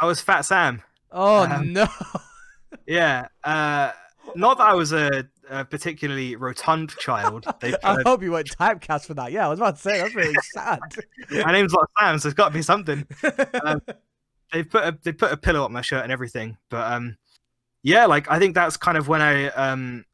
I 0.00 0.06
was 0.06 0.20
Fat 0.20 0.42
Sam. 0.42 0.82
Oh 1.12 1.44
Um, 1.44 1.72
no! 1.72 1.86
Yeah. 2.86 3.28
Uh, 3.44 3.92
not 4.34 4.58
that 4.58 4.64
I 4.66 4.74
was 4.74 4.92
a, 4.92 5.26
a 5.48 5.64
particularly 5.64 6.34
rotund 6.36 6.90
child. 6.98 7.46
I 7.62 8.02
hope 8.04 8.22
you 8.22 8.32
weren't 8.32 8.50
typecast 8.50 9.06
for 9.06 9.14
that. 9.14 9.30
Yeah, 9.30 9.46
I 9.46 9.48
was 9.48 9.60
about 9.60 9.76
to 9.76 9.80
say 9.82 9.98
that's 9.98 10.14
really 10.14 10.34
sad. 10.52 10.80
my 11.30 11.52
name's 11.52 11.72
not 11.72 11.88
Sam, 12.00 12.18
so 12.18 12.28
it's 12.28 12.34
got 12.34 12.48
to 12.48 12.54
be 12.54 12.62
something. 12.62 13.06
Um, 13.62 13.80
they 14.52 14.64
put 14.64 14.84
a 14.84 14.98
they 15.02 15.12
put 15.12 15.32
a 15.32 15.36
pillow 15.36 15.64
up 15.64 15.70
my 15.70 15.82
shirt 15.82 16.02
and 16.02 16.12
everything. 16.12 16.56
But 16.68 16.92
um, 16.92 17.16
yeah, 17.82 18.06
like 18.06 18.30
I 18.30 18.38
think 18.38 18.54
that's 18.54 18.76
kind 18.76 18.96
of 18.98 19.06
when 19.08 19.22
I 19.22 19.48
um, 19.50 20.04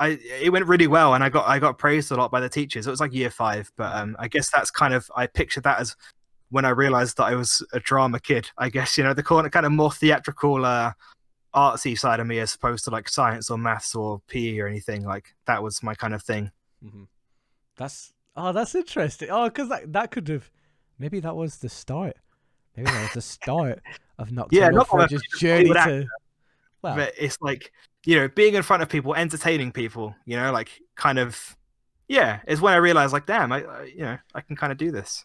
I 0.00 0.18
it 0.40 0.50
went 0.50 0.66
really 0.66 0.86
well, 0.86 1.14
and 1.14 1.22
I 1.22 1.28
got 1.28 1.46
I 1.46 1.58
got 1.58 1.78
praised 1.78 2.10
a 2.10 2.16
lot 2.16 2.30
by 2.30 2.40
the 2.40 2.48
teachers. 2.48 2.86
It 2.86 2.90
was 2.90 3.00
like 3.00 3.12
year 3.12 3.30
five, 3.30 3.70
but 3.76 3.94
um, 3.94 4.16
I 4.18 4.28
guess 4.28 4.50
that's 4.50 4.70
kind 4.70 4.94
of 4.94 5.08
I 5.14 5.26
pictured 5.26 5.64
that 5.64 5.78
as 5.78 5.94
when 6.48 6.64
I 6.64 6.70
realized 6.70 7.18
that 7.18 7.24
I 7.24 7.34
was 7.34 7.64
a 7.74 7.80
drama 7.80 8.18
kid. 8.18 8.50
I 8.56 8.70
guess 8.70 8.96
you 8.96 9.04
know 9.04 9.12
the 9.12 9.22
kind 9.22 9.46
of 9.46 9.52
kind 9.52 9.66
of 9.66 9.72
more 9.72 9.92
theatrical, 9.92 10.64
uh, 10.64 10.92
artsy 11.54 11.98
side 11.98 12.18
of 12.18 12.26
me 12.26 12.38
as 12.38 12.54
opposed 12.54 12.84
to 12.84 12.90
like 12.90 13.10
science 13.10 13.50
or 13.50 13.58
maths 13.58 13.94
or 13.94 14.22
PE 14.26 14.58
or 14.58 14.66
anything. 14.66 15.04
Like 15.04 15.34
that 15.44 15.62
was 15.62 15.82
my 15.82 15.94
kind 15.94 16.14
of 16.14 16.22
thing. 16.22 16.50
Mhm. 16.82 17.06
That's 17.76 18.14
oh, 18.36 18.52
that's 18.52 18.74
interesting. 18.74 19.28
Oh, 19.30 19.44
because 19.44 19.68
that 19.68 19.92
that 19.92 20.10
could 20.10 20.28
have 20.28 20.50
maybe 20.98 21.20
that 21.20 21.36
was 21.36 21.58
the 21.58 21.68
start. 21.68 22.16
Maybe 22.74 22.90
that 22.90 23.02
was 23.02 23.12
the 23.12 23.22
start 23.22 23.82
of 24.18 24.32
Nocturnal 24.32 24.86
not 24.90 25.12
I'm 25.12 25.18
journey 25.38 25.74
to. 25.74 26.06
Well, 26.82 26.96
but 26.96 27.14
it's 27.18 27.38
like 27.40 27.72
you 28.04 28.16
know 28.16 28.28
being 28.28 28.54
in 28.54 28.62
front 28.62 28.82
of 28.82 28.88
people 28.88 29.14
entertaining 29.14 29.72
people 29.72 30.14
you 30.24 30.36
know 30.36 30.52
like 30.52 30.70
kind 30.96 31.18
of 31.18 31.56
yeah 32.08 32.40
is 32.46 32.60
when 32.60 32.72
i 32.72 32.76
realized 32.76 33.12
like 33.12 33.26
damn 33.26 33.52
i, 33.52 33.62
I 33.62 33.84
you 33.84 34.00
know 34.00 34.16
i 34.34 34.40
can 34.40 34.56
kind 34.56 34.72
of 34.72 34.78
do 34.78 34.90
this 34.90 35.24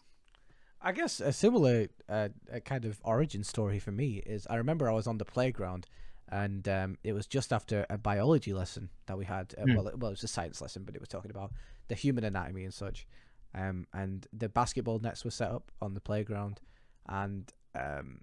I 0.82 0.92
guess 0.92 1.18
a 1.18 1.32
similar 1.32 1.88
uh, 2.08 2.28
a 2.52 2.60
kind 2.60 2.84
of 2.84 3.00
origin 3.02 3.42
story 3.42 3.80
for 3.80 3.90
me 3.90 4.22
is 4.24 4.46
I 4.48 4.54
remember 4.54 4.88
I 4.88 4.92
was 4.92 5.08
on 5.08 5.18
the 5.18 5.24
playground 5.24 5.86
and 6.28 6.68
um, 6.68 6.98
it 7.04 7.12
was 7.12 7.26
just 7.26 7.52
after 7.52 7.86
a 7.88 7.98
biology 7.98 8.52
lesson 8.52 8.90
that 9.06 9.16
we 9.16 9.24
had. 9.24 9.54
Uh, 9.58 9.62
Hmm. 9.64 9.74
Well, 9.74 9.86
it, 9.88 9.98
well, 9.98 10.08
it 10.10 10.14
was 10.14 10.24
a 10.24 10.28
science 10.28 10.60
lesson, 10.60 10.84
but 10.84 10.94
it 10.94 11.00
was 11.00 11.08
talking 11.08 11.30
about 11.30 11.52
the 11.88 11.94
human 11.94 12.24
anatomy 12.24 12.64
and 12.64 12.74
such. 12.74 13.06
Um, 13.54 13.86
and 13.92 14.26
the 14.32 14.48
basketball 14.48 14.98
nets 14.98 15.24
were 15.24 15.30
set 15.30 15.50
up 15.50 15.70
on 15.80 15.94
the 15.94 16.00
playground, 16.00 16.60
and 17.08 17.50
um, 17.74 18.20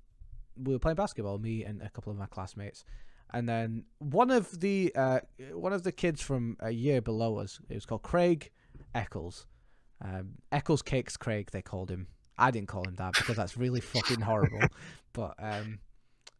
we 0.62 0.74
were 0.74 0.80
playing 0.80 0.96
basketball, 0.96 1.40
me 1.40 1.64
and 1.64 1.82
a 1.82 1.90
couple 1.90 2.12
of 2.12 2.18
my 2.18 2.28
classmates. 2.28 2.86
And 3.32 3.48
then 3.50 3.86
one 4.00 4.30
of 4.30 4.60
the 4.60 4.92
uh, 4.96 5.20
one 5.54 5.74
of 5.74 5.84
the 5.84 5.92
kids 5.92 6.22
from 6.22 6.58
a 6.60 6.72
year 6.72 7.02
below 7.02 7.38
us, 7.38 7.60
it 7.70 7.74
was 7.76 7.86
called 7.86 8.04
Craig 8.04 8.52
Eccles. 8.94 9.48
Um, 10.04 10.34
Eccles 10.52 10.82
Cakes 10.82 11.18
Craig, 11.18 11.50
they 11.52 11.62
called 11.62 11.90
him. 11.90 12.08
I 12.38 12.52
didn't 12.52 12.68
call 12.68 12.88
him 12.88 12.96
that 12.96 13.14
because 13.14 13.38
that's 13.38 13.58
really 13.58 13.82
fucking 13.96 14.22
horrible. 14.22 14.62
But 15.14 15.36
um, 15.40 15.80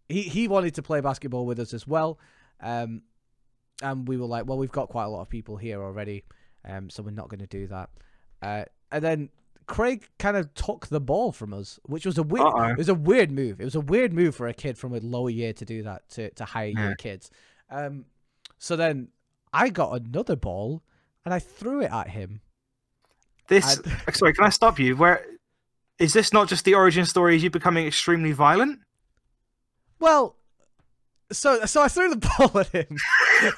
he 0.10 0.24
he 0.24 0.48
wanted 0.48 0.76
to 0.76 0.84
play 0.84 1.02
basketball 1.02 1.46
with 1.46 1.60
us 1.60 1.74
as 1.74 1.88
well. 1.88 2.20
Um, 2.60 3.04
and 3.82 4.08
we 4.08 4.18
were 4.18 4.26
like, 4.26 4.46
well, 4.48 4.58
we've 4.58 4.72
got 4.72 4.90
quite 4.90 5.06
a 5.06 5.10
lot 5.10 5.22
of 5.22 5.30
people 5.30 5.58
here 5.58 5.82
already, 5.82 6.24
um, 6.64 6.90
so 6.90 7.04
we're 7.04 7.12
not 7.12 7.28
going 7.30 7.40
to 7.40 7.48
do 7.48 7.68
that. 7.68 7.90
Uh, 8.42 8.66
and 8.92 9.04
then 9.04 9.30
Craig 9.68 10.08
kind 10.20 10.38
of 10.38 10.54
took 10.54 10.88
the 10.88 11.00
ball 11.00 11.32
from 11.32 11.54
us, 11.54 11.80
which 11.84 12.06
was 12.06 12.18
a 12.18 12.24
weird. 12.24 12.46
Uh-oh. 12.48 12.64
It 12.72 12.78
was 12.78 12.90
a 12.90 12.94
weird 12.96 13.32
move. 13.32 13.60
It 13.62 13.66
was 13.66 13.76
a 13.76 13.80
weird 13.82 14.14
move 14.14 14.36
for 14.36 14.48
a 14.48 14.54
kid 14.54 14.78
from 14.78 14.94
a 14.94 15.00
lower 15.00 15.30
year 15.30 15.54
to 15.54 15.66
do 15.66 15.84
that 15.84 16.08
to 16.12 16.30
to 16.32 16.46
higher 16.46 16.68
year 16.68 16.90
Yeah. 16.90 16.96
kids. 16.98 17.30
Um, 17.70 18.06
so 18.60 18.76
then 18.76 19.10
I 19.52 19.70
got 19.70 20.00
another 20.02 20.36
ball 20.36 20.84
and 21.26 21.34
I 21.34 21.40
threw 21.40 21.82
it 21.82 21.92
at 21.92 22.10
him. 22.10 22.42
this 23.48 23.80
sorry 24.14 24.34
can 24.34 24.46
i 24.46 24.50
stop 24.50 24.80
you 24.80 24.96
where 24.96 25.26
is 26.00 26.14
this 26.14 26.32
not 26.34 26.48
just 26.48 26.64
the 26.66 26.74
origin 26.74 27.06
story 27.06 27.36
Is 27.36 27.44
you 27.44 27.50
becoming 27.50 27.86
extremely 27.86 28.32
violent 28.32 28.80
Well, 30.00 30.36
so 31.34 31.66
so 31.66 31.82
I 31.82 31.88
threw 31.88 32.10
the 32.10 32.16
ball 32.38 32.60
at 32.60 32.68
him. 32.70 32.98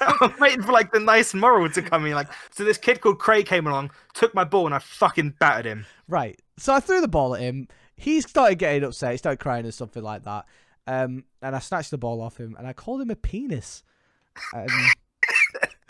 i'm 0.00 0.34
waiting 0.40 0.62
for 0.62 0.72
like 0.72 0.90
the 0.90 0.98
nice 0.98 1.32
moral 1.32 1.68
to 1.70 1.80
come 1.80 2.04
in 2.06 2.12
like 2.12 2.26
so 2.50 2.64
this 2.64 2.78
kid 2.78 3.00
called 3.00 3.20
craig 3.20 3.46
came 3.46 3.66
along 3.66 3.90
took 4.14 4.34
my 4.34 4.42
ball 4.42 4.66
and 4.66 4.74
i 4.74 4.78
fucking 4.80 5.32
battered 5.38 5.64
him 5.66 5.86
Right. 6.08 6.40
So 6.58 6.72
I 6.72 6.80
threw 6.80 7.00
the 7.00 7.08
ball 7.08 7.34
at 7.34 7.40
him. 7.40 7.68
He 7.96 8.20
started 8.20 8.58
getting 8.58 8.84
upset. 8.84 9.12
He 9.12 9.18
started 9.18 9.40
crying 9.40 9.64
and 9.64 9.74
something 9.74 10.02
like 10.02 10.24
that. 10.24 10.46
Um, 10.86 11.24
and 11.42 11.56
I 11.56 11.58
snatched 11.58 11.90
the 11.90 11.98
ball 11.98 12.20
off 12.20 12.38
him 12.38 12.54
and 12.58 12.66
I 12.66 12.72
called 12.72 13.00
him 13.00 13.10
a 13.10 13.16
penis. 13.16 13.82
Um, 14.54 14.66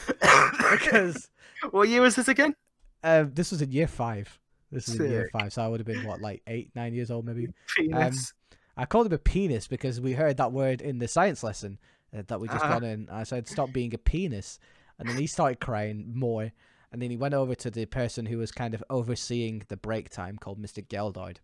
because 0.70 1.28
what 1.70 1.88
year 1.88 2.00
was 2.00 2.14
this 2.14 2.28
again 2.28 2.54
uh, 3.02 3.24
this 3.32 3.50
was 3.50 3.62
in 3.62 3.72
year 3.72 3.86
five. 3.88 4.38
This 4.72 4.88
is 4.88 4.98
in 4.98 5.10
year 5.10 5.28
five, 5.32 5.52
so 5.52 5.62
I 5.62 5.68
would 5.68 5.78
have 5.78 5.86
been 5.86 6.04
what, 6.04 6.20
like 6.20 6.42
eight, 6.48 6.70
nine 6.74 6.92
years 6.92 7.10
old, 7.10 7.24
maybe. 7.24 7.48
Penis. 7.76 8.32
I 8.76 8.84
called 8.86 9.06
him 9.06 9.12
a 9.12 9.18
penis 9.18 9.66
because 9.68 10.00
we 10.00 10.12
heard 10.12 10.36
that 10.36 10.52
word 10.52 10.80
in 10.82 10.98
the 10.98 11.08
science 11.08 11.42
lesson 11.42 11.78
uh, 12.16 12.22
that 12.26 12.40
we 12.40 12.48
just 12.48 12.64
Uh-huh. 12.64 12.74
got 12.74 12.84
in. 12.84 13.08
I 13.10 13.22
said, 13.24 13.48
"Stop 13.48 13.72
being 13.72 13.94
a 13.94 13.98
penis," 13.98 14.58
and 14.98 15.08
then 15.08 15.16
he 15.16 15.26
started 15.26 15.60
crying 15.60 16.12
more. 16.14 16.52
And 16.92 17.02
then 17.02 17.10
he 17.10 17.16
went 17.16 17.34
over 17.34 17.54
to 17.56 17.70
the 17.70 17.84
person 17.86 18.26
who 18.26 18.38
was 18.38 18.52
kind 18.52 18.72
of 18.74 18.82
overseeing 18.88 19.64
the 19.68 19.76
break 19.76 20.08
time, 20.08 20.38
called 20.38 20.60
Mr. 20.62 20.86
Geldoid. 20.86 21.38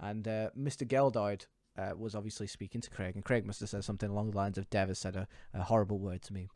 And 0.00 0.26
uh, 0.26 0.50
Mr. 0.58 0.86
Geldoid 0.86 1.46
uh, 1.76 1.92
was 1.96 2.14
obviously 2.14 2.46
speaking 2.46 2.80
to 2.80 2.90
Craig, 2.90 3.14
and 3.14 3.24
Craig 3.24 3.44
must 3.44 3.60
have 3.60 3.68
said 3.68 3.84
something 3.84 4.08
along 4.10 4.30
the 4.30 4.36
lines 4.36 4.58
of, 4.58 4.70
"Dev 4.70 4.88
has 4.88 4.98
said 4.98 5.16
a, 5.16 5.26
a 5.52 5.62
horrible 5.64 5.98
word 5.98 6.22
to 6.22 6.32
me." 6.32 6.48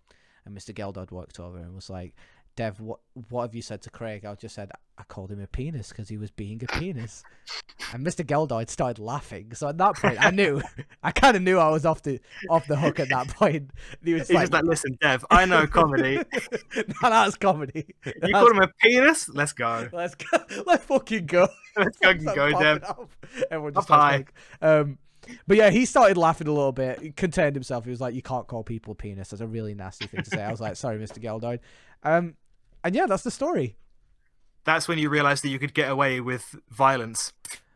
And 0.45 0.57
Mr. 0.57 0.75
Geldoid 0.75 1.13
walked 1.13 1.39
over 1.39 1.59
and 1.59 1.75
was 1.75 1.89
like, 1.91 2.15
"Dev, 2.57 2.81
what 2.81 3.01
what 3.31 3.43
have 3.43 3.55
you 3.55 3.63
said 3.63 3.83
to 3.83 3.91
Craig?" 3.91 4.25
I 4.25 4.35
just 4.35 4.55
said, 4.55 4.71
"I 4.99 5.05
called 5.05 5.31
him 5.31 5.41
a 5.41 5.47
penis 5.47 5.89
because 5.91 6.09
he 6.09 6.19
was 6.19 6.31
being 6.31 6.63
a 6.63 6.67
penis." 6.79 7.23
And 7.93 8.07
Mr. 8.07 8.25
Geldoid 8.25 8.69
started 8.71 9.01
laughing. 9.01 9.55
So 9.55 9.69
at 9.69 9.79
that 9.79 9.97
point, 9.97 10.23
I 10.25 10.31
knew, 10.31 10.63
I 11.03 11.11
kind 11.11 11.37
of 11.37 11.43
knew 11.43 11.59
I 11.59 11.69
was 11.71 11.85
off 11.85 12.03
the 12.03 12.21
off 12.49 12.67
the 12.67 12.77
hook 12.77 13.01
at 13.01 13.09
that 13.11 13.29
point. 13.29 13.71
And 13.99 13.99
he 14.05 14.15
was 14.15 14.29
He's 14.29 14.35
like, 14.35 14.43
just 14.45 14.53
like, 14.53 14.65
listen, 14.65 14.97
Dev, 15.01 15.25
I 15.31 15.45
know 15.47 15.67
comedy. 15.67 16.17
no, 16.77 16.85
that's 17.03 17.37
comedy. 17.37 17.87
You 18.05 18.13
That's- 18.21 18.33
called 18.33 18.53
him 18.53 18.63
a 18.63 18.69
penis? 18.81 19.29
Let's 19.29 19.53
go. 19.53 19.89
Let's 19.93 20.15
go. 20.15 20.39
Let's 20.67 20.85
fucking 20.85 21.27
go. 21.27 21.49
Let's 21.77 21.99
go, 21.99 22.17
Start 22.19 22.37
go 22.37 22.61
Dev. 22.61 22.85
up. 22.85 23.11
Everyone 23.51 23.75
just 23.75 23.89
high. 23.89 24.17
like, 24.17 24.35
um, 24.61 24.99
but 25.47 25.57
yeah, 25.57 25.71
he 25.71 25.85
started 25.85 26.17
laughing 26.17 26.49
a 26.49 26.53
little 26.53 26.73
bit. 26.73 27.01
He 27.01 27.11
contained 27.13 27.55
himself. 27.55 27.85
He 27.85 27.91
was 27.91 28.01
like, 28.01 28.15
"You 28.15 28.23
can't 28.23 28.47
call 28.47 28.65
people 28.65 28.95
penis. 28.95 29.29
That's 29.31 29.41
a 29.41 29.47
really 29.47 29.73
nasty 29.75 30.07
thing 30.07 30.23
to 30.23 30.31
say." 30.31 30.43
I 30.43 30.51
was 30.51 30.61
like, 30.61 30.77
"Sorry, 30.77 30.99
Mr. 30.99 31.23
Geldoid." 31.23 31.61
Um, 32.03 32.35
and 32.85 32.95
yeah, 32.95 33.07
that's 33.07 33.23
the 33.23 33.31
story. 33.31 33.77
That's 34.65 34.87
when 34.89 34.99
you 34.99 35.09
realized 35.09 35.43
that 35.45 35.49
you 35.49 35.59
could 35.59 35.75
get 35.75 35.91
away 35.91 36.21
with 36.21 36.55
violence 36.71 37.33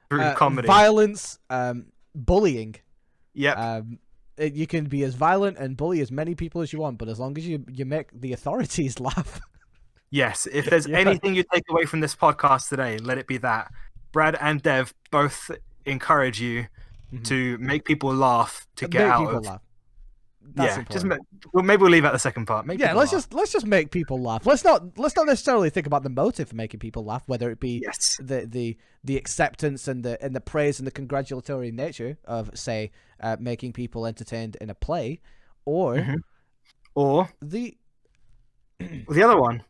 through 0.08 0.22
Uh, 0.22 0.34
comedy. 0.34 0.66
violence, 0.68 1.38
um, 1.50 1.86
bullying. 2.14 2.76
yep. 3.34 3.58
Um, 3.58 3.98
it, 4.36 4.52
you 4.54 4.66
can 4.66 4.84
be 4.84 5.02
as 5.02 5.14
violent 5.14 5.56
and 5.58 5.76
bully 5.76 6.00
as 6.00 6.12
many 6.12 6.34
people 6.34 6.60
as 6.60 6.72
you 6.72 6.78
want, 6.78 6.98
but 6.98 7.08
as 7.08 7.18
long 7.18 7.36
as 7.38 7.46
you 7.46 7.64
you 7.72 7.84
make 7.86 8.08
the 8.12 8.32
authorities 8.32 9.00
laugh. 9.08 9.40
yes. 10.10 10.46
If 10.52 10.66
there's 10.66 10.86
Yeah. 10.92 10.98
anything 10.98 11.34
you 11.34 11.44
take 11.52 11.64
away 11.70 11.86
from 11.86 12.00
this 12.00 12.14
podcast 12.14 12.68
today, 12.68 12.98
let 12.98 13.18
it 13.18 13.26
be 13.26 13.38
that. 13.38 13.72
Brad 14.12 14.36
and 14.40 14.62
Dev 14.62 14.94
both 15.10 15.50
encourage 15.86 16.40
you 16.40 16.66
Mhm. 17.12 17.24
to 17.24 17.58
make 17.58 17.84
people 17.84 18.12
laugh 18.14 18.66
to 18.76 18.84
Make 18.84 18.90
get 18.92 19.02
out 19.08 19.20
people 19.20 19.36
of. 19.38 19.44
laugh. 19.46 19.60
Yeah, 20.54 20.82
just 20.90 21.04
ma- 21.04 21.16
well, 21.52 21.64
maybe 21.64 21.82
we'll 21.82 21.90
leave 21.90 22.04
out 22.04 22.12
the 22.12 22.18
second 22.18 22.46
part. 22.46 22.66
Make 22.66 22.78
yeah, 22.78 22.92
let's 22.94 23.12
laugh. 23.12 23.22
just 23.22 23.34
let's 23.34 23.52
just 23.52 23.66
make 23.66 23.90
people 23.90 24.20
laugh. 24.20 24.46
Let's 24.46 24.62
not 24.64 24.98
let's 24.98 25.16
not 25.16 25.26
necessarily 25.26 25.70
think 25.70 25.86
about 25.86 26.02
the 26.02 26.08
motive 26.10 26.48
for 26.48 26.56
making 26.56 26.80
people 26.80 27.04
laugh, 27.04 27.22
whether 27.26 27.50
it 27.50 27.58
be 27.60 27.80
yes, 27.84 28.16
the 28.22 28.46
the 28.46 28.76
the 29.04 29.16
acceptance 29.16 29.88
and 29.88 30.04
the 30.04 30.22
and 30.22 30.34
the 30.36 30.40
praise 30.40 30.78
and 30.78 30.86
the 30.86 30.90
congratulatory 30.92 31.70
nature 31.72 32.18
of 32.24 32.50
say 32.56 32.90
uh, 33.20 33.36
making 33.40 33.72
people 33.72 34.06
entertained 34.06 34.56
in 34.60 34.70
a 34.70 34.74
play, 34.74 35.20
or 35.64 35.96
Mhm. 35.96 36.16
or 36.94 37.30
the 37.42 37.76
the 38.78 39.22
other 39.22 39.40
one. 39.40 39.62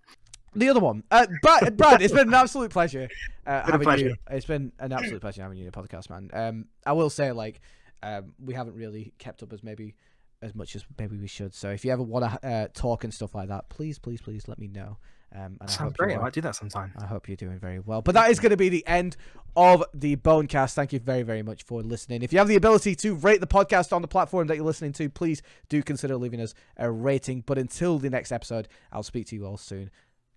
the 0.54 0.68
other 0.68 0.80
one. 0.80 1.02
Uh, 1.10 1.26
Brad, 1.42 1.76
Brad, 1.76 2.02
it's 2.02 2.12
been 2.12 2.28
an 2.28 2.34
absolute 2.34 2.70
pleasure 2.70 3.08
uh, 3.46 3.62
Been 3.62 3.72
having 3.72 3.84
pleasure. 3.84 4.06
you. 4.08 4.16
It's 4.30 4.46
been 4.46 4.72
an 4.78 4.92
absolute 4.92 5.20
pleasure 5.20 5.42
having 5.42 5.58
you 5.58 5.66
on 5.66 5.70
the 5.70 5.88
podcast, 5.88 6.10
man. 6.10 6.30
Um, 6.32 6.64
I 6.84 6.92
will 6.92 7.10
say 7.10 7.30
like 7.32 7.60
um, 8.02 8.32
we 8.38 8.54
haven't 8.54 8.74
really 8.74 9.12
kept 9.18 9.42
up 9.42 9.52
as 9.52 9.62
maybe 9.62 9.94
as 10.42 10.54
much 10.54 10.76
as 10.76 10.84
maybe 10.98 11.16
we 11.16 11.26
should. 11.26 11.54
So 11.54 11.70
if 11.70 11.84
you 11.84 11.92
ever 11.92 12.02
want 12.02 12.24
to 12.24 12.48
uh, 12.48 12.68
talk 12.74 13.04
and 13.04 13.12
stuff 13.12 13.34
like 13.34 13.48
that, 13.48 13.68
please, 13.68 13.98
please, 13.98 14.20
please 14.20 14.48
let 14.48 14.58
me 14.58 14.68
know. 14.68 14.98
Um, 15.34 15.58
and 15.60 15.62
I 15.62 15.66
Sounds 15.66 15.94
you 15.98 16.06
great. 16.06 16.16
I 16.16 16.20
might 16.20 16.32
do 16.32 16.40
that 16.42 16.54
sometime. 16.54 16.92
I 16.98 17.06
hope 17.06 17.28
you're 17.28 17.36
doing 17.36 17.58
very 17.58 17.80
well. 17.80 18.00
But 18.00 18.14
that 18.14 18.30
is 18.30 18.38
going 18.38 18.50
to 18.50 18.56
be 18.56 18.68
the 18.68 18.86
end 18.86 19.16
of 19.56 19.84
the 19.92 20.14
Bone 20.14 20.46
Cast. 20.46 20.74
Thank 20.74 20.92
you 20.92 20.98
very, 20.98 21.22
very 21.22 21.42
much 21.42 21.64
for 21.64 21.82
listening. 21.82 22.22
If 22.22 22.32
you 22.32 22.38
have 22.38 22.48
the 22.48 22.56
ability 22.56 22.94
to 22.96 23.14
rate 23.14 23.40
the 23.40 23.46
podcast 23.46 23.92
on 23.92 24.02
the 24.02 24.08
platform 24.08 24.46
that 24.46 24.56
you're 24.56 24.64
listening 24.64 24.92
to, 24.94 25.08
please 25.10 25.42
do 25.68 25.82
consider 25.82 26.16
leaving 26.16 26.40
us 26.40 26.54
a 26.76 26.90
rating. 26.90 27.42
But 27.44 27.58
until 27.58 27.98
the 27.98 28.10
next 28.10 28.32
episode, 28.32 28.68
I'll 28.92 29.02
speak 29.02 29.26
to 29.28 29.36
you 29.36 29.46
all 29.46 29.56
soon. 29.56 29.90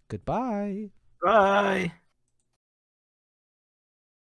Goodbye. 0.08 0.89
Bye. 1.24 1.93